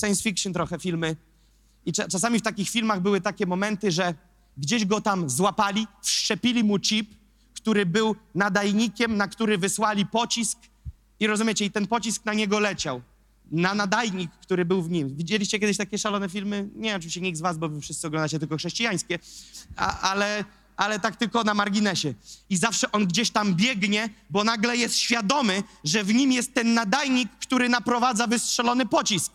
science 0.00 0.22
fiction 0.22 0.52
trochę 0.52 0.78
filmy. 0.78 1.16
I 1.86 1.92
czasami 1.92 2.38
w 2.38 2.42
takich 2.42 2.70
filmach 2.70 3.00
były 3.00 3.20
takie 3.20 3.46
momenty, 3.46 3.90
że 3.90 4.14
gdzieś 4.56 4.84
go 4.84 5.00
tam 5.00 5.30
złapali, 5.30 5.86
wszczepili 6.02 6.64
mu 6.64 6.78
chip, 6.78 7.14
który 7.54 7.86
był 7.86 8.16
nadajnikiem, 8.34 9.16
na 9.16 9.28
który 9.28 9.58
wysłali 9.58 10.06
pocisk. 10.06 10.58
I 11.20 11.26
rozumiecie, 11.26 11.64
i 11.64 11.70
ten 11.70 11.86
pocisk 11.86 12.24
na 12.24 12.34
niego 12.34 12.60
leciał. 12.60 13.02
Na 13.50 13.74
nadajnik, 13.74 14.30
który 14.30 14.64
był 14.64 14.82
w 14.82 14.90
nim. 14.90 15.16
Widzieliście 15.16 15.58
kiedyś 15.58 15.76
takie 15.76 15.98
szalone 15.98 16.28
filmy? 16.28 16.68
Nie, 16.74 16.96
oczywiście 16.96 17.20
nikt 17.20 17.38
z 17.38 17.40
was, 17.40 17.58
bo 17.58 17.68
wy 17.68 17.80
wszyscy 17.80 18.06
oglądacie 18.06 18.38
tylko 18.38 18.56
chrześcijańskie, 18.56 19.18
A, 19.76 20.00
ale, 20.00 20.44
ale 20.76 21.00
tak 21.00 21.16
tylko 21.16 21.44
na 21.44 21.54
marginesie. 21.54 22.14
I 22.50 22.56
zawsze 22.56 22.92
on 22.92 23.06
gdzieś 23.06 23.30
tam 23.30 23.54
biegnie, 23.54 24.08
bo 24.30 24.44
nagle 24.44 24.76
jest 24.76 24.96
świadomy, 24.96 25.62
że 25.84 26.04
w 26.04 26.14
nim 26.14 26.32
jest 26.32 26.54
ten 26.54 26.74
nadajnik, 26.74 27.28
który 27.40 27.68
naprowadza 27.68 28.26
wystrzelony 28.26 28.86
pocisk. 28.86 29.32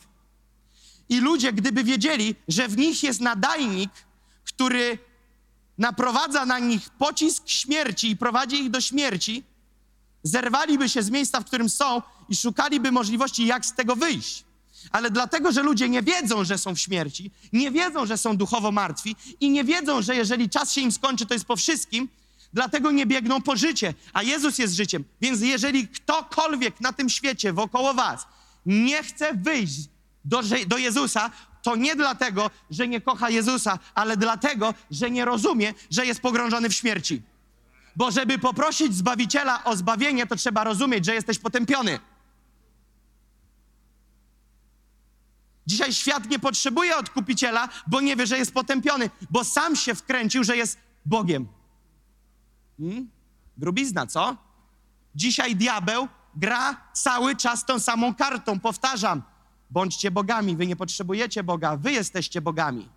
I 1.11 1.19
ludzie, 1.19 1.53
gdyby 1.53 1.83
wiedzieli, 1.83 2.35
że 2.47 2.67
w 2.67 2.77
nich 2.77 3.03
jest 3.03 3.21
nadajnik, 3.21 3.91
który 4.43 4.97
naprowadza 5.77 6.45
na 6.45 6.59
nich 6.59 6.89
pocisk 6.89 7.43
śmierci 7.49 8.09
i 8.09 8.17
prowadzi 8.17 8.55
ich 8.55 8.69
do 8.69 8.81
śmierci, 8.81 9.43
zerwaliby 10.23 10.89
się 10.89 11.03
z 11.03 11.09
miejsca, 11.09 11.39
w 11.39 11.45
którym 11.45 11.69
są 11.69 12.01
i 12.29 12.35
szukaliby 12.35 12.91
możliwości, 12.91 13.45
jak 13.45 13.65
z 13.65 13.73
tego 13.73 13.95
wyjść. 13.95 14.43
Ale 14.91 15.11
dlatego, 15.11 15.51
że 15.51 15.63
ludzie 15.63 15.89
nie 15.89 16.01
wiedzą, 16.01 16.43
że 16.43 16.57
są 16.57 16.75
w 16.75 16.79
śmierci, 16.79 17.31
nie 17.53 17.71
wiedzą, 17.71 18.05
że 18.05 18.17
są 18.17 18.37
duchowo 18.37 18.71
martwi 18.71 19.15
i 19.39 19.49
nie 19.49 19.63
wiedzą, 19.63 20.01
że 20.01 20.15
jeżeli 20.15 20.49
czas 20.49 20.71
się 20.71 20.81
im 20.81 20.91
skończy, 20.91 21.25
to 21.25 21.33
jest 21.33 21.45
po 21.45 21.55
wszystkim, 21.55 22.09
dlatego 22.53 22.91
nie 22.91 23.05
biegną 23.05 23.41
po 23.41 23.55
życie, 23.55 23.93
a 24.13 24.23
Jezus 24.23 24.57
jest 24.57 24.73
życiem. 24.73 25.03
Więc 25.21 25.41
jeżeli 25.41 25.87
ktokolwiek 25.87 26.81
na 26.81 26.93
tym 26.93 27.09
świecie 27.09 27.53
wokoło 27.53 27.93
was 27.93 28.25
nie 28.65 29.03
chce 29.03 29.33
wyjść 29.33 29.90
do, 30.25 30.41
do 30.67 30.77
Jezusa, 30.77 31.31
to 31.61 31.75
nie 31.75 31.95
dlatego, 31.95 32.51
że 32.69 32.87
nie 32.87 33.01
kocha 33.01 33.29
Jezusa, 33.29 33.79
ale 33.95 34.17
dlatego, 34.17 34.73
że 34.91 35.11
nie 35.11 35.25
rozumie, 35.25 35.73
że 35.89 36.05
jest 36.05 36.21
pogrążony 36.21 36.69
w 36.69 36.73
śmierci. 36.73 37.21
Bo 37.95 38.11
żeby 38.11 38.39
poprosić 38.39 38.95
Zbawiciela 38.95 39.63
o 39.63 39.75
zbawienie, 39.75 40.27
to 40.27 40.35
trzeba 40.35 40.63
rozumieć, 40.63 41.05
że 41.05 41.13
jesteś 41.13 41.39
potępiony. 41.39 41.99
Dzisiaj 45.67 45.93
świat 45.93 46.29
nie 46.29 46.39
potrzebuje 46.39 46.97
odkupiciela, 46.97 47.69
bo 47.87 48.01
nie 48.01 48.15
wie, 48.15 48.27
że 48.27 48.37
jest 48.37 48.53
potępiony, 48.53 49.09
bo 49.29 49.43
sam 49.43 49.75
się 49.75 49.95
wkręcił, 49.95 50.43
że 50.43 50.57
jest 50.57 50.77
Bogiem. 51.05 51.47
Hmm? 52.77 53.09
Grubizna, 53.57 54.07
co? 54.07 54.37
Dzisiaj 55.15 55.55
diabeł 55.55 56.07
gra 56.35 56.77
cały 56.93 57.35
czas 57.35 57.65
tą 57.65 57.79
samą 57.79 58.15
kartą. 58.15 58.59
Powtarzam, 58.59 59.21
Bądźcie 59.71 60.11
bogami, 60.11 60.55
wy 60.55 60.67
nie 60.67 60.75
potrzebujecie 60.75 61.43
Boga, 61.43 61.77
wy 61.77 61.91
jesteście 61.91 62.41
bogami. 62.41 62.89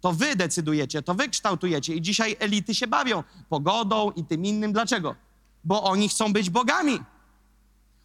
To 0.00 0.12
wy 0.12 0.36
decydujecie, 0.36 1.02
to 1.02 1.14
wy 1.14 1.28
kształtujecie. 1.28 1.94
I 1.94 2.02
dzisiaj 2.02 2.36
elity 2.38 2.74
się 2.74 2.86
bawią 2.86 3.24
pogodą 3.48 4.10
i 4.10 4.24
tym 4.24 4.44
innym. 4.44 4.72
Dlaczego? 4.72 5.14
Bo 5.64 5.82
oni 5.82 6.08
chcą 6.08 6.32
być 6.32 6.50
bogami. 6.50 7.00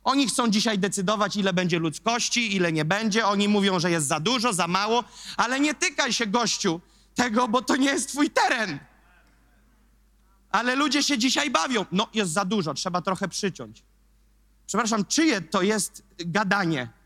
Oni 0.03 0.27
chcą 0.27 0.47
dzisiaj 0.47 0.79
decydować, 0.79 1.35
ile 1.35 1.53
będzie 1.53 1.79
ludzkości, 1.79 2.55
ile 2.55 2.71
nie 2.71 2.85
będzie. 2.85 3.27
Oni 3.27 3.47
mówią, 3.47 3.79
że 3.79 3.91
jest 3.91 4.07
za 4.07 4.19
dużo, 4.19 4.53
za 4.53 4.67
mało, 4.67 5.03
ale 5.37 5.59
nie 5.59 5.73
tykaj 5.73 6.13
się, 6.13 6.25
gościu, 6.25 6.81
tego, 7.15 7.47
bo 7.47 7.61
to 7.61 7.75
nie 7.75 7.89
jest 7.89 8.09
twój 8.09 8.29
teren. 8.29 8.79
Ale 10.51 10.75
ludzie 10.75 11.03
się 11.03 11.17
dzisiaj 11.17 11.49
bawią. 11.49 11.85
No, 11.91 12.07
jest 12.13 12.31
za 12.31 12.45
dużo, 12.45 12.73
trzeba 12.73 13.01
trochę 13.01 13.27
przyciąć. 13.27 13.83
Przepraszam, 14.67 15.05
czyje 15.05 15.41
to 15.41 15.61
jest 15.61 16.03
gadanie? 16.17 16.98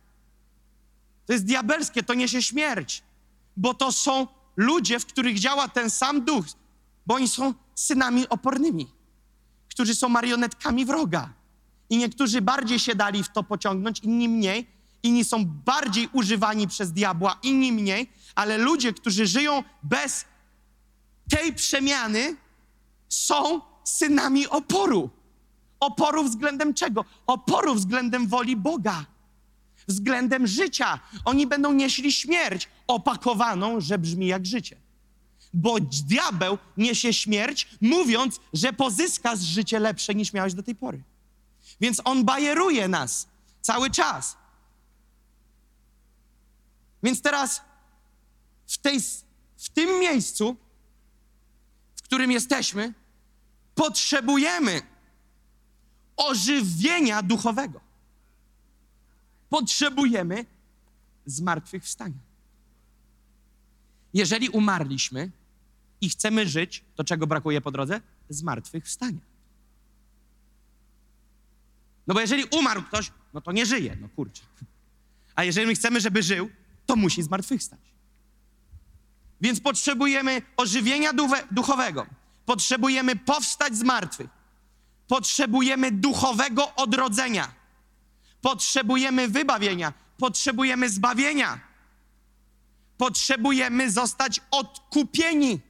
To 1.26 1.34
jest 1.34 1.46
diabelskie, 1.46 2.04
to 2.04 2.14
niesie 2.14 2.42
śmierć, 2.42 3.04
bo 3.58 3.74
to 3.74 3.92
są 3.92 4.28
ludzie, 4.56 5.00
w 5.00 5.06
których 5.06 5.40
działa 5.40 5.68
ten 5.68 5.90
sam 5.90 6.26
duch, 6.26 6.46
bo 7.06 7.16
oni 7.16 7.28
są 7.28 7.54
synami 7.76 8.30
opornymi, 8.30 8.88
którzy 9.70 9.96
są 9.96 10.10
marionetkami 10.10 10.86
wroga. 10.86 11.34
I 11.90 11.98
niektórzy 11.98 12.42
bardziej 12.42 12.80
się 12.80 12.96
dali 12.96 13.24
w 13.24 13.30
to 13.30 13.44
pociągnąć, 13.44 14.00
inni 14.00 14.30
mniej. 14.30 14.74
Inni 15.04 15.26
są 15.26 15.46
bardziej 15.46 16.10
używani 16.14 16.68
przez 16.68 16.92
diabła, 16.92 17.40
inni 17.44 17.72
mniej, 17.72 18.10
ale 18.36 18.58
ludzie, 18.58 18.94
którzy 18.94 19.28
żyją 19.28 19.64
bez 19.84 20.26
tej 21.30 21.54
przemiany, 21.54 22.36
są 23.10 23.62
synami 23.84 24.48
oporu. 24.48 25.10
Oporu 25.80 26.24
względem 26.24 26.74
czego? 26.74 27.06
Oporu 27.28 27.76
względem 27.76 28.28
woli 28.28 28.56
Boga 28.56 29.06
względem 29.88 30.48
życia. 30.48 31.00
Oni 31.26 31.48
będą 31.48 31.74
nieśli 31.74 32.12
śmierć 32.12 32.70
opakowaną, 32.88 33.82
że 33.82 33.98
brzmi 33.98 34.28
jak 34.28 34.46
życie. 34.46 34.78
Bo 35.54 35.80
diabeł 35.80 36.58
niesie 36.78 37.14
śmierć, 37.14 37.68
mówiąc, 37.82 38.40
że 38.54 38.74
pozyska 38.74 39.36
życie 39.36 39.80
lepsze 39.80 40.16
niż 40.16 40.34
miałeś 40.34 40.54
do 40.54 40.64
tej 40.64 40.76
pory. 40.76 41.04
Więc 41.82 42.02
on 42.04 42.26
bajeruje 42.26 42.88
nas 42.88 43.28
cały 43.62 43.90
czas. 43.90 44.38
Więc 47.04 47.22
teraz 47.22 47.62
w, 48.68 48.78
tej, 48.78 49.00
w 49.58 49.70
tym 49.70 50.00
miejscu, 50.00 50.56
w 51.96 52.02
którym 52.02 52.32
jesteśmy, 52.32 52.94
potrzebujemy 53.76 54.82
ożywienia 56.18 57.22
duchowego 57.22 57.93
potrzebujemy 59.54 60.46
zmartwychwstania. 61.26 62.18
Jeżeli 64.14 64.50
umarliśmy 64.50 65.32
i 66.02 66.10
chcemy 66.10 66.48
żyć, 66.48 66.84
to 66.96 67.04
czego 67.04 67.28
brakuje 67.28 67.62
po 67.62 67.72
drodze? 67.72 68.02
Zmartwychwstania. 68.30 69.20
No 72.08 72.14
bo 72.14 72.20
jeżeli 72.20 72.44
umarł 72.44 72.84
ktoś, 72.84 73.12
no 73.34 73.42
to 73.42 73.52
nie 73.52 73.66
żyje, 73.66 73.98
no 74.02 74.10
kurczę. 74.10 74.44
A 75.36 75.44
jeżeli 75.44 75.68
my 75.68 75.76
chcemy, 75.76 76.02
żeby 76.02 76.24
żył, 76.24 76.50
to 76.86 76.96
musi 76.96 77.24
zmartwychwstać. 77.24 77.80
Więc 79.42 79.60
potrzebujemy 79.60 80.42
ożywienia 80.58 81.12
duchowego. 81.52 82.06
Potrzebujemy 82.46 83.16
powstać 83.16 83.76
z 83.76 83.84
martwych. 83.84 84.30
Potrzebujemy 85.08 85.92
duchowego 85.92 86.76
odrodzenia. 86.76 87.63
Potrzebujemy 88.44 89.28
wybawienia. 89.28 89.94
Potrzebujemy 90.18 90.90
zbawienia. 90.90 91.60
Potrzebujemy 92.98 93.92
zostać 93.92 94.42
odkupieni. 94.52 95.62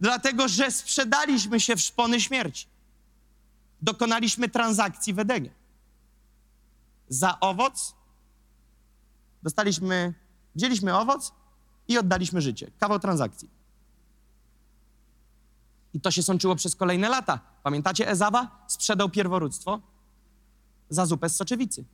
Dlatego, 0.00 0.48
że 0.48 0.70
sprzedaliśmy 0.70 1.60
się 1.60 1.76
w 1.76 1.80
szpony 1.80 2.20
śmierci. 2.20 2.66
Dokonaliśmy 3.82 4.48
transakcji 4.48 5.14
w 5.14 5.18
Edenie. 5.18 5.50
Za 7.08 7.40
owoc 7.40 7.94
dostaliśmy, 9.42 10.14
wzięliśmy 10.54 10.98
owoc 10.98 11.32
i 11.88 11.98
oddaliśmy 11.98 12.40
życie. 12.40 12.70
Kawał 12.78 12.98
transakcji. 12.98 13.50
I 15.94 16.00
to 16.00 16.10
się 16.10 16.22
sączyło 16.22 16.56
przez 16.56 16.76
kolejne 16.76 17.08
lata. 17.08 17.40
Pamiętacie 17.62 18.08
Ezawa? 18.08 18.64
Sprzedał 18.68 19.08
pierworództwo 19.10 19.93
za 20.88 21.06
zupę 21.06 21.28
z 21.28 21.36
soczewicy. 21.36 21.84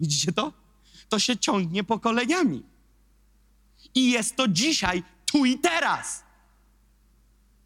Widzicie 0.00 0.32
to? 0.32 0.52
To 1.08 1.18
się 1.18 1.36
ciągnie 1.36 1.84
pokoleniami. 1.84 2.62
I 3.94 4.10
jest 4.10 4.36
to 4.36 4.48
dzisiaj, 4.48 5.02
tu 5.26 5.44
i 5.44 5.58
teraz. 5.58 6.22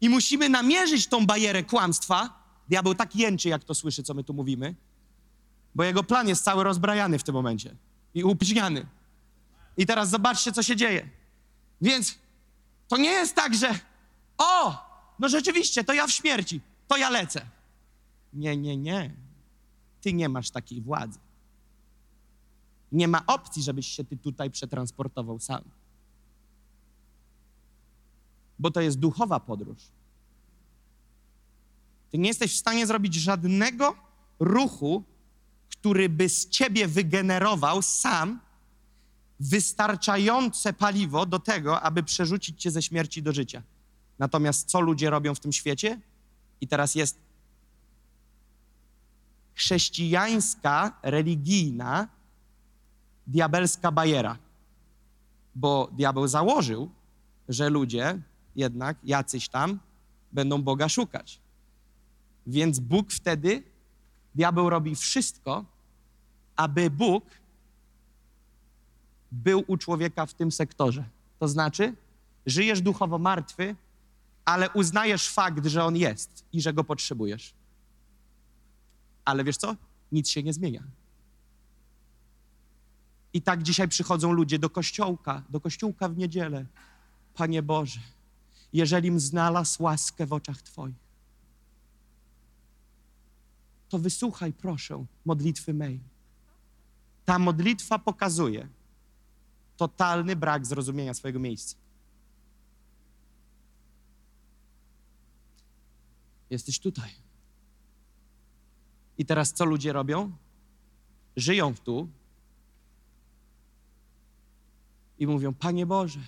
I 0.01 0.09
musimy 0.09 0.49
namierzyć 0.49 1.07
tą 1.07 1.25
barierę 1.25 1.63
kłamstwa. 1.63 2.43
Diabeł 2.69 2.95
tak 2.95 3.15
jęczy, 3.15 3.49
jak 3.49 3.63
to 3.63 3.75
słyszy, 3.75 4.03
co 4.03 4.13
my 4.13 4.23
tu 4.23 4.33
mówimy, 4.33 4.75
bo 5.75 5.83
jego 5.83 6.03
plan 6.03 6.27
jest 6.27 6.43
cały 6.43 6.63
rozbrajany 6.63 7.19
w 7.19 7.23
tym 7.23 7.35
momencie 7.35 7.75
i 8.13 8.23
upźniany. 8.23 8.85
I 9.77 9.85
teraz 9.85 10.09
zobaczcie, 10.09 10.51
co 10.51 10.63
się 10.63 10.75
dzieje. 10.75 11.09
Więc 11.81 12.15
to 12.87 12.97
nie 12.97 13.09
jest 13.09 13.35
tak, 13.35 13.55
że 13.55 13.79
o, 14.37 14.85
no 15.19 15.29
rzeczywiście, 15.29 15.83
to 15.83 15.93
ja 15.93 16.07
w 16.07 16.11
śmierci, 16.11 16.61
to 16.87 16.97
ja 16.97 17.09
lecę. 17.09 17.45
Nie, 18.33 18.57
nie, 18.57 18.77
nie. 18.77 19.26
Ty 20.07 20.13
nie 20.13 20.29
masz 20.29 20.49
takiej 20.49 20.81
władzy. 20.81 21.19
Nie 22.91 23.07
ma 23.07 23.25
opcji, 23.25 23.63
żebyś 23.63 23.87
się 23.87 24.03
ty 24.03 24.17
tutaj 24.17 24.51
przetransportował 24.51 25.39
sam. 25.39 25.61
Bo 28.59 28.71
to 28.71 28.81
jest 28.81 28.99
duchowa 28.99 29.39
podróż. 29.39 29.77
Ty 32.11 32.17
nie 32.17 32.27
jesteś 32.27 32.53
w 32.53 32.57
stanie 32.57 32.87
zrobić 32.87 33.15
żadnego 33.15 33.95
ruchu, 34.39 35.03
który 35.69 36.09
by 36.09 36.29
z 36.29 36.49
ciebie 36.49 36.87
wygenerował 36.87 37.81
sam 37.81 38.39
wystarczające 39.39 40.73
paliwo 40.73 41.25
do 41.25 41.39
tego, 41.39 41.81
aby 41.81 42.03
przerzucić 42.03 42.61
cię 42.61 42.71
ze 42.71 42.81
śmierci 42.81 43.23
do 43.23 43.33
życia. 43.33 43.63
Natomiast 44.19 44.69
co 44.69 44.81
ludzie 44.81 45.09
robią 45.09 45.35
w 45.35 45.39
tym 45.39 45.53
świecie? 45.53 45.99
I 46.61 46.67
teraz 46.67 46.95
jest 46.95 47.26
chrześcijańska, 49.57 50.99
religijna, 51.03 52.07
diabelska 53.27 53.91
bajera. 53.91 54.37
Bo 55.55 55.89
diabeł 55.91 56.27
założył, 56.27 56.89
że 57.49 57.69
ludzie 57.69 58.21
jednak 58.55 58.97
jacyś 59.03 59.49
tam 59.49 59.79
będą 60.31 60.61
Boga 60.61 60.89
szukać. 60.89 61.39
Więc 62.47 62.79
Bóg 62.79 63.11
wtedy, 63.11 63.63
diabeł 64.35 64.69
robi 64.69 64.95
wszystko, 64.95 65.65
aby 66.55 66.89
Bóg 66.89 67.23
był 69.31 69.63
u 69.67 69.77
człowieka 69.77 70.25
w 70.25 70.33
tym 70.33 70.51
sektorze. 70.51 71.03
To 71.39 71.47
znaczy, 71.47 71.95
żyjesz 72.45 72.81
duchowo 72.81 73.17
martwy, 73.17 73.75
ale 74.45 74.69
uznajesz 74.69 75.29
fakt, 75.29 75.65
że 75.65 75.83
on 75.83 75.95
jest 75.95 76.45
i 76.53 76.61
że 76.61 76.73
go 76.73 76.83
potrzebujesz. 76.83 77.53
Ale 79.27 79.43
wiesz 79.43 79.57
co? 79.57 79.75
Nic 80.11 80.29
się 80.29 80.43
nie 80.43 80.53
zmienia. 80.53 80.83
I 83.33 83.41
tak 83.41 83.63
dzisiaj 83.63 83.87
przychodzą 83.87 84.31
ludzie 84.31 84.59
do 84.59 84.69
kościołka, 84.69 85.43
do 85.49 85.61
kościółka 85.61 86.09
w 86.09 86.17
niedzielę. 86.17 86.65
Panie 87.33 87.63
Boże, 87.63 87.99
jeżelim 88.73 89.19
znalazł 89.19 89.83
łaskę 89.83 90.25
w 90.25 90.33
oczach 90.33 90.61
Twoich, 90.61 90.95
to 93.89 93.99
wysłuchaj, 93.99 94.53
proszę, 94.53 95.05
modlitwy 95.25 95.73
mej. 95.73 95.99
Ta 97.25 97.39
modlitwa 97.39 97.99
pokazuje 97.99 98.67
totalny 99.77 100.35
brak 100.35 100.65
zrozumienia 100.65 101.13
swojego 101.13 101.39
miejsca. 101.39 101.75
Jesteś 106.49 106.79
tutaj. 106.79 107.26
I 109.17 109.25
teraz 109.25 109.53
co 109.53 109.65
ludzie 109.65 109.93
robią? 109.93 110.31
Żyją 111.35 111.75
tu 111.75 112.07
i 115.19 115.27
mówią: 115.27 115.53
Panie 115.53 115.85
Boże, 115.85 116.19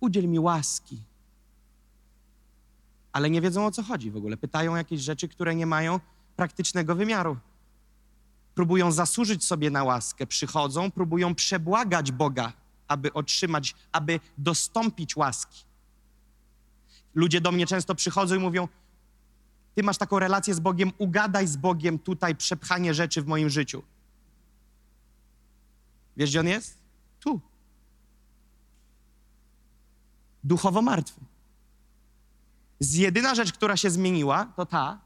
udziel 0.00 0.28
mi 0.28 0.38
łaski. 0.38 1.02
Ale 3.12 3.30
nie 3.30 3.40
wiedzą 3.40 3.66
o 3.66 3.70
co 3.70 3.82
chodzi 3.82 4.10
w 4.10 4.16
ogóle. 4.16 4.36
Pytają 4.36 4.76
jakieś 4.76 5.00
rzeczy, 5.00 5.28
które 5.28 5.54
nie 5.54 5.66
mają 5.66 6.00
praktycznego 6.36 6.94
wymiaru. 6.94 7.36
Próbują 8.54 8.92
zasłużyć 8.92 9.44
sobie 9.44 9.70
na 9.70 9.84
łaskę, 9.84 10.26
przychodzą, 10.26 10.90
próbują 10.90 11.34
przebłagać 11.34 12.12
Boga, 12.12 12.52
aby 12.88 13.12
otrzymać, 13.12 13.74
aby 13.92 14.20
dostąpić 14.38 15.16
łaski. 15.16 15.64
Ludzie 17.14 17.40
do 17.40 17.52
mnie 17.52 17.66
często 17.66 17.94
przychodzą 17.94 18.34
i 18.34 18.38
mówią: 18.38 18.68
Ty 19.74 19.82
masz 19.82 19.98
taką 19.98 20.18
relację 20.18 20.54
z 20.54 20.60
Bogiem, 20.60 20.92
ugadaj 20.98 21.46
z 21.46 21.56
Bogiem 21.56 21.98
tutaj 21.98 22.36
przepchanie 22.36 22.94
rzeczy 22.94 23.22
w 23.22 23.26
moim 23.26 23.50
życiu. 23.50 23.82
Wiesz, 26.16 26.30
gdzie 26.30 26.40
on 26.40 26.46
jest? 26.48 26.78
Tu. 27.20 27.40
Duchowo 30.44 30.82
martwy. 30.82 31.20
Z 32.80 32.94
jedyna 32.94 33.34
rzecz, 33.34 33.52
która 33.52 33.76
się 33.76 33.90
zmieniła, 33.90 34.44
to 34.56 34.66
ta, 34.66 35.00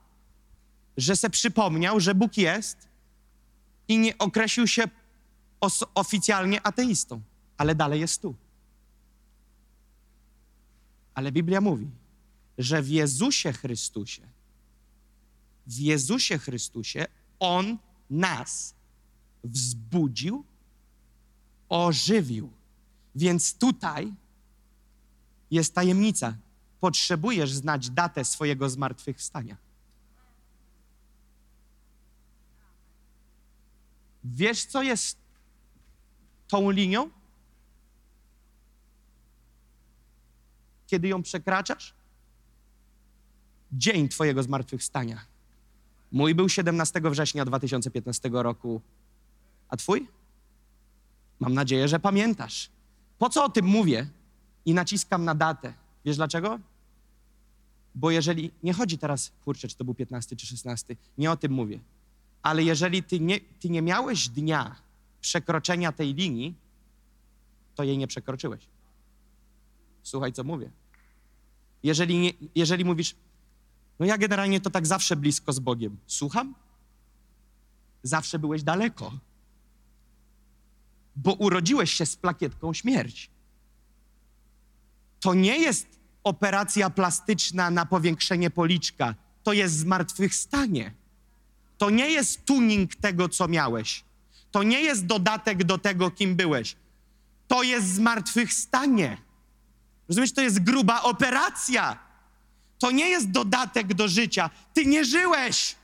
że 0.96 1.16
se 1.16 1.30
przypomniał, 1.30 2.00
że 2.00 2.14
Bóg 2.14 2.36
jest 2.36 2.88
i 3.88 3.98
nie 3.98 4.18
określił 4.18 4.66
się 4.66 4.84
oficjalnie 5.94 6.66
ateistą, 6.66 7.20
ale 7.56 7.74
dalej 7.74 8.00
jest 8.00 8.22
tu. 8.22 8.34
Ale 11.14 11.32
Biblia 11.32 11.60
mówi, 11.60 11.90
że 12.58 12.82
w 12.82 12.88
Jezusie 12.88 13.52
Chrystusie, 13.52 14.22
w 15.66 15.78
Jezusie 15.78 16.38
Chrystusie 16.38 17.06
On 17.38 17.78
nas 18.10 18.74
wzbudził, 19.44 20.44
ożywił. 21.68 22.52
Więc 23.14 23.54
tutaj 23.58 24.12
jest 25.50 25.74
tajemnica. 25.74 26.36
Potrzebujesz 26.80 27.52
znać 27.52 27.90
datę 27.90 28.24
swojego 28.24 28.70
zmartwychwstania. 28.70 29.56
Wiesz, 34.24 34.64
co 34.64 34.82
jest 34.82 35.18
tą 36.48 36.70
linią? 36.70 37.10
Kiedy 40.86 41.08
ją 41.08 41.22
przekraczasz? 41.22 41.94
Dzień 43.72 44.08
Twojego 44.08 44.42
zmartwychwstania. 44.42 45.35
Mój 46.12 46.34
był 46.34 46.48
17 46.48 47.00
września 47.04 47.44
2015 47.44 48.30
roku. 48.32 48.80
A 49.68 49.76
Twój? 49.76 50.08
Mam 51.40 51.54
nadzieję, 51.54 51.88
że 51.88 52.00
pamiętasz. 52.00 52.70
Po 53.18 53.30
co 53.30 53.44
o 53.44 53.48
tym 53.48 53.66
mówię 53.66 54.06
i 54.64 54.74
naciskam 54.74 55.24
na 55.24 55.34
datę? 55.34 55.74
Wiesz 56.04 56.16
dlaczego? 56.16 56.60
Bo 57.94 58.10
jeżeli, 58.10 58.50
nie 58.62 58.72
chodzi 58.72 58.98
teraz, 58.98 59.32
kurczę, 59.44 59.68
czy 59.68 59.76
to 59.76 59.84
był 59.84 59.94
15 59.94 60.36
czy 60.36 60.46
16, 60.46 60.96
nie 61.18 61.30
o 61.30 61.36
tym 61.36 61.52
mówię, 61.52 61.80
ale 62.42 62.62
jeżeli 62.62 63.02
ty 63.02 63.20
nie, 63.20 63.40
ty 63.40 63.70
nie 63.70 63.82
miałeś 63.82 64.28
dnia 64.28 64.76
przekroczenia 65.20 65.92
tej 65.92 66.14
linii, 66.14 66.54
to 67.74 67.82
jej 67.84 67.98
nie 67.98 68.06
przekroczyłeś. 68.06 68.66
Słuchaj, 70.02 70.32
co 70.32 70.44
mówię. 70.44 70.70
Jeżeli, 71.82 72.18
nie, 72.18 72.32
jeżeli 72.54 72.84
mówisz, 72.84 73.14
no 73.98 74.06
ja 74.06 74.18
generalnie 74.18 74.60
to 74.60 74.70
tak 74.70 74.86
zawsze 74.86 75.16
blisko 75.16 75.52
z 75.52 75.58
Bogiem. 75.58 75.96
Słucham? 76.06 76.54
Zawsze 78.02 78.38
byłeś 78.38 78.62
daleko. 78.62 79.12
Bo 81.16 81.32
urodziłeś 81.32 81.92
się 81.92 82.06
z 82.06 82.16
plakietką 82.16 82.72
śmierć. 82.72 83.30
to 85.20 85.34
nie 85.34 85.58
jest 85.58 85.86
operacja 86.24 86.90
plastyczna 86.90 87.70
na 87.70 87.86
powiększenie 87.86 88.50
policzka, 88.50 89.14
to 89.42 89.52
jest 89.52 89.78
zmartwychwstanie. 89.78 90.94
To 91.78 91.90
nie 91.90 92.10
jest 92.10 92.44
tuning 92.44 92.94
tego, 92.96 93.28
co 93.28 93.48
miałeś. 93.48 94.04
To 94.50 94.62
nie 94.62 94.80
jest 94.80 95.06
dodatek 95.06 95.64
do 95.64 95.78
tego, 95.78 96.10
kim 96.10 96.36
byłeś. 96.36 96.76
To 97.48 97.62
jest 97.62 97.94
zmartwychwstanie. 97.94 99.18
Rozumiesz, 100.08 100.32
to 100.32 100.40
jest 100.40 100.60
gruba 100.62 101.02
operacja. 101.02 102.05
To 102.78 102.90
nie 102.90 103.08
jest 103.08 103.30
dodatek 103.30 103.94
do 103.94 104.08
życia. 104.08 104.50
Ty 104.74 104.86
nie 104.86 105.04
żyłeś. 105.04 105.76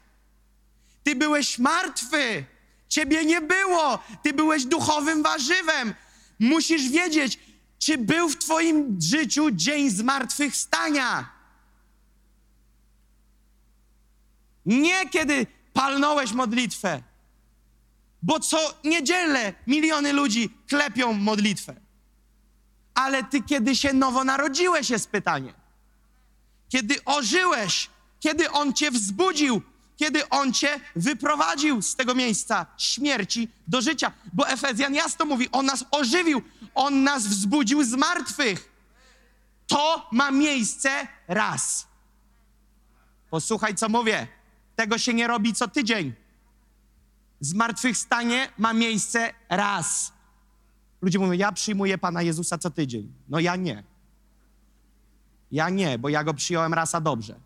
Ty 1.05 1.17
byłeś 1.17 1.59
martwy. 1.59 2.45
Ciebie 2.89 3.25
nie 3.25 3.41
było. 3.41 3.99
Ty 4.23 4.33
byłeś 4.33 4.65
duchowym 4.65 5.23
warzywem. 5.23 5.95
Musisz 6.39 6.89
wiedzieć, 6.89 7.39
czy 7.79 7.99
był 7.99 8.29
w 8.29 8.39
Twoim 8.39 8.99
życiu 9.01 9.51
dzień 9.51 9.91
zmartwychwstania. 9.91 11.29
Nie 14.67 15.09
kiedy 15.09 15.47
palnąłeś 15.73 16.33
modlitwę, 16.33 17.03
bo 18.23 18.41
co 18.41 18.75
niedzielę 18.85 19.55
miliony 19.67 20.13
ludzi 20.13 20.51
klepią 20.69 21.13
modlitwę. 21.13 21.75
Ale 22.95 23.25
ty, 23.25 23.43
kiedy 23.43 23.77
się 23.77 23.93
nowo 23.93 24.25
narodziłeś, 24.25 24.91
jest 24.91 25.11
pytanie. 25.11 25.62
Kiedy 26.73 27.05
ożyłeś, 27.05 27.91
kiedy 28.21 28.51
On 28.51 28.73
cię 28.73 28.91
wzbudził, 28.91 29.63
kiedy 29.97 30.29
On 30.29 30.53
cię 30.53 30.81
wyprowadził 30.97 31.83
z 31.83 31.97
tego 31.97 32.15
miejsca 32.15 32.67
śmierci 32.79 33.49
do 33.69 33.81
życia. 33.81 34.13
Bo 34.33 34.49
Efezjan 34.49 34.95
jasno 34.95 35.25
mówi, 35.25 35.49
On 35.53 35.67
nas 35.67 35.85
ożywił, 35.91 36.43
On 36.75 37.03
nas 37.05 37.27
wzbudził 37.27 37.85
z 37.85 37.93
martwych. 37.93 38.69
To 39.67 40.09
ma 40.13 40.31
miejsce 40.31 41.07
raz. 41.29 41.87
Posłuchaj, 43.31 43.75
co 43.75 43.89
mówię. 43.89 44.29
Tego 44.77 44.99
się 44.99 45.15
nie 45.15 45.27
robi 45.27 45.55
co 45.55 45.69
tydzień. 45.69 46.13
Zmartwychwstanie 47.41 48.49
ma 48.59 48.73
miejsce 48.73 49.35
raz. 49.49 50.13
Ludzie 51.03 51.19
mówią, 51.19 51.33
ja 51.33 51.53
przyjmuję 51.53 51.99
Pana 51.99 52.23
Jezusa 52.23 52.59
co 52.59 52.71
tydzień. 52.71 53.13
No 53.29 53.41
ja 53.41 53.57
nie. 53.57 53.92
Ja 55.53 55.71
nie, 55.71 55.99
bo 55.99 56.09
ja 56.09 56.25
go 56.25 56.35
przyjąłem 56.35 56.75
raz, 56.75 56.95
a 56.95 57.01
dobrze. 57.01 57.41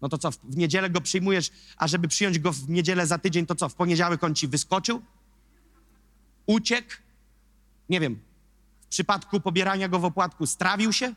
No 0.00 0.08
to 0.08 0.18
co, 0.18 0.30
w, 0.30 0.38
niedzielę 0.56 0.90
go 0.90 1.00
przyjmujesz, 1.00 1.50
a 1.76 1.88
żeby 1.88 2.08
przyjąć 2.08 2.38
go 2.38 2.52
w 2.52 2.68
niedzielę 2.68 3.06
za 3.06 3.18
tydzień, 3.18 3.46
to 3.46 3.54
co, 3.54 3.68
w 3.68 3.74
poniedziałek 3.74 4.24
on 4.24 4.34
ci 4.34 4.48
wyskoczył? 4.48 5.02
Uciekł? 6.46 6.90
Nie 7.88 8.00
wiem. 8.00 8.20
W 8.80 8.86
przypadku 8.86 9.40
pobierania 9.40 9.88
go 9.88 9.98
w 9.98 10.04
opłatku 10.04 10.46
strawił 10.46 10.92
się? 10.92 11.14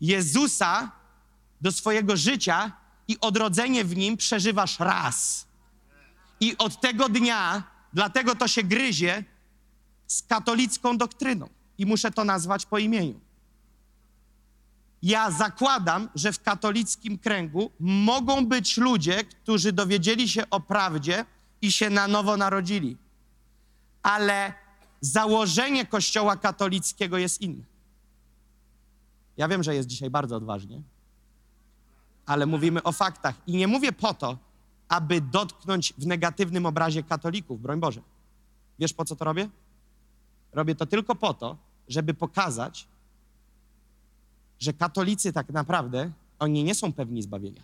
Jezusa 0.00 0.90
do 1.60 1.72
swojego 1.72 2.16
życia 2.16 2.72
i 3.08 3.20
odrodzenie 3.20 3.84
w 3.84 3.96
nim 3.96 4.16
przeżywasz 4.16 4.80
raz. 4.80 5.46
I 6.40 6.58
od 6.58 6.80
tego 6.80 7.08
dnia, 7.08 7.62
dlatego 7.92 8.34
to 8.34 8.48
się 8.48 8.62
gryzie 8.62 9.24
z 10.06 10.22
katolicką 10.22 10.98
doktryną. 10.98 11.48
I 11.78 11.86
muszę 11.86 12.10
to 12.10 12.24
nazwać 12.24 12.66
po 12.66 12.78
imieniu. 12.78 13.20
Ja 15.04 15.30
zakładam, 15.30 16.08
że 16.14 16.32
w 16.32 16.42
katolickim 16.42 17.18
kręgu 17.18 17.70
mogą 17.80 18.46
być 18.46 18.76
ludzie, 18.76 19.24
którzy 19.24 19.72
dowiedzieli 19.72 20.28
się 20.28 20.50
o 20.50 20.60
prawdzie 20.60 21.24
i 21.62 21.72
się 21.72 21.90
na 21.90 22.08
nowo 22.08 22.36
narodzili. 22.36 22.96
Ale 24.02 24.54
założenie 25.00 25.86
Kościoła 25.86 26.36
katolickiego 26.36 27.18
jest 27.18 27.40
inne. 27.40 27.64
Ja 29.36 29.48
wiem, 29.48 29.62
że 29.62 29.74
jest 29.74 29.88
dzisiaj 29.88 30.10
bardzo 30.10 30.36
odważnie, 30.36 30.82
ale 32.26 32.46
mówimy 32.46 32.82
o 32.82 32.92
faktach. 32.92 33.34
I 33.46 33.56
nie 33.56 33.68
mówię 33.68 33.92
po 33.92 34.14
to, 34.14 34.38
aby 34.88 35.20
dotknąć 35.20 35.94
w 35.98 36.06
negatywnym 36.06 36.66
obrazie 36.66 37.02
katolików, 37.02 37.62
broń 37.62 37.80
Boże. 37.80 38.00
Wiesz 38.78 38.92
po 38.92 39.04
co 39.04 39.16
to 39.16 39.24
robię? 39.24 39.48
Robię 40.52 40.74
to 40.74 40.86
tylko 40.86 41.14
po 41.14 41.34
to, 41.34 41.56
żeby 41.88 42.14
pokazać, 42.14 42.88
że 44.64 44.72
katolicy 44.72 45.32
tak 45.32 45.48
naprawdę, 45.48 46.10
oni 46.38 46.64
nie 46.64 46.74
są 46.74 46.92
pewni 46.92 47.22
zbawienia. 47.22 47.62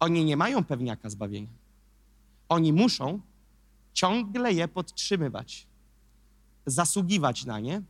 Oni 0.00 0.24
nie 0.24 0.36
mają 0.36 0.64
pewniaka 0.64 1.10
zbawienia. 1.10 1.48
Oni 2.48 2.72
muszą 2.72 3.20
ciągle 3.92 4.52
je 4.52 4.68
podtrzymywać, 4.68 5.66
zasługiwać 6.66 7.44
na 7.44 7.60
nie 7.60 7.82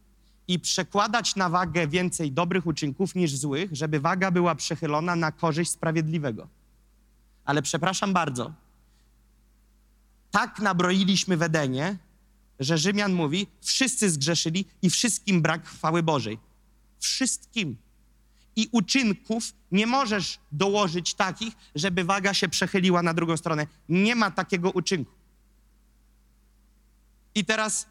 i 0.48 0.58
przekładać 0.58 1.36
na 1.36 1.48
wagę 1.48 1.88
więcej 1.88 2.32
dobrych 2.32 2.66
uczynków 2.66 3.14
niż 3.14 3.36
złych, 3.36 3.76
żeby 3.76 4.00
waga 4.00 4.30
była 4.30 4.54
przechylona 4.54 5.16
na 5.16 5.32
korzyść 5.32 5.70
sprawiedliwego. 5.70 6.48
Ale 7.44 7.62
przepraszam 7.62 8.12
bardzo, 8.12 8.52
tak 10.30 10.60
nabroiliśmy 10.60 11.36
w 11.36 11.42
Edenie, 11.42 11.96
że 12.60 12.78
Rzymian 12.78 13.12
mówi, 13.12 13.46
wszyscy 13.60 14.10
zgrzeszyli 14.10 14.64
i 14.82 14.90
wszystkim 14.90 15.42
brak 15.42 15.66
chwały 15.66 16.02
Bożej. 16.02 16.47
Wszystkim. 16.98 17.76
I 18.56 18.68
uczynków 18.72 19.52
nie 19.72 19.86
możesz 19.86 20.38
dołożyć 20.52 21.14
takich, 21.14 21.54
żeby 21.74 22.04
waga 22.04 22.34
się 22.34 22.48
przechyliła 22.48 23.02
na 23.02 23.14
drugą 23.14 23.36
stronę. 23.36 23.66
Nie 23.88 24.14
ma 24.14 24.30
takiego 24.30 24.70
uczynku. 24.70 25.12
I 27.34 27.44
teraz 27.44 27.86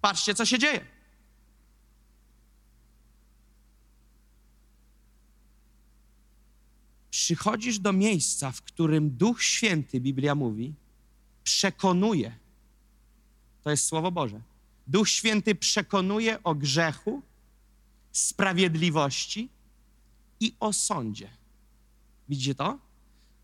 patrzcie, 0.00 0.34
co 0.34 0.44
się 0.44 0.58
dzieje. 0.58 0.86
Przychodzisz 7.10 7.78
do 7.78 7.92
miejsca, 7.92 8.52
w 8.52 8.62
którym 8.62 9.10
Duch 9.10 9.42
Święty, 9.42 10.00
Biblia 10.00 10.34
mówi, 10.34 10.74
przekonuje. 11.44 12.38
To 13.62 13.70
jest 13.70 13.86
Słowo 13.86 14.10
Boże. 14.10 14.40
Duch 14.86 15.08
Święty 15.08 15.54
przekonuje 15.54 16.42
o 16.42 16.54
grzechu, 16.54 17.22
sprawiedliwości 18.12 19.48
i 20.40 20.54
o 20.60 20.72
sądzie. 20.72 21.30
Widzicie 22.28 22.54
to? 22.54 22.78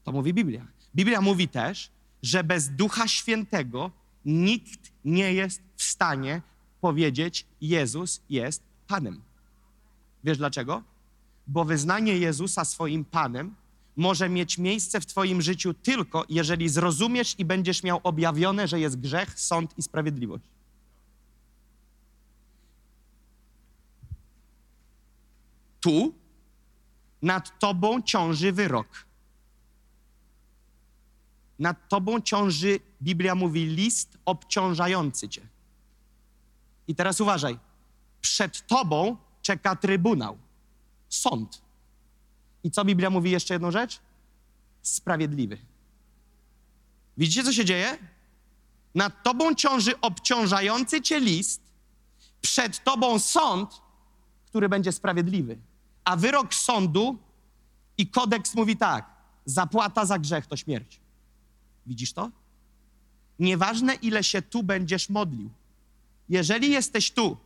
To 0.04 0.12
mówi 0.12 0.34
Biblia. 0.34 0.66
Biblia 0.94 1.20
mówi 1.20 1.48
też, 1.48 1.90
że 2.22 2.44
bez 2.44 2.68
Ducha 2.68 3.08
Świętego 3.08 3.90
nikt 4.24 4.92
nie 5.04 5.32
jest 5.32 5.62
w 5.76 5.82
stanie 5.82 6.42
powiedzieć: 6.80 7.46
Jezus 7.60 8.20
jest 8.30 8.62
Panem. 8.86 9.22
Wiesz 10.24 10.38
dlaczego? 10.38 10.82
Bo 11.46 11.64
wyznanie 11.64 12.18
Jezusa 12.18 12.64
swoim 12.64 13.04
Panem 13.04 13.54
może 13.96 14.28
mieć 14.28 14.58
miejsce 14.58 15.00
w 15.00 15.06
Twoim 15.06 15.42
życiu 15.42 15.74
tylko, 15.74 16.24
jeżeli 16.28 16.68
zrozumiesz 16.68 17.34
i 17.38 17.44
będziesz 17.44 17.82
miał 17.82 18.00
objawione, 18.02 18.68
że 18.68 18.80
jest 18.80 19.00
grzech, 19.00 19.40
sąd 19.40 19.78
i 19.78 19.82
sprawiedliwość. 19.82 20.44
Tu 25.80 26.14
nad 27.22 27.58
Tobą 27.58 28.02
ciąży 28.02 28.52
wyrok. 28.52 29.06
Nad 31.58 31.88
Tobą 31.88 32.20
ciąży, 32.20 32.80
Biblia 33.02 33.34
mówi, 33.34 33.66
list 33.66 34.18
obciążający 34.24 35.28
Cię. 35.28 35.48
I 36.88 36.94
teraz 36.94 37.20
uważaj. 37.20 37.58
Przed 38.20 38.66
Tobą 38.66 39.16
czeka 39.42 39.76
trybunał, 39.76 40.38
sąd. 41.08 41.62
I 42.64 42.70
co 42.70 42.84
Biblia 42.84 43.10
mówi 43.10 43.30
jeszcze 43.30 43.54
jedną 43.54 43.70
rzecz? 43.70 44.00
Sprawiedliwy. 44.82 45.58
Widzicie, 47.16 47.44
co 47.44 47.52
się 47.52 47.64
dzieje? 47.64 47.98
Nad 48.94 49.22
tobą 49.22 49.54
ciąży 49.54 50.00
obciążający 50.00 51.02
cię 51.02 51.20
list, 51.20 51.62
przed 52.40 52.84
tobą 52.84 53.18
sąd, 53.18 53.82
który 54.48 54.68
będzie 54.68 54.92
sprawiedliwy. 54.92 55.58
A 56.04 56.16
wyrok 56.16 56.54
sądu 56.54 57.18
i 57.98 58.06
kodeks 58.06 58.54
mówi 58.54 58.76
tak: 58.76 59.04
zapłata 59.44 60.06
za 60.06 60.18
grzech 60.18 60.46
to 60.46 60.56
śmierć. 60.56 61.00
Widzisz 61.86 62.12
to? 62.12 62.30
Nieważne, 63.38 63.94
ile 63.94 64.24
się 64.24 64.42
tu 64.42 64.62
będziesz 64.62 65.08
modlił. 65.08 65.50
Jeżeli 66.28 66.70
jesteś 66.70 67.10
tu 67.10 67.36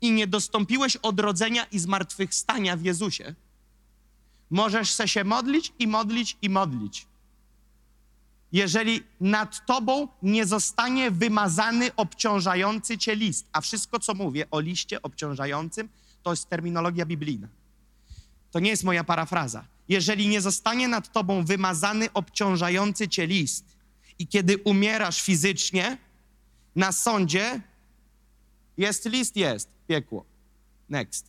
i 0.00 0.12
nie 0.12 0.26
dostąpiłeś 0.26 0.96
odrodzenia 0.96 1.64
i 1.64 1.78
zmartwychwstania 1.78 2.76
w 2.76 2.82
Jezusie, 2.82 3.34
Możesz 4.50 4.90
se 4.90 5.08
się 5.08 5.24
modlić 5.24 5.72
i 5.78 5.86
modlić 5.86 6.36
i 6.42 6.50
modlić. 6.50 7.06
Jeżeli 8.52 9.02
nad 9.20 9.66
tobą 9.66 10.08
nie 10.22 10.46
zostanie 10.46 11.10
wymazany 11.10 11.94
obciążający 11.96 12.98
cię 12.98 13.16
list, 13.16 13.46
a 13.52 13.60
wszystko, 13.60 13.98
co 13.98 14.14
mówię 14.14 14.50
o 14.50 14.60
liście 14.60 15.02
obciążającym, 15.02 15.88
to 16.24 16.30
jest 16.30 16.48
terminologia 16.48 17.06
biblijna. 17.06 17.48
To 18.50 18.60
nie 18.60 18.70
jest 18.70 18.84
moja 18.84 19.04
parafraza. 19.04 19.64
Jeżeli 19.88 20.28
nie 20.28 20.40
zostanie 20.40 20.88
nad 20.88 21.12
tobą 21.12 21.44
wymazany 21.44 22.12
obciążający 22.12 23.08
cię 23.08 23.26
list 23.26 23.64
i 24.18 24.26
kiedy 24.26 24.58
umierasz 24.58 25.22
fizycznie, 25.22 25.98
na 26.76 26.92
sądzie 26.92 27.60
jest 28.76 29.04
list, 29.04 29.36
jest 29.36 29.68
piekło. 29.86 30.24
Next. 30.88 31.26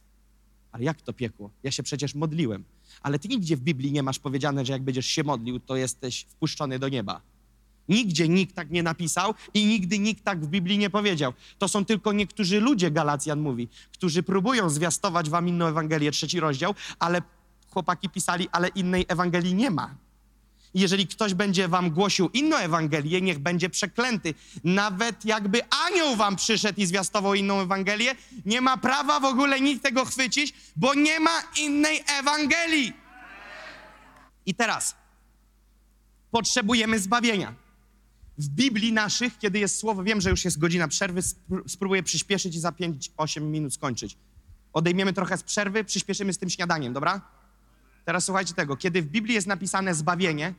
Ale 0.72 0.84
jak 0.84 1.02
to 1.02 1.14
piekło? 1.14 1.50
Ja 1.64 1.72
się 1.72 1.84
przecież 1.84 2.16
modliłem. 2.16 2.64
Ale 3.02 3.20
ty 3.20 3.28
nigdzie 3.28 3.58
w 3.58 3.62
Biblii 3.62 3.92
nie 3.92 4.04
masz 4.04 4.20
powiedziane, 4.20 4.66
że 4.66 4.74
jak 4.74 4.82
będziesz 4.82 5.06
się 5.06 5.24
modlił, 5.24 5.60
to 5.60 5.76
jesteś 5.76 6.26
wpuszczony 6.30 6.80
do 6.80 6.90
nieba. 6.90 7.22
Nigdzie 7.90 8.30
nikt 8.30 8.56
tak 8.56 8.70
nie 8.72 8.84
napisał 8.84 9.34
i 9.54 9.66
nigdy 9.66 10.00
nikt 10.00 10.24
tak 10.24 10.46
w 10.46 10.48
Biblii 10.48 10.78
nie 10.78 10.90
powiedział. 10.90 11.34
To 11.58 11.68
są 11.68 11.86
tylko 11.86 12.14
niektórzy 12.14 12.60
ludzie, 12.60 12.92
Galacjan 12.92 13.40
mówi, 13.40 13.68
którzy 13.94 14.24
próbują 14.24 14.70
zwiastować 14.70 15.30
wam 15.30 15.48
inną 15.48 15.66
Ewangelię, 15.66 16.12
trzeci 16.12 16.40
rozdział, 16.40 16.76
ale 17.00 17.22
chłopaki 17.70 18.10
pisali, 18.10 18.50
ale 18.52 18.68
innej 18.68 19.06
Ewangelii 19.08 19.54
nie 19.54 19.72
ma. 19.72 19.96
Jeżeli 20.74 21.08
ktoś 21.08 21.34
będzie 21.34 21.68
wam 21.68 21.90
głosił 21.92 22.30
inną 22.34 22.58
Ewangelię, 22.58 23.22
niech 23.22 23.40
będzie 23.40 23.70
przeklęty. 23.70 24.34
Nawet 24.64 25.26
jakby 25.26 25.62
anioł 25.70 26.16
wam 26.16 26.36
przyszedł 26.36 26.82
i 26.82 26.86
zwiastował 26.86 27.34
inną 27.34 27.60
Ewangelię, 27.60 28.16
nie 28.46 28.62
ma 28.62 28.78
prawa 28.78 29.20
w 29.20 29.26
ogóle 29.26 29.62
nikt 29.62 29.84
tego 29.84 30.06
chwycić, 30.06 30.54
bo 30.76 30.94
nie 30.94 31.20
ma 31.20 31.42
innej 31.62 32.04
Ewangelii. 32.20 32.94
I 34.46 34.56
teraz 34.56 34.96
potrzebujemy 36.32 37.00
zbawienia. 37.00 37.65
W 38.38 38.50
Biblii 38.50 38.94
naszych, 38.94 39.38
kiedy 39.38 39.60
jest 39.60 39.78
słowo, 39.78 40.04
wiem, 40.04 40.22
że 40.22 40.30
już 40.30 40.46
jest 40.46 40.60
godzina 40.60 40.88
przerwy, 40.88 41.22
spró- 41.22 41.64
spróbuję 41.68 42.04
przyspieszyć 42.04 42.56
i 42.56 42.60
za 42.60 42.70
5-8 42.70 43.42
minut 43.42 43.74
skończyć. 43.74 44.18
Odejmiemy 44.74 45.14
trochę 45.14 45.38
z 45.38 45.44
przerwy, 45.44 45.84
przyspieszymy 45.84 46.34
z 46.34 46.38
tym 46.38 46.50
śniadaniem, 46.50 46.94
dobra? 46.94 47.22
Teraz 48.06 48.26
słuchajcie 48.26 48.54
tego. 48.54 48.78
Kiedy 48.78 49.02
w 49.02 49.06
Biblii 49.08 49.36
jest 49.36 49.48
napisane 49.48 49.96
zbawienie, 49.96 50.54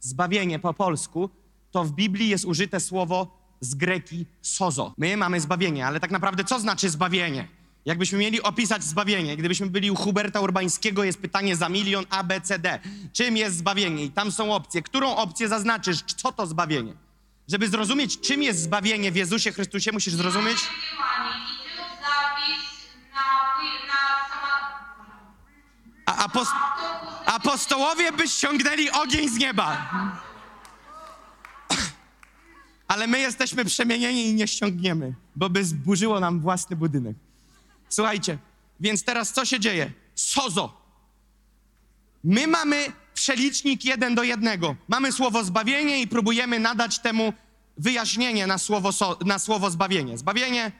zbawienie 0.00 0.58
po 0.58 0.74
polsku, 0.74 1.30
to 1.70 1.84
w 1.84 1.92
Biblii 1.92 2.28
jest 2.28 2.44
użyte 2.44 2.80
słowo 2.80 3.46
z 3.60 3.74
greki 3.74 4.26
sozo. 4.42 4.94
My 4.98 5.16
mamy 5.16 5.40
zbawienie, 5.40 5.86
ale 5.86 6.00
tak 6.00 6.10
naprawdę 6.10 6.44
co 6.44 6.60
znaczy 6.60 6.90
zbawienie? 6.90 7.48
Jakbyśmy 7.86 8.18
mieli 8.18 8.42
opisać 8.42 8.84
zbawienie, 8.84 9.36
gdybyśmy 9.36 9.66
byli 9.66 9.90
u 9.90 9.94
Huberta 9.94 10.40
Urbańskiego, 10.40 11.04
jest 11.04 11.18
pytanie 11.18 11.56
za 11.56 11.68
milion 11.68 12.06
A, 12.10 12.24
B, 12.24 12.40
C, 12.40 12.58
D. 12.58 12.78
Czym 13.12 13.36
jest 13.36 13.56
zbawienie? 13.56 14.04
I 14.04 14.10
tam 14.10 14.32
są 14.32 14.54
opcje. 14.54 14.82
Którą 14.82 15.16
opcję 15.16 15.48
zaznaczysz? 15.48 16.02
Co 16.02 16.32
to 16.32 16.46
zbawienie? 16.46 16.94
Żeby 17.48 17.68
zrozumieć, 17.68 18.20
czym 18.20 18.42
jest 18.42 18.62
zbawienie 18.62 19.12
w 19.12 19.16
Jezusie 19.16 19.52
Chrystusie, 19.52 19.92
musisz 19.92 20.14
zrozumieć... 20.14 20.58
Apostołowie 27.26 28.12
by 28.12 28.28
ściągnęli 28.28 28.90
ogień 28.90 29.28
z 29.28 29.38
nieba. 29.38 29.90
Ale 32.88 33.06
my 33.06 33.18
jesteśmy 33.18 33.64
przemienieni 33.64 34.26
i 34.26 34.34
nie 34.34 34.48
ściągniemy, 34.48 35.14
bo 35.36 35.50
by 35.50 35.64
zburzyło 35.64 36.20
nam 36.20 36.40
własny 36.40 36.76
budynek. 36.76 37.16
Słuchajcie, 37.88 38.38
więc 38.80 39.04
teraz 39.04 39.32
co 39.32 39.44
się 39.44 39.60
dzieje? 39.60 39.92
Sozo. 40.14 40.80
My 42.24 42.46
mamy 42.46 42.92
przelicznik 43.14 43.84
jeden 43.84 44.14
do 44.14 44.22
jednego. 44.22 44.76
Mamy 44.88 45.12
słowo 45.12 45.44
zbawienie 45.44 46.00
i 46.00 46.06
próbujemy 46.06 46.58
nadać 46.58 46.98
temu 46.98 47.32
wyjaśnienie 47.78 48.46
na 48.46 48.58
słowo, 48.58 48.92
so, 48.92 49.18
na 49.24 49.38
słowo 49.38 49.70
zbawienie. 49.70 50.18
Zbawienie 50.18 50.72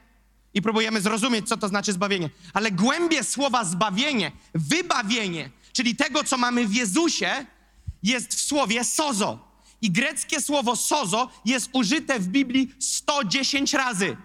i 0.54 0.62
próbujemy 0.62 1.00
zrozumieć, 1.00 1.48
co 1.48 1.56
to 1.56 1.68
znaczy 1.68 1.92
zbawienie. 1.92 2.30
Ale 2.52 2.70
głębie 2.70 3.24
słowa 3.24 3.64
zbawienie, 3.64 4.32
wybawienie, 4.54 5.50
czyli 5.72 5.96
tego, 5.96 6.24
co 6.24 6.36
mamy 6.36 6.66
w 6.66 6.74
Jezusie, 6.74 7.46
jest 8.02 8.34
w 8.34 8.40
słowie 8.40 8.84
sozo. 8.84 9.46
I 9.82 9.90
greckie 9.90 10.40
słowo 10.40 10.76
sozo 10.76 11.30
jest 11.44 11.70
użyte 11.72 12.20
w 12.20 12.28
Biblii 12.28 12.74
110 12.78 13.72
razy. 13.72 14.16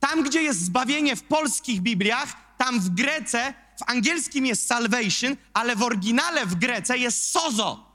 Tam, 0.00 0.22
gdzie 0.22 0.42
jest 0.42 0.64
zbawienie 0.64 1.16
w 1.16 1.22
polskich 1.22 1.80
Bibliach, 1.80 2.36
tam 2.58 2.80
w 2.80 2.90
Grece, 2.90 3.54
w 3.78 3.90
angielskim 3.90 4.46
jest 4.46 4.66
salvation, 4.66 5.36
ale 5.54 5.76
w 5.76 5.82
oryginale 5.82 6.46
w 6.46 6.54
Grece 6.54 6.98
jest 6.98 7.30
sozo. 7.30 7.86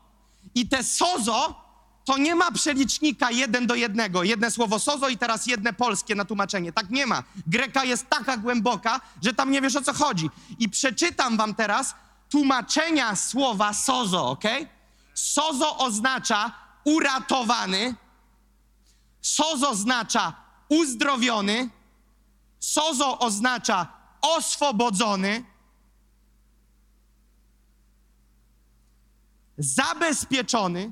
I 0.55 0.67
te 0.67 0.83
sozo 0.83 1.63
to 2.05 2.17
nie 2.17 2.35
ma 2.35 2.51
przelicznika 2.51 3.31
jeden 3.31 3.67
do 3.67 3.75
jednego. 3.75 4.23
Jedne 4.23 4.51
słowo 4.51 4.79
sozo 4.79 5.09
i 5.09 5.17
teraz 5.17 5.47
jedne 5.47 5.73
polskie 5.73 6.15
na 6.15 6.25
tłumaczenie. 6.25 6.73
Tak 6.73 6.89
nie 6.89 7.05
ma. 7.05 7.23
Greka 7.47 7.83
jest 7.83 8.09
taka 8.09 8.37
głęboka, 8.37 9.01
że 9.23 9.33
tam 9.33 9.51
nie 9.51 9.61
wiesz 9.61 9.75
o 9.75 9.81
co 9.81 9.93
chodzi. 9.93 10.29
I 10.59 10.69
przeczytam 10.69 11.37
wam 11.37 11.55
teraz 11.55 11.95
tłumaczenia 12.29 13.15
słowa 13.15 13.73
sozo, 13.73 14.29
ok? 14.29 14.43
Sozo 15.13 15.77
oznacza 15.77 16.51
uratowany, 16.83 17.95
sozo 19.21 19.69
oznacza 19.69 20.33
uzdrowiony, 20.69 21.69
sozo 22.63 23.19
oznacza 23.19 23.87
oswobodzony, 24.21 25.43
zabezpieczony, 29.57 30.91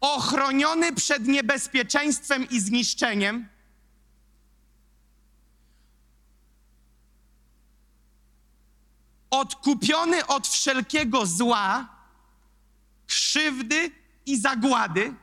ochroniony 0.00 0.92
przed 0.92 1.26
niebezpieczeństwem 1.26 2.48
i 2.50 2.60
zniszczeniem, 2.60 3.48
odkupiony 9.30 10.26
od 10.26 10.48
wszelkiego 10.48 11.26
zła, 11.26 11.88
krzywdy 13.06 13.90
i 14.26 14.40
zagłady, 14.40 15.14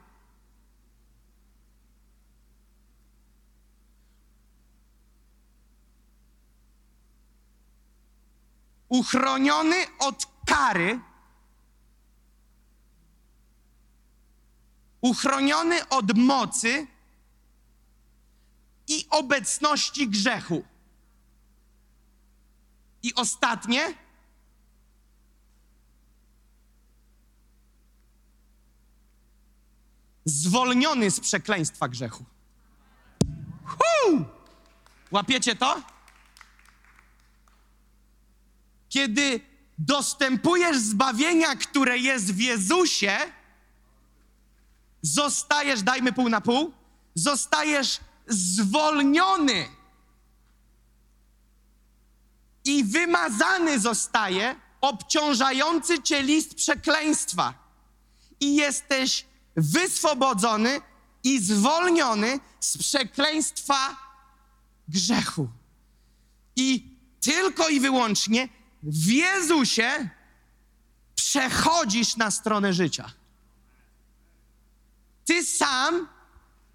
uchroniony 8.93 9.75
od 9.99 10.25
kary, 10.45 10.99
uchroniony 15.01 15.89
od 15.89 16.17
mocy 16.17 16.87
i 18.87 19.07
obecności 19.09 20.09
grzechu. 20.09 20.63
I 23.03 23.13
ostatnie, 23.15 23.93
zwolniony 30.25 31.11
z 31.11 31.19
przekleństwa 31.19 31.87
grzechu. 31.87 32.25
Hu! 33.65 34.25
Łapiecie 35.11 35.55
to? 35.55 35.92
Kiedy 38.93 39.39
dostępujesz 39.77 40.77
zbawienia, 40.77 41.55
które 41.55 41.97
jest 41.97 42.33
w 42.33 42.39
Jezusie, 42.39 43.17
zostajesz, 45.01 45.83
dajmy 45.83 46.13
pół 46.13 46.29
na 46.29 46.41
pół, 46.41 46.73
zostajesz 47.15 47.99
zwolniony 48.27 49.67
i 52.65 52.83
wymazany 52.83 53.79
zostaje 53.79 54.55
obciążający 54.81 56.01
cię 56.01 56.23
list 56.23 56.55
przekleństwa. 56.55 57.53
I 58.39 58.55
jesteś 58.55 59.25
wyswobodzony 59.55 60.81
i 61.23 61.39
zwolniony 61.39 62.39
z 62.59 62.77
przekleństwa 62.77 63.97
grzechu. 64.87 65.49
I 66.55 66.97
tylko 67.21 67.69
i 67.69 67.79
wyłącznie 67.79 68.49
w 68.83 69.07
Jezusie 69.07 70.09
przechodzisz 71.15 72.15
na 72.15 72.31
stronę 72.31 72.73
życia. 72.73 73.11
Ty 75.25 75.45
sam 75.45 76.07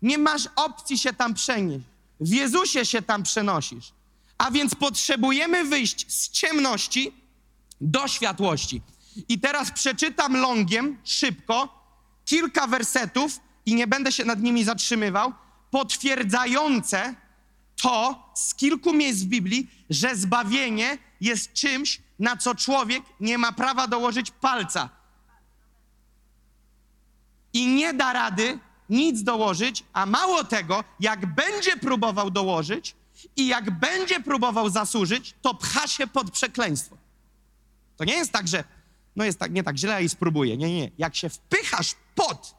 nie 0.03 0.19
masz 0.19 0.49
opcji 0.57 0.99
się 0.99 1.13
tam 1.13 1.35
przenieść. 1.35 1.85
W 2.21 2.29
Jezusie 2.29 2.85
się 2.85 3.03
tam 3.03 3.23
przenosisz. 3.23 3.93
A 4.39 4.51
więc 4.51 4.75
potrzebujemy 4.75 5.65
wyjść 5.65 6.13
z 6.13 6.31
ciemności 6.31 7.13
do 7.81 8.09
światłości. 8.09 8.83
I 9.29 9.39
teraz 9.39 9.71
przeczytam 9.71 10.37
longiem, 10.37 10.99
szybko, 11.05 11.85
kilka 12.25 12.67
wersetów 12.67 13.41
i 13.67 13.75
nie 13.75 13.87
będę 13.87 14.13
się 14.13 14.25
nad 14.25 14.43
nimi 14.43 14.65
zatrzymywał, 14.65 15.33
potwierdzające 15.71 17.15
to 17.83 18.23
z 18.35 18.55
kilku 18.55 18.93
miejsc 18.93 19.21
w 19.21 19.27
Biblii, 19.27 19.71
że 19.91 20.17
zbawienie 20.17 20.99
jest 21.21 21.53
czymś, 21.53 22.03
na 22.19 22.37
co 22.37 22.55
człowiek 22.55 23.03
nie 23.21 23.39
ma 23.39 23.53
prawa 23.53 23.87
dołożyć 23.87 24.31
palca 24.31 24.89
i 27.53 27.67
nie 27.67 27.95
da 27.95 28.13
rady 28.13 28.59
nic 28.91 29.23
dołożyć, 29.23 29.85
a 29.93 30.07
mało 30.07 30.45
tego, 30.45 30.85
jak 31.01 31.35
będzie 31.35 31.77
próbował 31.77 32.31
dołożyć 32.31 32.97
i 33.37 33.47
jak 33.47 33.71
będzie 33.71 34.21
próbował 34.21 34.71
zasłużyć, 34.71 35.35
to 35.43 35.55
pcha 35.55 35.87
się 35.87 36.07
pod 36.07 36.31
przekleństwo. 36.31 36.97
To 37.97 38.05
nie 38.05 38.15
jest 38.15 38.33
tak, 38.33 38.49
że 38.49 38.65
no 39.17 39.25
jest 39.25 39.39
tak, 39.39 39.53
nie 39.53 39.63
tak 39.63 39.77
źle 39.77 40.05
i 40.05 40.09
spróbuję. 40.09 40.57
Nie, 40.57 40.69
nie, 40.69 40.81
nie. 40.81 40.91
Jak 40.99 41.17
się 41.17 41.29
wpychasz 41.29 41.95
pod 42.15 42.55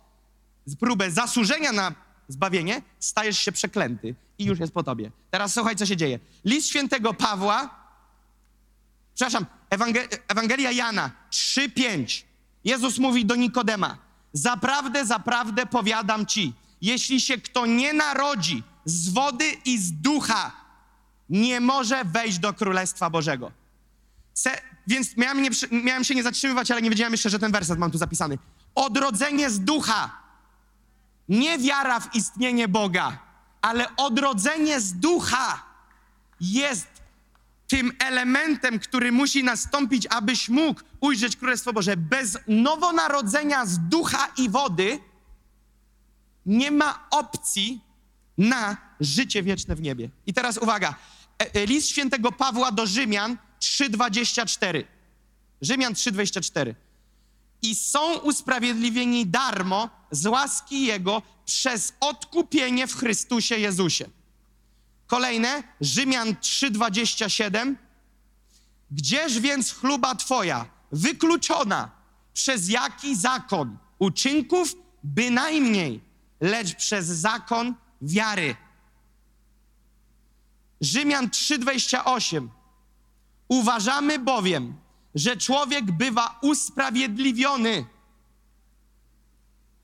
próbę 0.79 1.11
zasłużenia 1.11 1.71
na 1.71 1.95
zbawienie, 2.27 2.81
stajesz 2.99 3.39
się 3.39 3.51
przeklęty 3.51 4.15
i 4.37 4.45
już 4.45 4.59
jest 4.59 4.73
po 4.73 4.83
tobie. 4.83 5.11
Teraz 5.31 5.53
słuchaj, 5.53 5.75
co 5.75 5.85
się 5.85 5.97
dzieje. 5.97 6.19
List 6.45 6.67
świętego 6.67 7.13
Pawła, 7.13 7.69
przepraszam, 9.19 9.45
Ewangel 9.69 10.07
Ewangelia 10.27 10.71
Jana 10.71 11.11
3:5. 11.31 12.23
Jezus 12.63 12.97
mówi 12.97 13.25
do 13.25 13.35
Nikodema: 13.35 13.97
Zaprawdę, 14.33 15.05
zaprawdę 15.05 15.65
powiadam 15.65 16.25
ci, 16.25 16.53
jeśli 16.81 17.21
się 17.21 17.37
kto 17.37 17.65
nie 17.65 17.93
narodzi 17.93 18.63
z 18.85 19.09
wody 19.09 19.45
i 19.65 19.77
z 19.77 19.91
ducha, 19.91 20.51
nie 21.29 21.59
może 21.59 22.05
wejść 22.05 22.39
do 22.39 22.53
Królestwa 22.53 23.09
Bożego. 23.09 23.51
Se, 24.33 24.61
więc 24.87 25.17
miałem, 25.17 25.41
nie, 25.41 25.49
miałem 25.71 26.03
się 26.03 26.15
nie 26.15 26.23
zatrzymywać, 26.23 26.71
ale 26.71 26.81
nie 26.81 26.89
wiedziałem 26.89 27.13
jeszcze, 27.13 27.29
że 27.29 27.39
ten 27.39 27.51
werset 27.51 27.79
mam 27.79 27.91
tu 27.91 27.97
zapisany. 27.97 28.37
Odrodzenie 28.75 29.49
z 29.49 29.59
ducha. 29.59 30.19
Nie 31.29 31.57
wiara 31.57 31.99
w 31.99 32.15
istnienie 32.15 32.67
Boga, 32.67 33.19
ale 33.61 33.95
odrodzenie 33.95 34.81
z 34.81 34.93
ducha 34.93 35.63
jest 36.41 36.98
tym 37.69 37.91
elementem, 37.99 38.79
który 38.79 39.11
musi 39.11 39.43
nastąpić, 39.43 40.07
abyś 40.09 40.49
mógł 40.49 40.81
ujrzeć 40.99 41.35
Królestwo 41.35 41.73
Boże. 41.73 41.97
Bez 41.97 42.37
nowonarodzenia 42.47 43.65
z 43.65 43.79
ducha 43.79 44.27
i 44.37 44.49
wody 44.49 44.99
nie 46.45 46.71
ma 46.71 47.07
opcji 47.11 47.81
na 48.37 48.77
życie 48.99 49.43
wieczne 49.43 49.75
w 49.75 49.81
niebie. 49.81 50.09
I 50.25 50.33
teraz 50.33 50.57
uwaga. 50.57 50.95
E, 51.41 51.55
e, 51.55 51.65
List 51.65 51.89
świętego 51.89 52.31
Pawła 52.31 52.71
do 52.71 52.87
Rzymian 52.87 53.37
3:24. 53.59 54.83
Rzymian 55.61 55.93
3:24. 55.93 56.75
I 57.61 57.75
są 57.75 58.17
usprawiedliwieni 58.17 59.27
darmo 59.27 59.89
z 60.11 60.25
łaski 60.25 60.85
Jego 60.85 61.21
przez 61.45 61.93
odkupienie 61.99 62.87
w 62.87 62.95
Chrystusie 62.95 63.55
Jezusie. 63.55 64.09
Kolejne, 65.09 65.63
Rzymian 65.81 66.35
3:27. 66.41 67.75
Gdzież 68.91 69.39
więc 69.39 69.73
chluba 69.73 70.15
Twoja, 70.15 70.65
wykluczona 70.91 71.91
przez 72.33 72.69
jaki 72.69 73.15
zakon? 73.15 73.77
Uczynków 73.99 74.75
bynajmniej, 75.03 76.01
lecz 76.41 76.75
przez 76.75 77.05
zakon 77.05 77.75
wiary. 78.01 78.55
Rzymian 80.81 81.29
3:28. 81.29 82.49
Uważamy 83.47 84.19
bowiem, 84.19 84.75
że 85.15 85.37
człowiek 85.37 85.91
bywa 85.91 86.39
usprawiedliwiony 86.41 87.85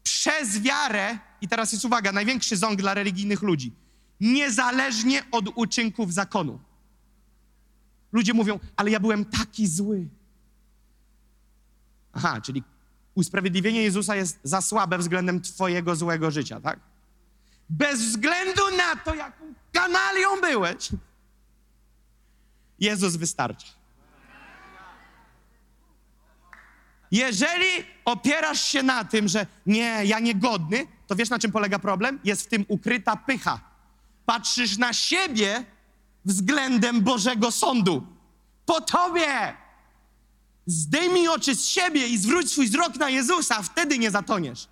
przez 0.04 0.62
wiarę, 0.62 1.20
i 1.42 1.48
teraz 1.48 1.72
jest 1.72 1.86
uwaga, 1.86 2.12
największy 2.12 2.58
ząg 2.58 2.80
dla 2.80 2.94
religijnych 2.94 3.42
ludzi, 3.42 3.85
niezależnie 4.20 5.24
od 5.32 5.46
uczynków 5.56 6.14
zakonu. 6.14 6.60
Ludzie 8.12 8.34
mówią, 8.34 8.60
ale 8.76 8.92
ja 8.92 9.00
byłem 9.00 9.26
taki 9.26 9.68
zły. 9.68 10.08
Aha, 12.14 12.42
czyli 12.42 12.64
usprawiedliwienie 13.16 13.84
Jezusa 13.84 14.16
jest 14.16 14.40
za 14.44 14.62
słabe 14.62 14.98
względem 14.98 15.42
Twojego 15.42 15.96
złego 15.96 16.32
życia, 16.32 16.62
tak? 16.62 16.80
Bez 17.70 18.02
względu 18.02 18.62
na 18.78 18.96
to, 18.96 19.16
jaką 19.16 19.54
kanalią 19.72 20.42
byłeś, 20.42 20.90
Jezus 22.80 23.16
wystarcza. 23.16 23.68
Jeżeli 27.12 27.68
opierasz 28.06 28.62
się 28.62 28.84
na 28.84 29.04
tym, 29.04 29.28
że 29.28 29.46
nie, 29.66 30.06
ja 30.06 30.20
niegodny, 30.20 30.88
to 31.08 31.16
wiesz 31.16 31.30
na 31.30 31.40
czym 31.40 31.52
polega 31.52 31.80
problem? 31.80 32.20
Jest 32.24 32.42
w 32.42 32.48
tym 32.48 32.66
ukryta 32.68 33.16
pycha. 33.16 33.75
Patrzysz 34.26 34.78
na 34.78 34.94
siebie 34.94 35.66
względem 36.26 37.02
Bożego 37.02 37.52
Sądu. 37.52 38.08
Po 38.66 38.82
tobie! 38.82 39.58
Zdejmij 40.66 41.28
oczy 41.28 41.56
z 41.56 41.66
siebie 41.66 42.08
i 42.08 42.18
zwróć 42.18 42.52
swój 42.52 42.68
wzrok 42.68 42.96
na 42.96 43.10
Jezusa, 43.10 43.64
wtedy 43.64 44.00
nie 44.00 44.12
zatoniesz. 44.12 44.68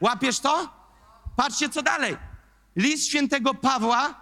Łapiesz 0.00 0.40
to? 0.40 0.68
Patrzcie, 1.36 1.68
co 1.68 1.82
dalej. 1.82 2.16
List 2.76 3.08
świętego 3.08 3.54
Pawła 3.54 4.14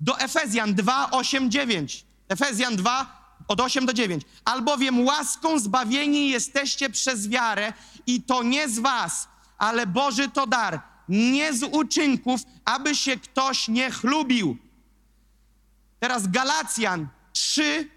do 0.00 0.18
Efezjan 0.18 0.74
2, 0.74 1.10
8, 1.10 1.50
9. 1.50 2.04
Efezjan 2.28 2.76
2, 2.76 3.18
od 3.48 3.60
8 3.60 3.86
do 3.86 3.92
9. 3.92 4.24
Albowiem 4.44 5.04
łaską 5.04 5.58
zbawieni 5.58 6.30
jesteście 6.30 6.90
przez 6.90 7.28
wiarę 7.28 7.72
i 8.06 8.22
to 8.22 8.42
nie 8.42 8.68
z 8.68 8.78
was, 8.78 9.28
ale 9.58 9.86
Boży 9.86 10.28
to 10.28 10.46
dar, 10.46 10.82
nie 11.08 11.52
z 11.52 11.62
uczynków, 11.62 12.40
aby 12.64 12.94
się 12.94 13.16
ktoś 13.16 13.68
nie 13.68 13.90
chlubił. 13.90 14.56
Teraz 16.00 16.26
Galacjan 16.26 17.08
3, 17.32 17.90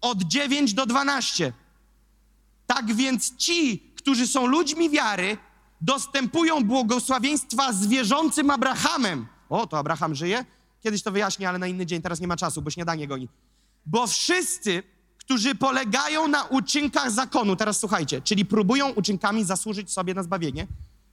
od 0.00 0.22
9 0.22 0.74
do 0.74 0.86
12. 0.86 1.52
Tak 2.66 2.94
więc 2.94 3.36
ci, 3.36 3.78
którzy 3.96 4.26
są 4.26 4.46
ludźmi 4.46 4.90
wiary, 4.90 5.36
dostępują 5.80 6.64
błogosławieństwa 6.64 7.72
z 7.72 7.86
wierzącym 7.86 8.50
Abrahamem. 8.50 9.26
O, 9.48 9.66
to 9.66 9.78
Abraham 9.78 10.14
żyje? 10.14 10.44
Kiedyś 10.80 11.02
to 11.02 11.10
wyjaśnię, 11.10 11.48
ale 11.48 11.58
na 11.58 11.66
inny 11.66 11.86
dzień, 11.86 12.02
teraz 12.02 12.20
nie 12.20 12.26
ma 12.26 12.36
czasu, 12.36 12.62
bo 12.62 12.70
śniadanie 12.70 13.08
goni. 13.08 13.28
Bo 13.86 14.06
wszyscy, 14.06 14.82
którzy 15.18 15.54
polegają 15.54 16.28
na 16.28 16.44
uczynkach 16.44 17.10
zakonu, 17.10 17.56
teraz 17.56 17.78
słuchajcie, 17.78 18.22
czyli 18.22 18.44
próbują 18.44 18.88
uczynkami 18.88 19.44
zasłużyć 19.44 19.92
sobie 19.92 20.14
na 20.14 20.22
zbawienie. 20.22 20.66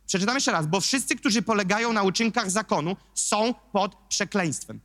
Przeczytam 0.07 0.35
jeszcze 0.35 0.51
raz, 0.51 0.67
bo 0.67 0.81
wszyscy, 0.81 1.15
którzy 1.15 1.41
polegają 1.41 1.93
na 1.93 2.03
uczynkach 2.03 2.51
zakonu, 2.51 2.95
są 3.13 3.53
pod 3.53 3.95
przekleństwem. 3.95 4.79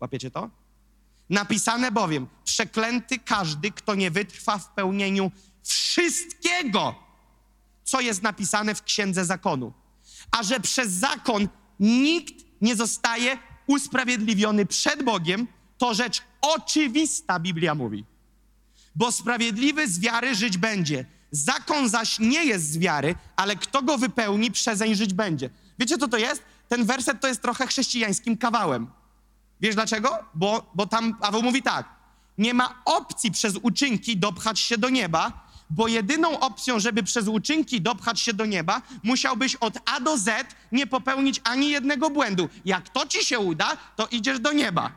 Łapiecie 0.00 0.30
to? 0.30 0.50
Napisane 1.30 1.92
bowiem, 1.92 2.26
przeklęty 2.44 3.18
każdy, 3.18 3.70
kto 3.70 3.94
nie 3.94 4.10
wytrwa 4.10 4.58
w 4.58 4.68
pełnieniu 4.68 5.30
wszystkiego, 5.62 6.94
co 7.84 8.00
jest 8.00 8.22
napisane 8.22 8.74
w 8.74 8.82
księdze 8.82 9.24
zakonu. 9.24 9.72
A 10.30 10.42
że 10.42 10.60
przez 10.60 10.92
zakon 10.92 11.48
nikt 11.80 12.34
nie 12.60 12.76
zostaje 12.76 13.38
usprawiedliwiony 13.66 14.66
przed 14.66 15.02
Bogiem, 15.02 15.46
to 15.78 15.94
rzecz 15.94 16.22
oczywista, 16.40 17.40
Biblia 17.40 17.74
mówi. 17.74 18.04
Bo 18.94 19.12
sprawiedliwy 19.12 19.88
z 19.88 20.00
wiary 20.00 20.34
żyć 20.34 20.58
będzie. 20.58 21.15
Zakon 21.30 21.88
zaś 21.88 22.18
nie 22.18 22.44
jest 22.44 22.70
z 22.70 22.78
wiary, 22.78 23.14
ale 23.36 23.56
kto 23.56 23.82
go 23.82 23.98
wypełni, 23.98 24.50
przezeń 24.50 24.94
żyć 24.94 25.14
będzie. 25.14 25.50
Wiecie, 25.78 25.98
co 25.98 26.08
to 26.08 26.16
jest? 26.16 26.42
Ten 26.68 26.84
werset 26.84 27.20
to 27.20 27.28
jest 27.28 27.42
trochę 27.42 27.66
chrześcijańskim 27.66 28.36
kawałem. 28.36 28.90
Wiesz 29.60 29.74
dlaczego? 29.74 30.18
Bo, 30.34 30.70
bo 30.74 30.86
tam 30.86 31.14
Paweł 31.14 31.42
mówi 31.42 31.62
tak. 31.62 31.88
Nie 32.38 32.54
ma 32.54 32.82
opcji 32.84 33.30
przez 33.30 33.56
uczynki 33.62 34.16
dopchać 34.16 34.60
się 34.60 34.78
do 34.78 34.88
nieba, 34.88 35.46
bo 35.70 35.88
jedyną 35.88 36.40
opcją, 36.40 36.80
żeby 36.80 37.02
przez 37.02 37.28
uczynki 37.28 37.80
dopchać 37.80 38.20
się 38.20 38.32
do 38.32 38.46
nieba, 38.46 38.82
musiałbyś 39.02 39.54
od 39.54 39.78
A 39.84 40.00
do 40.00 40.18
Z 40.18 40.54
nie 40.72 40.86
popełnić 40.86 41.40
ani 41.44 41.70
jednego 41.70 42.10
błędu. 42.10 42.48
Jak 42.64 42.88
to 42.88 43.06
ci 43.06 43.24
się 43.24 43.38
uda, 43.38 43.76
to 43.96 44.06
idziesz 44.06 44.40
do 44.40 44.52
nieba. 44.52 44.92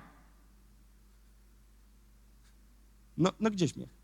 No, 3.17 3.31
no 3.39 3.51
gdzie 3.51 3.67
śmiech? 3.67 3.98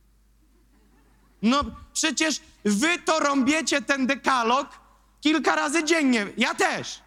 No 1.46 1.64
przecież 1.94 2.42
wy 2.66 3.00
to 3.00 3.20
rąbiecie 3.20 3.82
ten 3.82 4.08
dekalog 4.08 4.68
kilka 5.22 5.56
razy 5.56 5.84
dziennie. 5.84 6.28
Ja 6.38 6.56
też. 6.56 7.00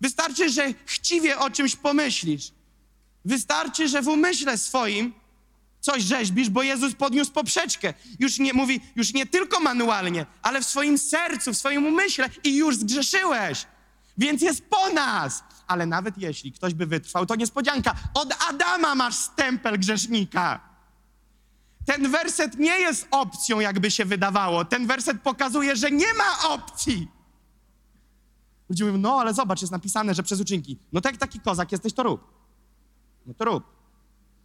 Wystarczy, 0.00 0.50
że 0.50 0.74
chciwie 0.86 1.38
o 1.38 1.50
czymś 1.50 1.76
pomyślisz. 1.76 2.52
Wystarczy, 3.24 3.88
że 3.88 4.02
w 4.02 4.08
umyśle 4.08 4.58
swoim 4.58 5.12
coś 5.80 6.02
rzeźbisz, 6.02 6.50
bo 6.50 6.62
Jezus 6.62 6.94
podniósł 6.94 7.32
poprzeczkę. 7.32 7.94
Już 8.18 8.38
nie 8.38 8.52
mówi, 8.52 8.80
już 8.96 9.14
nie 9.14 9.26
tylko 9.26 9.60
manualnie, 9.60 10.26
ale 10.42 10.60
w 10.60 10.66
swoim 10.66 10.98
sercu, 10.98 11.52
w 11.52 11.56
swoim 11.56 11.86
umyśle 11.86 12.30
i 12.44 12.56
już 12.56 12.76
zgrzeszyłeś. 12.76 13.66
Więc 14.18 14.42
jest 14.42 14.64
po 14.64 14.88
nas. 14.90 15.44
Ale 15.66 15.86
nawet 15.86 16.18
jeśli 16.18 16.52
ktoś 16.52 16.74
by 16.74 16.86
wytrwał, 16.86 17.26
to 17.26 17.34
niespodzianka. 17.34 17.94
Od 18.14 18.34
Adama 18.48 18.94
masz 18.94 19.14
stempel 19.14 19.78
grzesznika. 19.78 20.71
Ten 21.86 22.10
werset 22.10 22.58
nie 22.58 22.80
jest 22.80 23.08
opcją, 23.10 23.60
jakby 23.60 23.90
się 23.90 24.04
wydawało. 24.04 24.64
Ten 24.64 24.86
werset 24.86 25.22
pokazuje, 25.22 25.76
że 25.76 25.90
nie 25.90 26.14
ma 26.14 26.48
opcji. 26.48 27.08
Ludzie 28.68 28.84
mówią, 28.84 28.98
no 28.98 29.20
ale 29.20 29.34
zobacz, 29.34 29.60
jest 29.60 29.72
napisane, 29.72 30.14
że 30.14 30.22
przez 30.22 30.40
uczynki. 30.40 30.78
No 30.92 31.00
tak 31.00 31.16
taki 31.16 31.40
kozak 31.40 31.72
jesteś, 31.72 31.92
to 31.92 32.02
rób. 32.02 32.32
No 33.26 33.34
to 33.34 33.44
rób. 33.44 33.64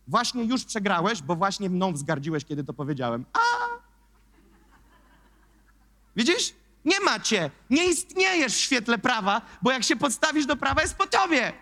Właśnie 0.07 0.43
już 0.43 0.65
przegrałeś, 0.65 1.21
bo 1.21 1.35
właśnie 1.35 1.69
mną 1.69 1.93
wzgardziłeś, 1.93 2.45
kiedy 2.45 2.63
to 2.63 2.73
powiedziałem. 2.73 3.25
A! 3.33 3.39
Widzisz? 6.15 6.53
Nie 6.85 6.99
ma 6.99 7.19
cię. 7.19 7.51
Nie 7.69 7.85
istniejesz 7.85 8.53
w 8.53 8.59
świetle 8.59 8.97
prawa, 8.97 9.41
bo 9.61 9.71
jak 9.71 9.83
się 9.83 9.95
podstawisz 9.95 10.45
do 10.45 10.55
prawa, 10.55 10.81
jest 10.81 10.95
po 10.95 11.07
tobie. 11.07 11.53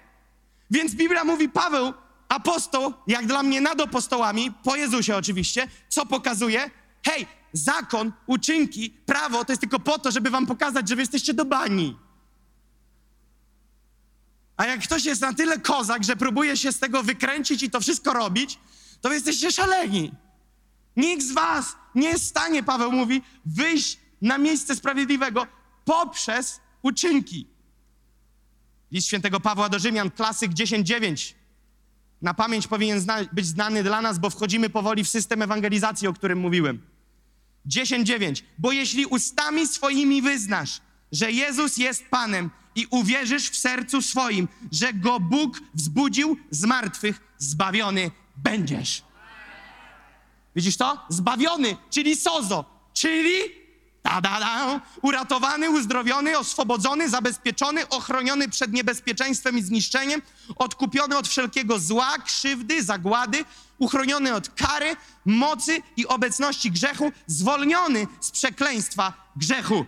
Więc 0.71 0.95
Biblia 0.95 1.23
mówi, 1.23 1.49
Paweł, 1.49 1.93
apostoł, 2.29 2.93
jak 3.07 3.25
dla 3.25 3.43
mnie 3.43 3.61
nad 3.61 3.81
apostołami, 3.81 4.51
po 4.63 4.75
Jezusie 4.75 5.15
oczywiście, 5.15 5.67
co 5.89 6.05
pokazuje? 6.05 6.71
Hej, 7.03 7.27
zakon, 7.53 8.11
uczynki, 8.27 8.89
prawo 8.89 9.45
to 9.45 9.51
jest 9.51 9.61
tylko 9.61 9.79
po 9.79 9.99
to, 9.99 10.11
żeby 10.11 10.29
wam 10.29 10.45
pokazać, 10.45 10.89
że 10.89 10.95
wy 10.95 11.01
jesteście 11.01 11.33
do 11.33 11.45
bani. 11.45 11.97
A 14.57 14.65
jak 14.65 14.83
ktoś 14.83 15.05
jest 15.05 15.21
na 15.21 15.33
tyle 15.33 15.59
kozak, 15.59 16.03
że 16.03 16.15
próbuje 16.15 16.57
się 16.57 16.71
z 16.71 16.79
tego 16.79 17.03
wykręcić 17.03 17.63
i 17.63 17.69
to 17.69 17.79
wszystko 17.79 18.13
robić, 18.13 18.59
to 19.01 19.09
wy 19.09 19.15
jesteście 19.15 19.51
szaleni. 19.51 20.11
Nikt 20.97 21.23
z 21.23 21.31
was 21.31 21.75
nie 21.95 22.09
jest 22.09 22.23
w 22.23 22.27
stanie, 22.27 22.63
Paweł 22.63 22.91
mówi, 22.91 23.21
wyjść 23.45 23.99
na 24.21 24.37
miejsce 24.37 24.75
sprawiedliwego 24.75 25.47
poprzez 25.85 26.59
uczynki. 26.81 27.47
List 28.91 29.07
świętego 29.07 29.39
Pawła 29.39 29.69
do 29.69 29.79
Rzymian, 29.79 30.11
klasyk 30.11 30.51
10.9. 30.51 31.33
Na 32.25 32.33
pamięć 32.33 32.67
powinien 32.67 32.99
zna 32.99 33.17
być 33.33 33.45
znany 33.45 33.83
dla 33.83 34.01
nas, 34.01 34.19
bo 34.19 34.29
wchodzimy 34.29 34.69
powoli 34.69 35.03
w 35.03 35.09
system 35.09 35.41
ewangelizacji, 35.41 36.07
o 36.07 36.13
którym 36.13 36.39
mówiłem. 36.39 36.81
10.9. 37.67 38.43
Bo 38.57 38.71
jeśli 38.71 39.05
ustami 39.05 39.67
swoimi 39.67 40.21
wyznasz, 40.21 40.81
że 41.11 41.31
Jezus 41.31 41.77
jest 41.77 42.03
Panem 42.09 42.49
i 42.75 42.87
uwierzysz 42.89 43.49
w 43.49 43.57
sercu 43.57 44.01
swoim, 44.01 44.47
że 44.71 44.93
Go 44.93 45.19
Bóg 45.19 45.61
wzbudził 45.73 46.37
z 46.51 46.63
martwych, 46.63 47.21
zbawiony 47.37 48.11
będziesz. 48.35 49.03
Widzisz 50.55 50.77
to? 50.77 51.05
Zbawiony, 51.09 51.77
czyli 51.89 52.15
sozo, 52.15 52.65
czyli 52.93 53.35
ta-da-da, 54.05 54.81
uratowany, 55.01 55.69
uzdrowiony, 55.69 56.37
oswobodzony, 56.37 57.09
zabezpieczony, 57.09 57.89
ochroniony 57.89 58.49
przed 58.49 58.73
niebezpieczeństwem 58.73 59.57
i 59.57 59.61
zniszczeniem, 59.61 60.21
odkupiony 60.55 61.17
od 61.17 61.27
wszelkiego 61.27 61.79
zła, 61.79 62.17
krzywdy, 62.25 62.83
zagłady, 62.83 63.45
uchroniony 63.77 64.35
od 64.35 64.49
kary, 64.49 64.95
mocy 65.25 65.81
i 65.97 66.07
obecności 66.07 66.71
grzechu, 66.71 67.11
zwolniony 67.27 68.07
z 68.21 68.31
przekleństwa 68.31 69.13
grzechu. 69.35 69.85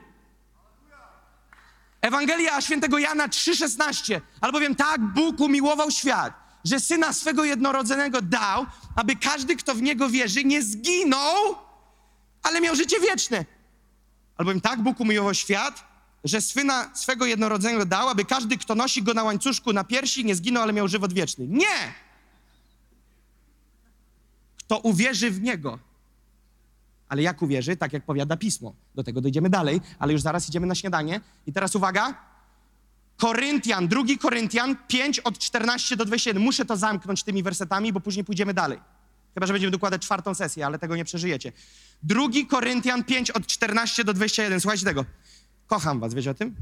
Ewangelia 2.01 2.61
świętego 2.61 2.97
Jana 2.97 3.27
3,16. 3.27 4.21
Albowiem 4.41 4.75
tak 4.75 5.01
Bóg 5.01 5.39
umiłował 5.39 5.91
świat, 5.91 6.33
że 6.63 6.79
syna 6.79 7.13
swego 7.13 7.43
jednorodzonego 7.43 8.21
dał, 8.21 8.65
aby 8.95 9.15
każdy, 9.15 9.55
kto 9.55 9.75
w 9.75 9.81
niego 9.81 10.09
wierzy, 10.09 10.43
nie 10.43 10.61
zginął, 10.61 11.55
ale 12.43 12.61
miał 12.61 12.75
życie 12.75 12.99
wieczne. 12.99 13.56
Albowiem 14.37 14.61
tak 14.61 14.81
Bóg 14.81 14.99
umiłował 14.99 15.33
świat, 15.33 15.83
że 16.23 16.41
syna 16.41 16.95
swego 16.95 17.25
jednorodzonego 17.25 17.85
dał, 17.85 18.09
aby 18.09 18.25
każdy, 18.25 18.57
kto 18.57 18.75
nosi 18.75 19.03
go 19.03 19.13
na 19.13 19.23
łańcuszku 19.23 19.73
na 19.73 19.83
piersi, 19.83 20.25
nie 20.25 20.35
zginął, 20.35 20.63
ale 20.63 20.73
miał 20.73 20.87
żywot 20.87 21.13
wieczny. 21.13 21.47
Nie! 21.47 21.93
Kto 24.57 24.79
uwierzy 24.79 25.31
w 25.31 25.41
niego. 25.41 25.79
Ale 27.09 27.21
jak 27.21 27.41
uwierzy? 27.41 27.75
Tak 27.75 27.93
jak 27.93 28.05
powiada 28.05 28.37
pismo. 28.37 28.73
Do 28.95 29.03
tego 29.03 29.21
dojdziemy 29.21 29.49
dalej, 29.49 29.81
ale 29.99 30.13
już 30.13 30.21
zaraz 30.21 30.49
idziemy 30.49 30.67
na 30.67 30.75
śniadanie. 30.75 31.21
I 31.47 31.53
teraz 31.53 31.75
uwaga. 31.75 32.13
Koryntian, 33.17 33.87
drugi 33.87 34.17
Koryntian 34.17 34.75
5 34.87 35.19
od 35.19 35.37
14 35.37 35.95
do 35.95 36.05
21. 36.05 36.43
Muszę 36.43 36.65
to 36.65 36.77
zamknąć 36.77 37.23
tymi 37.23 37.43
wersetami, 37.43 37.93
bo 37.93 37.99
później 37.99 38.25
pójdziemy 38.25 38.53
dalej. 38.53 38.79
Chyba, 39.37 39.47
że 39.47 39.53
będziemy 39.53 39.71
dokładać 39.71 40.01
czwartą 40.01 40.35
sesję, 40.35 40.65
ale 40.65 40.79
tego 40.79 40.95
nie 40.95 41.05
przeżyjecie. 41.05 41.51
Drugi 42.03 42.47
Koryntian 42.47 43.03
5 43.03 43.31
od 43.31 43.47
14 43.47 44.03
do 44.03 44.13
21. 44.13 44.61
Słuchajcie 44.61 44.85
tego. 44.85 45.05
Kocham 45.67 45.99
was, 45.99 46.13
wiecie 46.13 46.31
o 46.31 46.33
tym? 46.33 46.55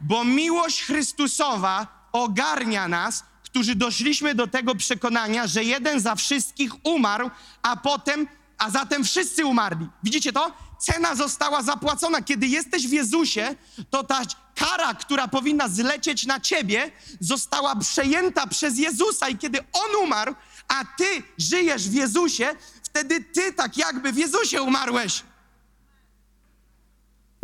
Bo 0.00 0.24
miłość 0.24 0.82
Chrystusowa 0.82 2.08
ogarnia 2.12 2.88
nas, 2.88 3.24
którzy 3.42 3.74
doszliśmy 3.74 4.34
do 4.34 4.46
tego 4.46 4.74
przekonania, 4.74 5.46
że 5.46 5.64
jeden 5.64 6.00
za 6.00 6.14
wszystkich 6.14 6.86
umarł, 6.86 7.30
a 7.62 7.76
potem, 7.76 8.26
a 8.58 8.70
zatem 8.70 9.04
wszyscy 9.04 9.46
umarli. 9.46 9.86
Widzicie 10.02 10.32
to? 10.32 10.52
Cena 10.78 11.14
została 11.14 11.62
zapłacona. 11.62 12.22
Kiedy 12.22 12.46
jesteś 12.46 12.88
w 12.88 12.92
Jezusie, 12.92 13.54
to 13.90 14.04
ta 14.04 14.22
kara, 14.54 14.94
która 14.94 15.28
powinna 15.28 15.68
zlecieć 15.68 16.26
na 16.26 16.40
ciebie, 16.40 16.90
została 17.20 17.76
przejęta 17.76 18.46
przez 18.46 18.78
Jezusa. 18.78 19.28
I 19.28 19.38
kiedy 19.38 19.58
On 19.72 20.04
umarł, 20.04 20.34
a 20.68 20.84
ty 20.84 21.22
żyjesz 21.38 21.88
w 21.88 21.94
Jezusie, 21.94 22.54
wtedy 22.82 23.24
ty 23.24 23.52
tak 23.52 23.76
jakby 23.76 24.12
w 24.12 24.16
Jezusie 24.16 24.62
umarłeś. 24.62 25.22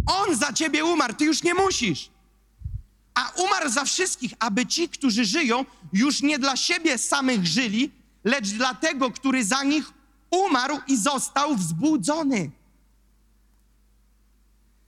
On 0.07 0.37
za 0.37 0.53
ciebie 0.53 0.85
umarł, 0.85 1.15
ty 1.15 1.25
już 1.25 1.43
nie 1.43 1.55
musisz. 1.55 2.11
A 3.15 3.31
umarł 3.31 3.71
za 3.71 3.85
wszystkich, 3.85 4.33
aby 4.39 4.67
ci, 4.67 4.89
którzy 4.89 5.25
żyją, 5.25 5.65
już 5.93 6.23
nie 6.23 6.39
dla 6.39 6.57
siebie 6.57 6.99
samych 6.99 7.47
żyli, 7.47 7.91
lecz 8.25 8.49
dla 8.49 8.75
tego, 8.75 9.11
który 9.11 9.45
za 9.45 9.63
nich 9.63 9.93
umarł 10.31 10.79
i 10.87 10.97
został 10.97 11.57
wzbudzony. 11.57 12.51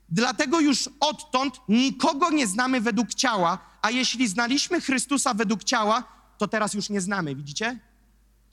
Dlatego 0.08 0.60
już 0.60 0.88
odtąd 1.00 1.60
nikogo 1.68 2.30
nie 2.30 2.46
znamy 2.46 2.80
według 2.80 3.14
ciała, 3.14 3.58
a 3.82 3.90
jeśli 3.90 4.28
znaliśmy 4.28 4.80
Chrystusa 4.80 5.34
według 5.34 5.64
ciała, 5.64 6.04
to 6.38 6.48
teraz 6.48 6.74
już 6.74 6.90
nie 6.90 7.00
znamy, 7.00 7.34
widzicie? 7.34 7.78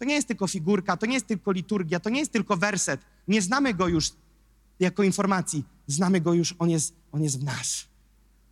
To 0.02 0.06
nie 0.06 0.16
jest 0.16 0.28
tylko 0.28 0.47
figurka, 0.47 0.97
to 0.97 1.06
nie 1.06 1.14
jest 1.14 1.28
tylko 1.28 1.52
liturgia, 1.52 1.99
to 1.99 2.10
nie 2.10 2.20
jest 2.20 2.32
tylko 2.32 2.58
werset. 2.58 3.02
Nie 3.28 3.41
znamy 3.41 3.74
go 3.74 3.88
już 3.88 4.12
jako 4.80 5.04
informacji, 5.04 5.64
znamy 5.88 6.22
go 6.22 6.34
już, 6.34 6.56
on 6.60 6.70
jest, 6.70 6.93
on 7.12 7.24
jest 7.24 7.39
w 7.39 7.43
nas. 7.43 7.86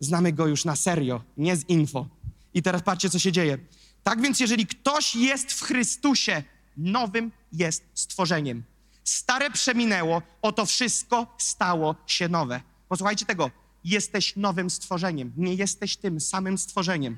Znamy 0.00 0.32
go 0.32 0.46
już 0.46 0.64
na 0.64 0.76
serio, 0.76 1.22
nie 1.36 1.56
z 1.56 1.68
info. 1.68 2.06
I 2.54 2.62
teraz 2.62 2.82
patrzcie, 2.82 3.10
co 3.10 3.18
się 3.18 3.32
dzieje. 3.32 3.58
Tak 4.02 4.20
więc, 4.20 4.40
jeżeli 4.40 4.66
ktoś 4.66 5.14
jest 5.14 5.52
w 5.52 5.62
Chrystusie, 5.62 6.42
nowym 6.76 7.32
jest 7.52 7.84
stworzeniem. 7.94 8.62
Stare 9.04 9.50
przeminęło, 9.50 10.22
oto 10.42 10.66
wszystko 10.66 11.34
stało 11.38 11.96
się 12.06 12.28
nowe. 12.28 12.60
Posłuchajcie 12.88 13.26
tego. 13.26 13.50
Jesteś 13.84 14.36
nowym 14.36 14.70
stworzeniem, 14.70 15.32
nie 15.36 15.54
jesteś 15.54 15.96
tym 15.96 16.20
samym 16.20 16.58
stworzeniem. 16.58 17.16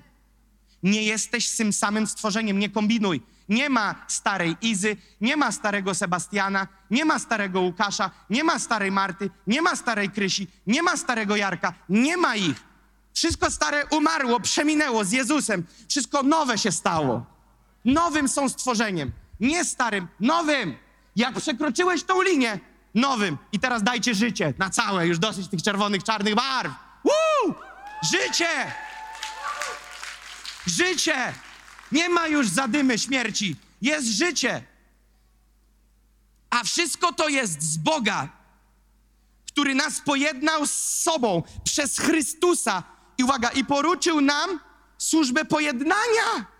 Nie 0.82 1.02
jesteś 1.02 1.50
tym 1.50 1.72
samym 1.72 2.06
stworzeniem, 2.06 2.58
nie 2.58 2.70
kombinuj. 2.70 3.22
Nie 3.48 3.70
ma 3.70 3.94
starej 4.08 4.56
Izy, 4.62 4.96
nie 5.20 5.36
ma 5.36 5.52
starego 5.52 5.94
Sebastiana, 5.94 6.68
nie 6.90 7.04
ma 7.04 7.18
starego 7.18 7.60
Łukasza, 7.60 8.10
nie 8.30 8.44
ma 8.44 8.58
starej 8.58 8.92
Marty, 8.92 9.30
nie 9.46 9.62
ma 9.62 9.76
starej 9.76 10.10
Krysi, 10.10 10.46
nie 10.66 10.82
ma 10.82 10.96
starego 10.96 11.36
Jarka, 11.36 11.74
nie 11.88 12.16
ma 12.16 12.36
ich. 12.36 12.64
Wszystko 13.14 13.50
stare 13.50 13.86
umarło, 13.86 14.40
przeminęło 14.40 15.04
z 15.04 15.12
Jezusem. 15.12 15.66
Wszystko 15.88 16.22
nowe 16.22 16.58
się 16.58 16.72
stało. 16.72 17.26
Nowym 17.84 18.28
są 18.28 18.48
stworzeniem, 18.48 19.10
nie 19.40 19.64
starym, 19.64 20.08
nowym. 20.20 20.74
Jak 21.16 21.34
przekroczyłeś 21.34 22.02
tą 22.02 22.22
linię, 22.22 22.60
nowym. 22.94 23.38
I 23.52 23.58
teraz 23.58 23.82
dajcie 23.82 24.14
życie 24.14 24.54
na 24.58 24.70
całe, 24.70 25.06
już 25.06 25.18
dosyć 25.18 25.48
tych 25.48 25.62
czerwonych, 25.62 26.04
czarnych 26.04 26.34
barw. 26.34 26.72
Woo! 27.04 27.54
Życie! 28.12 28.72
Życie! 30.66 31.34
Nie 31.92 32.08
ma 32.08 32.26
już 32.26 32.48
zadymy 32.48 32.98
śmierci. 32.98 33.56
Jest 33.82 34.06
życie. 34.06 34.62
A 36.50 36.64
wszystko 36.64 37.12
to 37.12 37.28
jest 37.28 37.62
z 37.62 37.76
Boga, 37.76 38.28
który 39.48 39.74
nas 39.74 40.00
pojednał 40.00 40.66
z 40.66 40.70
sobą 40.74 41.42
przez 41.64 41.98
Chrystusa. 41.98 42.82
I 43.18 43.24
uwaga, 43.24 43.48
i 43.48 43.64
poruczył 43.64 44.20
nam 44.20 44.60
służbę 44.98 45.44
pojednania. 45.44 46.51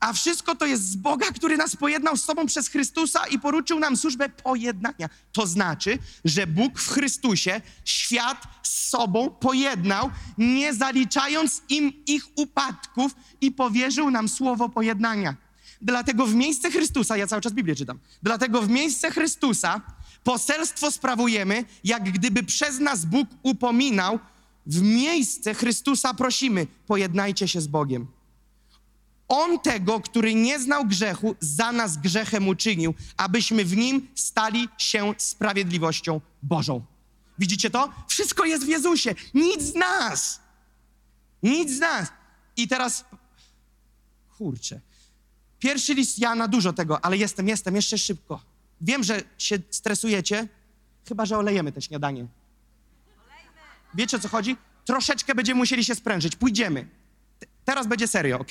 A 0.00 0.12
wszystko 0.12 0.54
to 0.54 0.66
jest 0.66 0.90
z 0.90 0.96
Boga, 0.96 1.26
który 1.26 1.56
nas 1.56 1.76
pojednał 1.76 2.16
z 2.16 2.24
sobą 2.24 2.46
przez 2.46 2.68
Chrystusa 2.68 3.26
i 3.26 3.38
poruczył 3.38 3.80
nam 3.80 3.96
służbę 3.96 4.28
pojednania. 4.28 5.08
To 5.32 5.46
znaczy, 5.46 5.98
że 6.24 6.46
Bóg 6.46 6.80
w 6.80 6.88
Chrystusie 6.88 7.60
świat 7.84 8.42
z 8.62 8.88
sobą 8.88 9.30
pojednał, 9.30 10.10
nie 10.38 10.74
zaliczając 10.74 11.62
im 11.68 11.92
ich 12.06 12.24
upadków 12.34 13.12
i 13.40 13.52
powierzył 13.52 14.10
nam 14.10 14.28
słowo 14.28 14.68
pojednania. 14.68 15.36
Dlatego 15.80 16.26
w 16.26 16.34
miejsce 16.34 16.70
Chrystusa, 16.70 17.16
ja 17.16 17.26
cały 17.26 17.42
czas 17.42 17.52
Biblię 17.52 17.76
czytam, 17.76 17.98
dlatego 18.22 18.62
w 18.62 18.68
miejsce 18.68 19.10
Chrystusa 19.10 19.80
poselstwo 20.24 20.90
sprawujemy, 20.90 21.64
jak 21.84 22.12
gdyby 22.12 22.42
przez 22.42 22.78
nas 22.78 23.04
Bóg 23.04 23.28
upominał, 23.42 24.18
w 24.66 24.82
miejsce 24.82 25.54
Chrystusa 25.54 26.14
prosimy, 26.14 26.66
pojednajcie 26.86 27.48
się 27.48 27.60
z 27.60 27.66
Bogiem. 27.66 28.17
On 29.28 29.60
tego, 29.60 30.00
który 30.00 30.34
nie 30.34 30.60
znał 30.60 30.86
grzechu, 30.86 31.36
za 31.40 31.72
nas 31.72 31.96
grzechem 31.96 32.48
uczynił, 32.48 32.94
abyśmy 33.16 33.64
w 33.64 33.76
nim 33.76 34.08
stali 34.14 34.68
się 34.78 35.14
sprawiedliwością 35.18 36.20
Bożą. 36.42 36.84
Widzicie 37.38 37.70
to? 37.70 37.92
Wszystko 38.08 38.44
jest 38.44 38.64
w 38.64 38.68
Jezusie. 38.68 39.14
Nic 39.34 39.62
z 39.62 39.74
nas. 39.74 40.40
Nic 41.42 41.70
z 41.70 41.80
nas. 41.80 42.08
I 42.56 42.68
teraz, 42.68 43.04
kurczę. 44.38 44.80
Pierwszy 45.58 45.94
list 45.94 46.18
Jana, 46.18 46.48
dużo 46.48 46.72
tego, 46.72 47.04
ale 47.04 47.16
jestem, 47.16 47.48
jestem, 47.48 47.76
jeszcze 47.76 47.98
szybko. 47.98 48.40
Wiem, 48.80 49.04
że 49.04 49.22
się 49.38 49.58
stresujecie, 49.70 50.48
chyba 51.08 51.26
że 51.26 51.38
olejemy 51.38 51.72
te 51.72 51.82
śniadanie. 51.82 52.26
Wiecie 53.94 54.16
o 54.16 54.20
co 54.20 54.28
chodzi? 54.28 54.56
Troszeczkę 54.84 55.34
będziemy 55.34 55.58
musieli 55.58 55.84
się 55.84 55.94
sprężyć. 55.94 56.36
Pójdziemy. 56.36 56.88
T- 57.38 57.46
teraz 57.64 57.86
będzie 57.86 58.08
serio, 58.08 58.38
ok? 58.38 58.50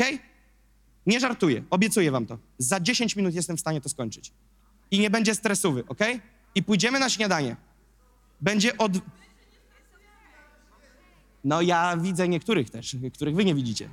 Nie 1.07 1.19
żartuję, 1.19 1.63
obiecuję 1.69 2.11
wam 2.11 2.25
to. 2.25 2.37
Za 2.57 2.79
10 2.79 3.15
minut 3.15 3.33
jestem 3.33 3.57
w 3.57 3.59
stanie 3.59 3.81
to 3.81 3.89
skończyć. 3.89 4.31
I 4.91 4.99
nie 4.99 5.09
będzie 5.09 5.35
stresowy, 5.35 5.83
ok? 5.87 5.99
i 6.57 6.63
pójdziemy 6.63 6.99
na 6.99 7.09
śniadanie. 7.09 7.55
Będzie 8.41 8.77
od. 8.77 8.91
No, 11.43 11.61
ja 11.61 11.97
widzę 11.97 12.27
niektórych 12.27 12.69
też, 12.69 12.95
których 13.13 13.35
wy 13.35 13.45
nie 13.45 13.55
widzicie. 13.55 13.89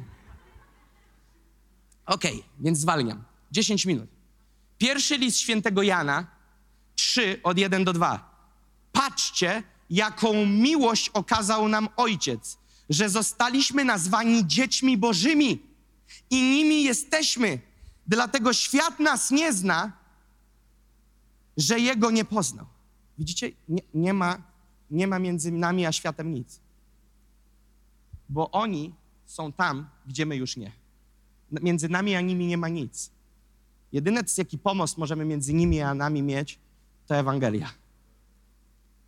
Okej, 2.06 2.42
więc 2.60 2.78
zwalniam. 2.78 3.24
10 3.52 3.86
minut. 3.86 4.10
Pierwszy 4.78 5.18
list 5.18 5.38
świętego 5.38 5.82
Jana, 5.82 6.26
3 6.94 7.40
od 7.42 7.58
1 7.58 7.84
do 7.84 7.92
2. 7.92 8.30
Patrzcie, 8.92 9.62
jaką 9.90 10.46
miłość 10.46 11.08
okazał 11.08 11.68
nam 11.68 11.88
Ojciec, 11.96 12.58
że 12.90 13.08
zostaliśmy 13.08 13.84
nazwani 13.84 14.46
dziećmi 14.46 14.98
Bożymi 14.98 15.62
i 16.30 16.42
nimi 16.42 16.84
jesteśmy. 16.84 17.58
Dlatego 18.06 18.52
świat 18.52 19.00
nas 19.00 19.30
nie 19.30 19.52
zna, 19.52 19.92
że 21.56 21.80
Jego 21.80 22.10
nie 22.10 22.24
poznał. 22.24 22.66
Widzicie, 23.18 23.50
nie, 23.68 23.82
nie, 23.94 24.14
ma, 24.14 24.42
nie 24.90 25.06
ma 25.06 25.18
między 25.18 25.52
nami 25.52 25.86
a 25.86 25.92
światem 25.92 26.34
nic. 26.34 26.60
Bo 28.28 28.50
oni 28.50 28.94
są 29.26 29.52
tam, 29.52 29.88
gdzie 30.06 30.26
my 30.26 30.36
już 30.36 30.56
nie. 30.56 30.72
Między 31.50 31.88
nami 31.88 32.14
a 32.14 32.20
nimi 32.20 32.46
nie 32.46 32.56
ma 32.56 32.68
nic. 32.68 33.10
Jedyne, 33.92 34.22
jaki 34.38 34.58
pomost 34.58 34.98
możemy 34.98 35.24
między 35.24 35.54
nimi 35.54 35.80
a 35.80 35.94
nami 35.94 36.22
mieć, 36.22 36.58
to 37.06 37.16
Ewangelia. 37.16 37.70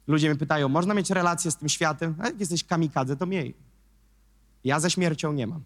Ludzie 0.06 0.28
mnie 0.28 0.38
pytają, 0.38 0.68
można 0.68 0.94
mieć 0.94 1.10
relację 1.10 1.50
z 1.50 1.56
tym 1.56 1.68
światem? 1.68 2.14
A 2.18 2.26
jak 2.26 2.40
jesteś 2.40 2.64
kamikadze, 2.64 3.16
to 3.16 3.26
miej. 3.26 3.54
Ja 4.64 4.80
ze 4.80 4.90
śmiercią 4.90 5.32
nie 5.32 5.46
mam. 5.46 5.62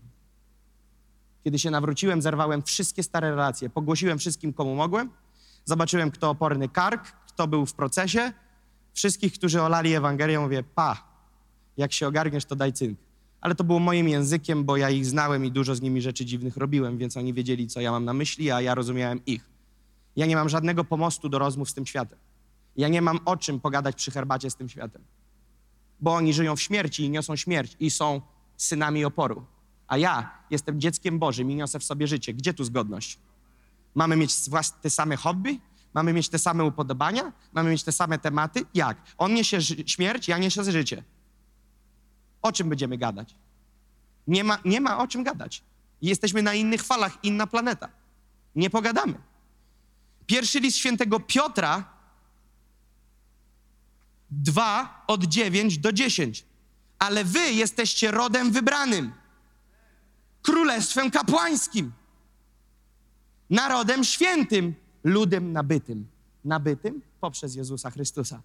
Kiedy 1.44 1.58
się 1.58 1.70
nawróciłem, 1.70 2.22
zerwałem 2.22 2.62
wszystkie 2.62 3.02
stare 3.02 3.30
relacje. 3.30 3.70
Pogłosiłem 3.70 4.18
wszystkim, 4.18 4.52
komu 4.52 4.74
mogłem. 4.74 5.10
Zobaczyłem, 5.64 6.10
kto 6.10 6.30
oporny 6.30 6.68
kark, 6.68 7.12
kto 7.26 7.48
był 7.48 7.66
w 7.66 7.74
procesie. 7.74 8.32
Wszystkich, 8.92 9.32
którzy 9.32 9.62
olali 9.62 9.94
Ewangelię, 9.94 10.40
mówię, 10.40 10.62
pa, 10.62 11.08
jak 11.76 11.92
się 11.92 12.08
ogarniesz, 12.08 12.44
to 12.44 12.56
daj 12.56 12.72
cynk. 12.72 12.98
Ale 13.40 13.54
to 13.54 13.64
było 13.64 13.78
moim 13.78 14.08
językiem, 14.08 14.64
bo 14.64 14.76
ja 14.76 14.90
ich 14.90 15.06
znałem 15.06 15.44
i 15.44 15.50
dużo 15.50 15.74
z 15.74 15.80
nimi 15.80 16.02
rzeczy 16.02 16.24
dziwnych 16.24 16.56
robiłem, 16.56 16.98
więc 16.98 17.16
oni 17.16 17.34
wiedzieli, 17.34 17.68
co 17.68 17.80
ja 17.80 17.90
mam 17.90 18.04
na 18.04 18.12
myśli, 18.12 18.50
a 18.50 18.60
ja 18.60 18.74
rozumiałem 18.74 19.20
ich. 19.26 19.50
Ja 20.16 20.26
nie 20.26 20.36
mam 20.36 20.48
żadnego 20.48 20.84
pomostu 20.84 21.28
do 21.28 21.38
rozmów 21.38 21.70
z 21.70 21.74
tym 21.74 21.86
światem. 21.86 22.18
Ja 22.76 22.88
nie 22.88 23.02
mam 23.02 23.18
o 23.24 23.36
czym 23.36 23.60
pogadać 23.60 23.96
przy 23.96 24.10
herbacie 24.10 24.50
z 24.50 24.56
tym 24.56 24.68
światem. 24.68 25.02
Bo 26.00 26.14
oni 26.14 26.32
żyją 26.32 26.56
w 26.56 26.60
śmierci 26.60 27.04
i 27.04 27.10
niosą 27.10 27.36
śmierć 27.36 27.76
i 27.80 27.90
są 27.90 28.20
synami 28.56 29.04
oporu. 29.04 29.46
A 29.90 29.96
ja 29.96 30.30
jestem 30.50 30.80
dzieckiem 30.80 31.18
Bożym 31.18 31.50
i 31.50 31.54
niosę 31.54 31.78
w 31.78 31.84
sobie 31.84 32.06
życie. 32.06 32.34
Gdzie 32.34 32.54
tu 32.54 32.64
zgodność? 32.64 33.18
Mamy 33.94 34.16
mieć 34.16 34.34
te 34.82 34.90
same 34.90 35.16
hobby? 35.16 35.60
Mamy 35.94 36.12
mieć 36.12 36.28
te 36.28 36.38
same 36.38 36.64
upodobania? 36.64 37.32
Mamy 37.52 37.70
mieć 37.70 37.82
te 37.82 37.92
same 37.92 38.18
tematy? 38.18 38.64
Jak? 38.74 38.96
On 39.18 39.34
niesie 39.34 39.62
śmierć, 39.62 40.28
ja 40.28 40.38
niesie 40.38 40.64
życie. 40.64 41.02
O 42.42 42.52
czym 42.52 42.68
będziemy 42.68 42.98
gadać? 42.98 43.34
Nie 44.26 44.44
ma, 44.44 44.58
nie 44.64 44.80
ma 44.80 44.98
o 44.98 45.08
czym 45.08 45.24
gadać. 45.24 45.62
Jesteśmy 46.02 46.42
na 46.42 46.54
innych 46.54 46.82
falach, 46.82 47.18
inna 47.22 47.46
planeta. 47.46 47.88
Nie 48.54 48.70
pogadamy. 48.70 49.14
Pierwszy 50.26 50.60
list 50.60 50.76
świętego 50.76 51.20
Piotra 51.20 51.84
2 54.30 55.04
od 55.06 55.24
9 55.24 55.78
do 55.78 55.92
10. 55.92 56.44
Ale 56.98 57.24
wy 57.24 57.52
jesteście 57.52 58.10
rodem 58.10 58.52
wybranym, 58.52 59.12
królestwem 60.42 61.10
kapłańskim, 61.10 61.92
narodem 63.50 64.04
świętym, 64.04 64.74
ludem 65.04 65.52
nabytym. 65.52 66.06
Nabytym 66.44 67.02
poprzez 67.20 67.54
Jezusa 67.54 67.90
Chrystusa. 67.90 68.42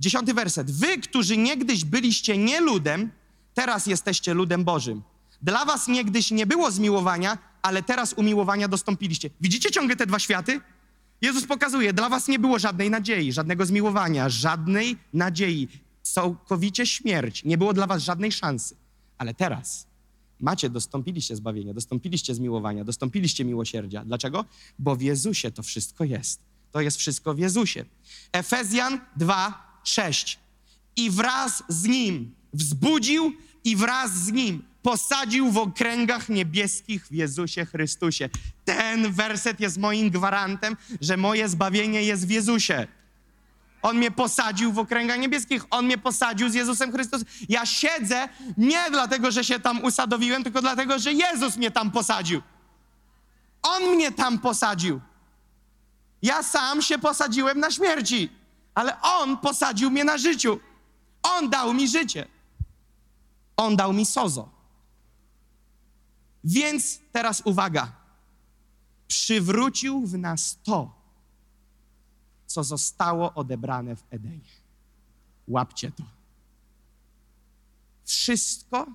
Dziesiąty 0.00 0.34
werset. 0.34 0.70
Wy, 0.70 0.98
którzy 0.98 1.36
niegdyś 1.36 1.84
byliście 1.84 2.38
nie 2.38 2.60
ludem, 2.60 3.10
teraz 3.54 3.86
jesteście 3.86 4.34
ludem 4.34 4.64
Bożym. 4.64 5.02
Dla 5.42 5.64
was 5.64 5.88
niegdyś 5.88 6.30
nie 6.30 6.46
było 6.46 6.70
zmiłowania, 6.70 7.38
ale 7.62 7.82
teraz 7.82 8.12
umiłowania 8.12 8.68
dostąpiliście. 8.68 9.30
Widzicie 9.40 9.70
ciągle 9.70 9.96
te 9.96 10.06
dwa 10.06 10.18
światy? 10.18 10.60
Jezus 11.20 11.46
pokazuje, 11.46 11.92
dla 11.92 12.08
was 12.08 12.28
nie 12.28 12.38
było 12.38 12.58
żadnej 12.58 12.90
nadziei, 12.90 13.32
żadnego 13.32 13.66
zmiłowania, 13.66 14.28
żadnej 14.28 14.96
nadziei. 15.12 15.68
Całkowicie 16.02 16.86
śmierć. 16.86 17.44
Nie 17.44 17.58
było 17.58 17.72
dla 17.72 17.86
was 17.86 18.02
żadnej 18.02 18.32
szansy. 18.32 18.76
Ale 19.18 19.34
teraz 19.34 19.87
macie, 20.40 20.70
dostąpiliście 20.70 21.36
zbawienia, 21.36 21.74
dostąpiliście 21.74 22.34
zmiłowania, 22.34 22.84
dostąpiliście 22.84 23.44
miłosierdzia. 23.44 24.04
Dlaczego? 24.04 24.44
Bo 24.78 24.96
w 24.96 25.02
Jezusie 25.02 25.50
to 25.50 25.62
wszystko 25.62 26.04
jest. 26.04 26.40
To 26.70 26.80
jest 26.80 26.96
wszystko 26.96 27.34
w 27.34 27.38
Jezusie. 27.38 27.84
Efezjan 28.32 29.00
2, 29.16 29.80
6. 29.84 30.38
I 30.96 31.10
wraz 31.10 31.62
z 31.68 31.84
Nim 31.84 32.34
wzbudził 32.52 33.32
i 33.64 33.76
wraz 33.76 34.14
z 34.14 34.32
Nim 34.32 34.62
posadził 34.82 35.52
w 35.52 35.58
okręgach 35.58 36.28
niebieskich 36.28 37.06
w 37.06 37.12
Jezusie 37.12 37.64
Chrystusie. 37.64 38.28
Ten 38.64 39.12
werset 39.12 39.60
jest 39.60 39.78
moim 39.78 40.10
gwarantem, 40.10 40.76
że 41.00 41.16
moje 41.16 41.48
zbawienie 41.48 42.02
jest 42.02 42.26
w 42.26 42.30
Jezusie. 42.30 42.86
On 43.82 43.96
mnie 43.96 44.10
posadził 44.10 44.72
w 44.72 44.78
okręgach 44.78 45.18
niebieskich. 45.18 45.64
On 45.70 45.84
mnie 45.84 45.98
posadził 45.98 46.48
z 46.48 46.54
Jezusem 46.54 46.92
Chrystusem. 46.92 47.28
Ja 47.48 47.66
siedzę 47.66 48.28
nie 48.56 48.90
dlatego, 48.90 49.30
że 49.30 49.44
się 49.44 49.60
tam 49.60 49.84
usadowiłem, 49.84 50.44
tylko 50.44 50.60
dlatego, 50.60 50.98
że 50.98 51.12
Jezus 51.12 51.56
mnie 51.56 51.70
tam 51.70 51.90
posadził. 51.90 52.42
On 53.62 53.82
mnie 53.82 54.12
tam 54.12 54.38
posadził. 54.38 55.00
Ja 56.22 56.42
sam 56.42 56.82
się 56.82 56.98
posadziłem 56.98 57.60
na 57.60 57.70
śmierci, 57.70 58.30
ale 58.74 59.00
On 59.00 59.36
posadził 59.36 59.90
mnie 59.90 60.04
na 60.04 60.18
życiu. 60.18 60.60
On 61.22 61.50
dał 61.50 61.74
mi 61.74 61.88
życie. 61.88 62.28
On 63.56 63.76
dał 63.76 63.92
mi 63.92 64.06
sozo. 64.06 64.48
Więc 66.44 67.00
teraz 67.12 67.42
uwaga. 67.44 67.92
Przywrócił 69.08 70.06
w 70.06 70.18
nas 70.18 70.58
to, 70.64 70.97
co 72.48 72.64
zostało 72.64 73.34
odebrane 73.34 73.96
w 73.96 74.04
Edenie. 74.10 74.50
Łapcie 75.48 75.90
to. 75.90 76.02
Wszystko, 78.04 78.86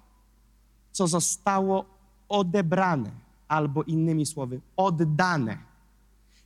co 0.92 1.08
zostało 1.08 1.86
odebrane, 2.30 3.12
albo 3.48 3.84
innymi 3.84 4.26
słowy, 4.26 4.62
oddane, 4.78 5.58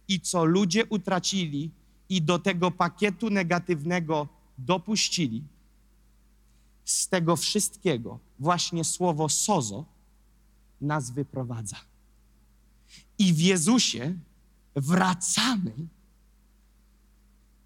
i 0.08 0.20
co 0.20 0.46
ludzie 0.46 0.86
utracili 0.86 1.72
i 2.10 2.22
do 2.22 2.40
tego 2.40 2.72
pakietu 2.72 3.30
negatywnego 3.30 4.28
dopuścili, 4.58 5.44
z 6.86 7.08
tego 7.08 7.36
wszystkiego 7.36 8.20
właśnie 8.40 8.84
słowo 8.84 9.30
sozo 9.30 9.86
nas 10.82 11.12
wyprowadza. 11.12 11.78
I 13.20 13.34
w 13.34 13.40
Jezusie 13.40 14.14
wracamy 14.76 15.72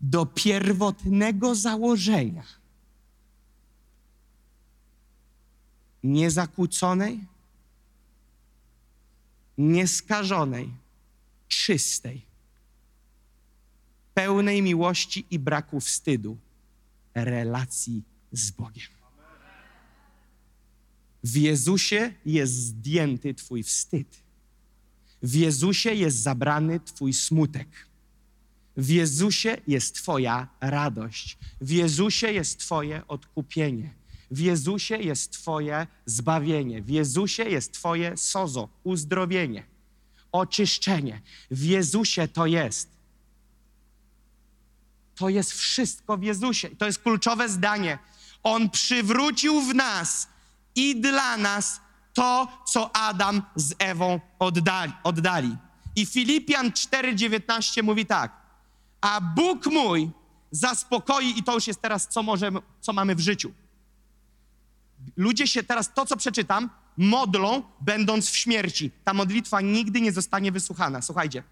do 0.01 0.25
pierwotnego 0.25 1.55
założenia 1.55 2.43
niezakłóconej, 6.03 7.25
nieskażonej, 9.57 10.73
czystej, 11.47 12.25
pełnej 14.13 14.61
miłości 14.61 15.25
i 15.29 15.39
braku 15.39 15.79
wstydu 15.79 16.37
relacji 17.15 18.03
z 18.31 18.51
Bogiem. 18.51 18.87
W 21.23 21.35
Jezusie 21.35 22.13
jest 22.25 22.53
zdjęty 22.53 23.33
Twój 23.33 23.63
wstyd. 23.63 24.23
W 25.23 25.35
Jezusie 25.35 25.93
jest 25.93 26.17
zabrany 26.17 26.79
Twój 26.79 27.13
smutek. 27.13 27.67
W 28.77 28.89
Jezusie 28.89 29.57
jest 29.67 29.95
Twoja 29.95 30.47
radość. 30.61 31.37
W 31.61 31.69
Jezusie 31.69 32.31
jest 32.31 32.59
Twoje 32.59 33.07
odkupienie. 33.07 33.93
W 34.31 34.39
Jezusie 34.39 34.97
jest 34.97 35.31
Twoje 35.31 35.87
zbawienie. 36.05 36.81
W 36.81 36.89
Jezusie 36.89 37.43
jest 37.43 37.73
Twoje 37.73 38.17
sozo, 38.17 38.69
uzdrowienie, 38.83 39.63
oczyszczenie. 40.31 41.21
W 41.51 41.63
Jezusie 41.63 42.27
to 42.27 42.45
jest. 42.45 42.89
To 45.15 45.29
jest 45.29 45.51
wszystko 45.51 46.17
w 46.17 46.23
Jezusie. 46.23 46.69
To 46.69 46.85
jest 46.85 46.99
kluczowe 46.99 47.49
zdanie. 47.49 47.99
On 48.43 48.69
przywrócił 48.69 49.61
w 49.61 49.75
nas 49.75 50.27
i 50.75 51.01
dla 51.01 51.37
nas 51.37 51.81
to, 52.13 52.47
co 52.67 52.95
Adam 52.95 53.41
z 53.55 53.73
Ewą 53.79 54.19
oddali. 54.39 54.93
oddali. 55.03 55.55
I 55.95 56.05
Filipian 56.05 56.69
4,19 56.69 57.83
mówi 57.83 58.05
tak. 58.05 58.40
A 59.01 59.21
Bóg 59.21 59.65
mój 59.65 60.09
zaspokoi, 60.51 61.39
i 61.39 61.43
to 61.43 61.53
już 61.53 61.67
jest 61.67 61.81
teraz, 61.81 62.07
co, 62.07 62.23
możemy, 62.23 62.59
co 62.81 62.93
mamy 62.93 63.15
w 63.15 63.19
życiu. 63.19 63.53
Ludzie 65.17 65.47
się 65.47 65.63
teraz, 65.63 65.93
to 65.93 66.05
co 66.05 66.17
przeczytam, 66.17 66.69
modlą, 66.97 67.63
będąc 67.81 68.29
w 68.29 68.37
śmierci. 68.37 68.91
Ta 69.03 69.13
modlitwa 69.13 69.61
nigdy 69.61 70.01
nie 70.01 70.11
zostanie 70.11 70.51
wysłuchana. 70.51 71.01
Słuchajcie, 71.01 71.43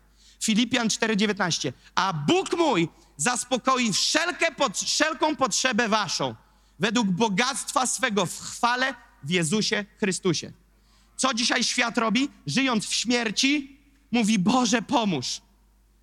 Filipian 0.42 0.88
4:19. 0.88 1.74
A 1.96 2.14
Bóg 2.14 2.58
mój 2.58 2.90
zaspokoi 3.18 3.94
wszelkie 3.94 4.52
pod, 4.52 4.78
wszelką 4.78 5.36
potrzebę 5.36 5.90
waszą 5.90 6.36
według 6.80 7.08
bogactwa 7.08 7.88
swego 7.88 8.26
w 8.26 8.40
chwale 8.40 8.94
w 9.24 9.30
Jezusie 9.30 9.86
Chrystusie. 10.00 10.52
Co 11.18 11.34
dzisiaj 11.34 11.64
świat 11.64 11.98
robi? 11.98 12.30
Żyjąc 12.48 12.88
w 12.88 12.94
śmierci, 12.94 13.80
mówi: 14.12 14.40
Boże, 14.40 14.82
pomóż. 14.82 15.42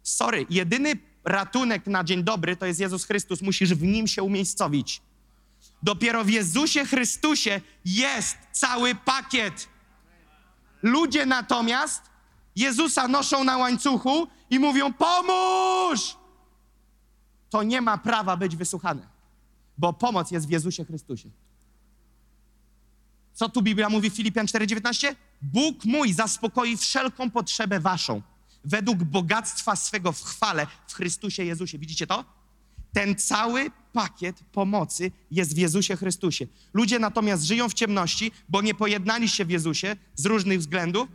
Sorry, 0.02 0.46
jedyny 0.50 0.96
ratunek 1.26 1.86
na 1.86 2.04
dzień 2.04 2.24
dobry 2.24 2.56
to 2.56 2.66
jest 2.66 2.80
Jezus 2.80 3.04
Chrystus. 3.04 3.42
Musisz 3.42 3.74
w 3.74 3.82
nim 3.82 4.06
się 4.06 4.22
umiejscowić. 4.22 5.02
Dopiero 5.82 6.24
w 6.24 6.30
Jezusie 6.30 6.84
Chrystusie 6.84 7.60
jest 7.84 8.36
cały 8.52 8.94
pakiet. 8.94 9.68
Ludzie 10.82 11.26
natomiast 11.26 12.02
Jezusa 12.56 13.08
noszą 13.08 13.44
na 13.44 13.56
łańcuchu 13.56 14.26
i 14.50 14.58
mówią: 14.58 14.92
Pomóż! 14.92 16.16
To 17.50 17.62
nie 17.62 17.80
ma 17.80 17.98
prawa 17.98 18.36
być 18.36 18.56
wysłuchane, 18.56 19.06
bo 19.78 19.92
pomoc 19.92 20.30
jest 20.30 20.46
w 20.46 20.50
Jezusie 20.50 20.84
Chrystusie. 20.84 21.30
Co 23.32 23.48
tu 23.48 23.62
Biblia 23.62 23.88
mówi 23.88 24.10
w 24.10 24.14
Filipian 24.14 24.46
4:19? 24.46 25.14
Bóg 25.42 25.84
mój 25.84 26.12
zaspokoi 26.12 26.76
wszelką 26.76 27.30
potrzebę 27.30 27.80
waszą 27.80 28.22
według 28.66 29.04
bogactwa 29.04 29.76
swego 29.76 30.12
w 30.12 30.22
chwale 30.22 30.66
w 30.88 30.94
Chrystusie 30.94 31.44
Jezusie. 31.44 31.78
Widzicie 31.78 32.06
to? 32.06 32.24
Ten 32.92 33.16
cały 33.16 33.70
pakiet 33.92 34.40
pomocy 34.52 35.12
jest 35.30 35.54
w 35.54 35.58
Jezusie 35.58 35.96
Chrystusie. 35.96 36.46
Ludzie 36.74 36.98
natomiast 36.98 37.44
żyją 37.44 37.68
w 37.68 37.74
ciemności, 37.74 38.32
bo 38.48 38.62
nie 38.62 38.74
pojednali 38.74 39.28
się 39.28 39.44
w 39.44 39.50
Jezusie 39.50 39.96
z 40.14 40.26
różnych 40.26 40.58
względów, 40.58 41.08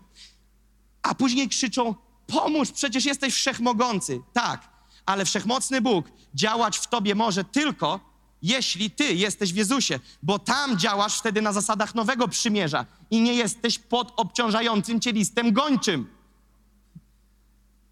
a 1.02 1.16
później 1.16 1.50
krzyczą: 1.50 1.96
Pomóż, 2.28 2.72
przecież 2.72 3.06
jesteś 3.06 3.34
wszechmogący. 3.34 4.22
Tak, 4.34 4.70
ale 5.06 5.26
wszechmocny 5.26 5.82
Bóg 5.82 6.12
działać 6.36 6.78
w 6.78 6.88
tobie 6.88 7.16
może 7.16 7.44
tylko, 7.44 8.00
jeśli 8.42 8.92
ty 8.92 9.14
jesteś 9.14 9.54
w 9.54 9.56
Jezusie, 9.56 10.00
bo 10.24 10.40
tam 10.40 10.80
działasz 10.80 11.20
wtedy 11.20 11.42
na 11.42 11.54
zasadach 11.54 11.96
nowego 11.96 12.28
przymierza 12.28 12.86
i 13.12 13.22
nie 13.22 13.34
jesteś 13.34 13.80
pod 13.80 14.14
obciążającym 14.18 15.00
cię 15.00 15.12
listem 15.12 15.54
gończym. 15.54 16.21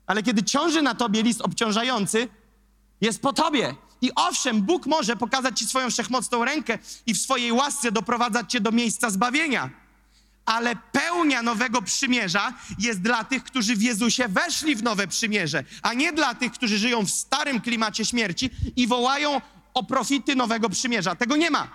Ale 0.09 0.23
kiedy 0.23 0.43
ciąży 0.43 0.81
na 0.81 0.95
tobie 0.95 1.23
list 1.23 1.41
obciążający, 1.41 2.27
jest 3.01 3.21
po 3.21 3.33
tobie. 3.33 3.75
I 4.01 4.11
owszem, 4.15 4.61
Bóg 4.61 4.85
może 4.85 5.15
pokazać 5.15 5.59
ci 5.59 5.65
swoją 5.65 5.89
wszechmocną 5.89 6.45
rękę 6.45 6.79
i 7.05 7.13
w 7.13 7.17
swojej 7.17 7.51
łasce 7.51 7.91
doprowadzać 7.91 8.51
cię 8.51 8.61
do 8.61 8.71
miejsca 8.71 9.09
zbawienia. 9.09 9.69
Ale 10.45 10.75
pełnia 10.75 11.41
nowego 11.41 11.81
przymierza 11.81 12.53
jest 12.79 13.01
dla 13.01 13.23
tych, 13.23 13.43
którzy 13.43 13.75
w 13.75 13.81
Jezusie 13.81 14.27
weszli 14.27 14.75
w 14.75 14.83
nowe 14.83 15.07
przymierze, 15.07 15.63
a 15.81 15.93
nie 15.93 16.13
dla 16.13 16.35
tych, 16.35 16.51
którzy 16.51 16.77
żyją 16.77 17.05
w 17.05 17.09
starym 17.09 17.61
klimacie 17.61 18.05
śmierci 18.05 18.49
i 18.75 18.87
wołają 18.87 19.41
o 19.73 19.83
profity 19.83 20.35
nowego 20.35 20.69
przymierza. 20.69 21.15
Tego 21.15 21.35
nie 21.35 21.51
ma. 21.51 21.67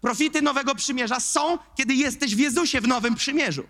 Profity 0.00 0.42
nowego 0.42 0.74
przymierza 0.74 1.20
są, 1.20 1.58
kiedy 1.74 1.94
jesteś 1.94 2.36
w 2.36 2.38
Jezusie 2.38 2.80
w 2.80 2.88
nowym 2.88 3.14
przymierzu. 3.14 3.66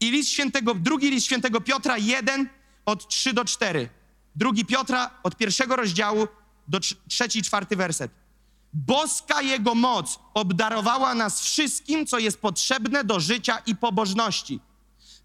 I 0.00 0.10
list 0.10 0.30
świętego, 0.30 0.74
drugi 0.74 1.10
list 1.10 1.26
świętego 1.26 1.60
Piotra 1.60 1.98
1 1.98 2.48
od 2.86 3.08
3 3.08 3.32
do 3.32 3.44
4. 3.44 3.88
Drugi 4.34 4.64
Piotra 4.64 5.10
od 5.22 5.36
pierwszego 5.36 5.76
rozdziału 5.76 6.28
do 6.68 6.78
trz- 6.78 6.96
trzeci, 7.08 7.42
czwarty 7.42 7.76
werset. 7.76 8.10
Boska 8.72 9.42
Jego 9.42 9.74
moc 9.74 10.18
obdarowała 10.34 11.14
nas 11.14 11.40
wszystkim, 11.40 12.06
co 12.06 12.18
jest 12.18 12.40
potrzebne 12.40 13.04
do 13.04 13.20
życia 13.20 13.58
i 13.66 13.76
pobożności. 13.76 14.60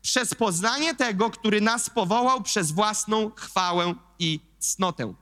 Przez 0.02 0.34
poznanie 0.34 0.96
tego, 0.96 1.30
który 1.30 1.62
nas 1.62 1.90
powołał 1.90 2.42
przez 2.42 2.72
własną 2.72 3.32
chwałę 3.36 3.96
i 4.20 4.40
cnotę. 4.60 5.14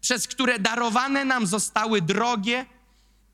Przez 0.00 0.28
które 0.28 0.58
darowane 0.58 1.24
nam 1.24 1.46
zostały 1.46 2.02
drogie 2.02 2.66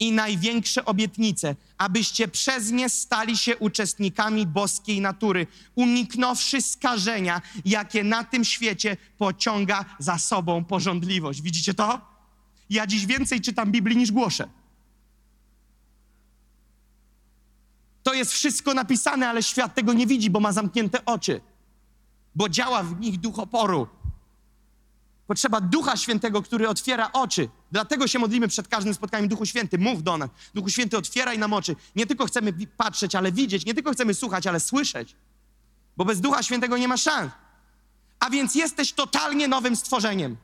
i 0.00 0.12
największe 0.12 0.84
obietnice, 0.84 1.56
abyście 1.78 2.28
przez 2.28 2.70
nie 2.70 2.88
stali 2.88 3.36
się 3.36 3.56
uczestnikami 3.56 4.46
boskiej 4.46 5.00
natury, 5.00 5.46
uniknąwszy 5.74 6.62
skażenia, 6.62 7.42
jakie 7.64 8.04
na 8.04 8.24
tym 8.24 8.44
świecie 8.44 8.96
pociąga 9.18 9.84
za 9.98 10.18
sobą 10.18 10.64
porządliwość. 10.64 11.42
Widzicie 11.42 11.74
to? 11.74 12.00
Ja 12.70 12.86
dziś 12.86 13.06
więcej 13.06 13.40
czytam 13.40 13.72
Biblii 13.72 13.96
niż 13.96 14.12
głoszę. 14.12 14.48
To 18.02 18.14
jest 18.14 18.32
wszystko 18.32 18.74
napisane, 18.74 19.28
ale 19.28 19.42
świat 19.42 19.74
tego 19.74 19.92
nie 19.92 20.06
widzi, 20.06 20.30
bo 20.30 20.40
ma 20.40 20.52
zamknięte 20.52 21.04
oczy, 21.04 21.40
bo 22.34 22.48
działa 22.48 22.82
w 22.82 23.00
nich 23.00 23.20
duch 23.20 23.38
oporu. 23.38 23.88
Potrzeba 25.30 25.60
Ducha 25.60 25.96
Świętego, 25.96 26.42
który 26.42 26.68
otwiera 26.68 27.12
oczy. 27.12 27.48
Dlatego 27.72 28.06
się 28.06 28.18
modlimy 28.18 28.48
przed 28.48 28.68
każdym 28.68 28.94
spotkaniem. 28.94 29.28
Duchu 29.28 29.46
Święty, 29.46 29.78
mów 29.78 30.02
do 30.02 30.18
nas. 30.18 30.30
Duchu 30.54 30.68
Święty, 30.68 30.96
otwieraj 30.98 31.38
nam 31.38 31.52
oczy. 31.52 31.76
Nie 31.96 32.06
tylko 32.06 32.26
chcemy 32.26 32.52
patrzeć, 32.76 33.14
ale 33.14 33.32
widzieć. 33.32 33.66
Nie 33.66 33.74
tylko 33.74 33.92
chcemy 33.92 34.14
słuchać, 34.14 34.46
ale 34.46 34.60
słyszeć. 34.60 35.16
Bo 35.96 36.04
bez 36.04 36.20
Ducha 36.20 36.42
Świętego 36.42 36.76
nie 36.76 36.88
ma 36.88 36.96
szans. 36.96 37.32
A 38.18 38.30
więc 38.30 38.54
jesteś 38.54 38.92
totalnie 38.92 39.48
nowym 39.48 39.76
stworzeniem. 39.76 40.36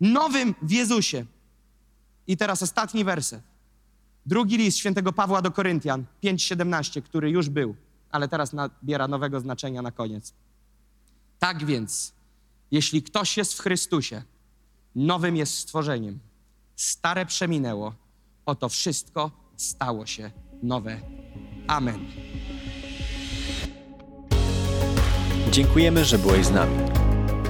Nowym 0.00 0.54
w 0.62 0.70
Jezusie. 0.70 1.24
I 2.26 2.36
teraz 2.36 2.62
ostatni 2.62 3.04
werset. 3.04 3.42
Drugi 4.26 4.56
list 4.56 4.78
świętego 4.78 5.12
Pawła 5.12 5.42
do 5.42 5.50
Koryntian 5.50 6.04
5:17, 6.22 7.02
który 7.02 7.30
już 7.30 7.48
był, 7.48 7.76
ale 8.10 8.28
teraz 8.28 8.52
nabiera 8.52 9.08
nowego 9.08 9.40
znaczenia 9.40 9.82
na 9.82 9.90
koniec. 9.90 10.32
Tak 11.38 11.64
więc, 11.64 12.19
jeśli 12.70 13.02
ktoś 13.02 13.36
jest 13.36 13.54
w 13.54 13.60
Chrystusie, 13.60 14.22
nowym 14.94 15.36
jest 15.36 15.58
stworzeniem. 15.58 16.18
Stare 16.76 17.26
przeminęło, 17.26 17.94
oto 18.46 18.68
wszystko 18.68 19.30
stało 19.56 20.06
się 20.06 20.30
nowe. 20.62 21.00
Amen. 21.66 22.06
Dziękujemy, 25.50 26.04
że 26.04 26.18
byłeś 26.18 26.46
z 26.46 26.50
nami. 26.50 26.78